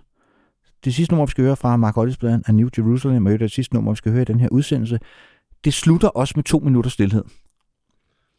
[0.85, 3.51] Det sidste nummer, vi skal høre fra Mark Hollis pladen af New Jerusalem, og det
[3.51, 4.99] sidste nummer, vi skal høre i den her udsendelse,
[5.63, 7.23] det slutter også med to minutter stillhed.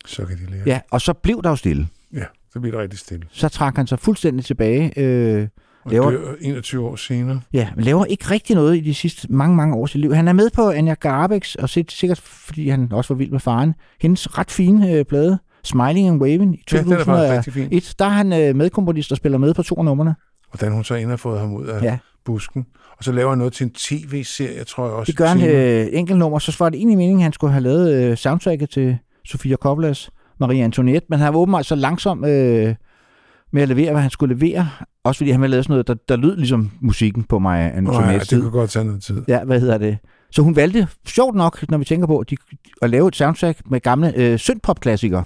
[0.07, 0.63] Så kan de lære.
[0.67, 1.89] Ja, og så blev der jo stille.
[2.13, 3.27] ja så bliver det rigtig stille.
[3.31, 4.93] Så trak han sig fuldstændig tilbage.
[4.97, 5.49] Øh,
[5.85, 7.41] Og Laver- dør 21 år senere.
[7.53, 10.15] ja, men laver ikke rigtig noget i de sidste mange, mange år sit liv.
[10.15, 13.41] Han er med på Anja Garbex, og sit- sikkert fordi han også var vild med
[13.41, 13.75] faren.
[14.01, 17.53] Hendes ret fine øh, plade, Smiling and Waving i Ja, den er faktisk 2001, rigtig
[17.53, 17.81] fin.
[17.99, 20.15] der er han øh, medkomponist og spiller med på to af numrene.
[20.51, 21.87] Hvordan hun så ind har fået ham ud af Ja.
[21.87, 21.99] ja.
[22.25, 22.67] busken.
[22.99, 25.11] Og så laver han noget til en tv-serie, tror jeg også.
[25.11, 25.81] Det gør han senere.
[25.83, 28.71] øh, enkelt nummer, så var det egentlig meningen, at han skulle have lavet øh, soundtracket
[28.71, 30.11] til Sofia Coppolas
[30.41, 32.75] Marie Antoinette, men han var åbenbart så langsom øh,
[33.53, 34.69] med at levere, hvad han skulle levere.
[35.05, 37.73] Også fordi han ville lave sådan noget, der, der lød ligesom musikken på Marie Nå,
[37.73, 38.43] ja, Antoinettes det tid.
[38.43, 39.23] kunne godt tage noget tid.
[39.29, 39.99] Ja, hvad hedder det?
[40.31, 42.37] Så hun valgte, sjovt nok, når vi tænker på, de,
[42.83, 45.25] at lave et soundtrack med gamle øh, synthpop-klassikere.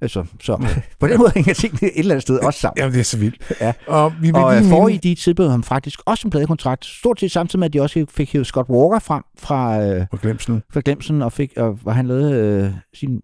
[0.00, 0.56] Altså, så
[1.00, 2.78] på den måde hænger tingene et eller andet sted også sammen.
[2.78, 3.52] Jamen, det er så vildt.
[3.60, 3.72] Ja.
[3.86, 7.20] Og vi vil Og lige øh, forrige de tilbød ham faktisk også en pladekontrakt, stort
[7.20, 10.62] set samtidig med, at de også fik hævet Scott Walker frem fra, øh, på glemslen.
[10.72, 13.20] fra Glemsen, og, fik, og, og han lavede øh, sin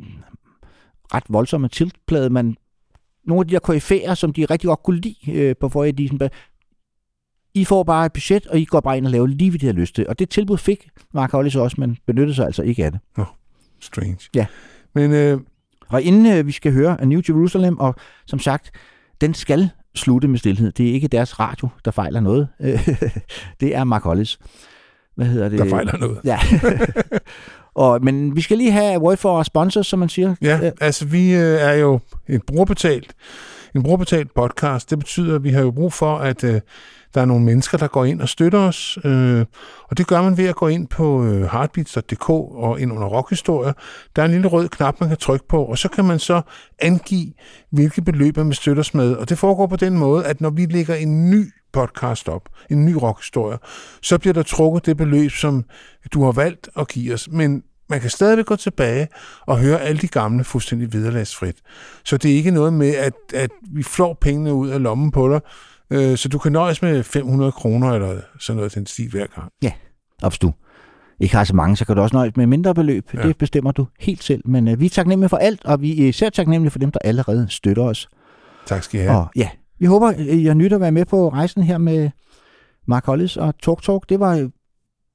[1.15, 2.57] ret voldsomme tiltplade, men
[3.27, 6.31] nogle af de der koryfærer, som de rigtig godt kunne lide øh, på forrige sådan,
[7.55, 9.67] I får bare et budget, og I går bare ind og laver lige, hvad de
[9.67, 10.09] har lyst til.
[10.09, 13.01] Og det tilbud fik Mark Hollis også, men benyttede sig altså ikke af det.
[13.81, 14.19] Strange.
[14.35, 14.47] Ja.
[14.95, 15.41] Men øh,
[15.89, 17.95] Og inden øh, vi skal høre A New Jerusalem, og
[18.27, 18.71] som sagt,
[19.21, 20.73] den skal slutte med stillhed.
[20.73, 22.49] Det er ikke deres radio, der fejler noget.
[23.61, 24.39] det er Mark Hollis.
[25.15, 25.59] Hvad hedder det?
[25.59, 26.19] der fejler noget.
[26.25, 26.39] Ja.
[27.75, 30.35] og, men vi skal lige have word for sponsors, som man siger.
[30.43, 33.15] Ja, altså vi øh, er jo en brugerbetalt,
[33.75, 34.91] en brugerbetalt podcast.
[34.91, 36.61] Det betyder, at vi har jo brug for, at øh,
[37.15, 38.99] der er nogle mennesker, der går ind og støtter os.
[39.05, 39.45] Øh,
[39.89, 43.75] og det gør man ved at gå ind på øh, heartbeats.dk og ind under rockhistorie.
[44.17, 46.43] Der er en lille rød knap, man kan trykke på, og så kan man så
[46.79, 47.33] angive,
[47.71, 49.15] hvilke beløb man støtter os med.
[49.15, 52.85] Og det foregår på den måde, at når vi lægger en ny podcast op, en
[52.85, 53.59] ny rockhistorie,
[54.03, 55.65] så bliver der trukket det beløb, som
[56.15, 57.29] du har valgt at give os.
[57.31, 59.09] Men man kan stadigvæk gå tilbage
[59.47, 61.57] og høre alle de gamle fuldstændig vederlagsfrit.
[62.05, 65.29] Så det er ikke noget med, at, at vi flår pengene ud af lommen på
[65.29, 65.41] dig,
[65.93, 69.53] Øh, så du kan nøjes med 500 kroner eller sådan noget den stil hver gang.
[69.63, 69.73] Ja,
[70.23, 70.53] og du
[71.21, 73.11] ikke har så mange, så kan du også nøjes med mindre beløb.
[73.15, 73.23] Ja.
[73.23, 74.43] Det bestemmer du helt selv.
[74.45, 76.99] Men øh, vi er taknemmelige for alt, og vi er især taknemmelige for dem, der
[77.05, 78.09] allerede støtter os.
[78.67, 79.19] Tak skal I have.
[79.19, 79.49] Og, ja,
[79.79, 82.11] vi håber, I har nyt at være med på rejsen her med
[82.87, 84.09] Mark Hollis og Talk Talk.
[84.09, 84.49] Det var øh,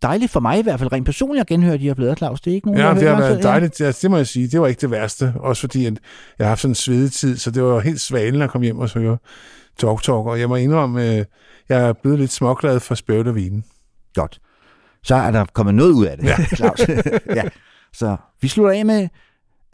[0.02, 2.42] dejligt for mig i hvert fald, rent personligt at genhøre de her plader, Claus.
[2.42, 3.82] Det er ikke nogen, ja, det har været dejligt.
[3.82, 4.48] Altså, det må jeg sige.
[4.48, 5.34] Det var ikke det værste.
[5.40, 5.94] Også fordi at
[6.40, 8.90] jeg har haft sådan en svedetid, så det var helt svalen at komme hjem og
[8.90, 9.18] så høre
[9.80, 11.26] Talk Talk, og jeg må indrømme, øh,
[11.70, 13.64] jeg er blevet lidt småglad for spøvt og vinen.
[14.14, 14.40] Godt.
[15.04, 16.36] Så er der kommet noget ud af det, ja.
[16.58, 16.80] Claus.
[17.36, 17.44] ja.
[17.94, 19.08] Så vi slutter af med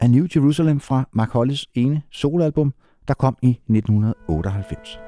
[0.00, 2.74] A New Jerusalem fra Mark Hollis ene soloalbum,
[3.08, 4.98] der kom i 1998.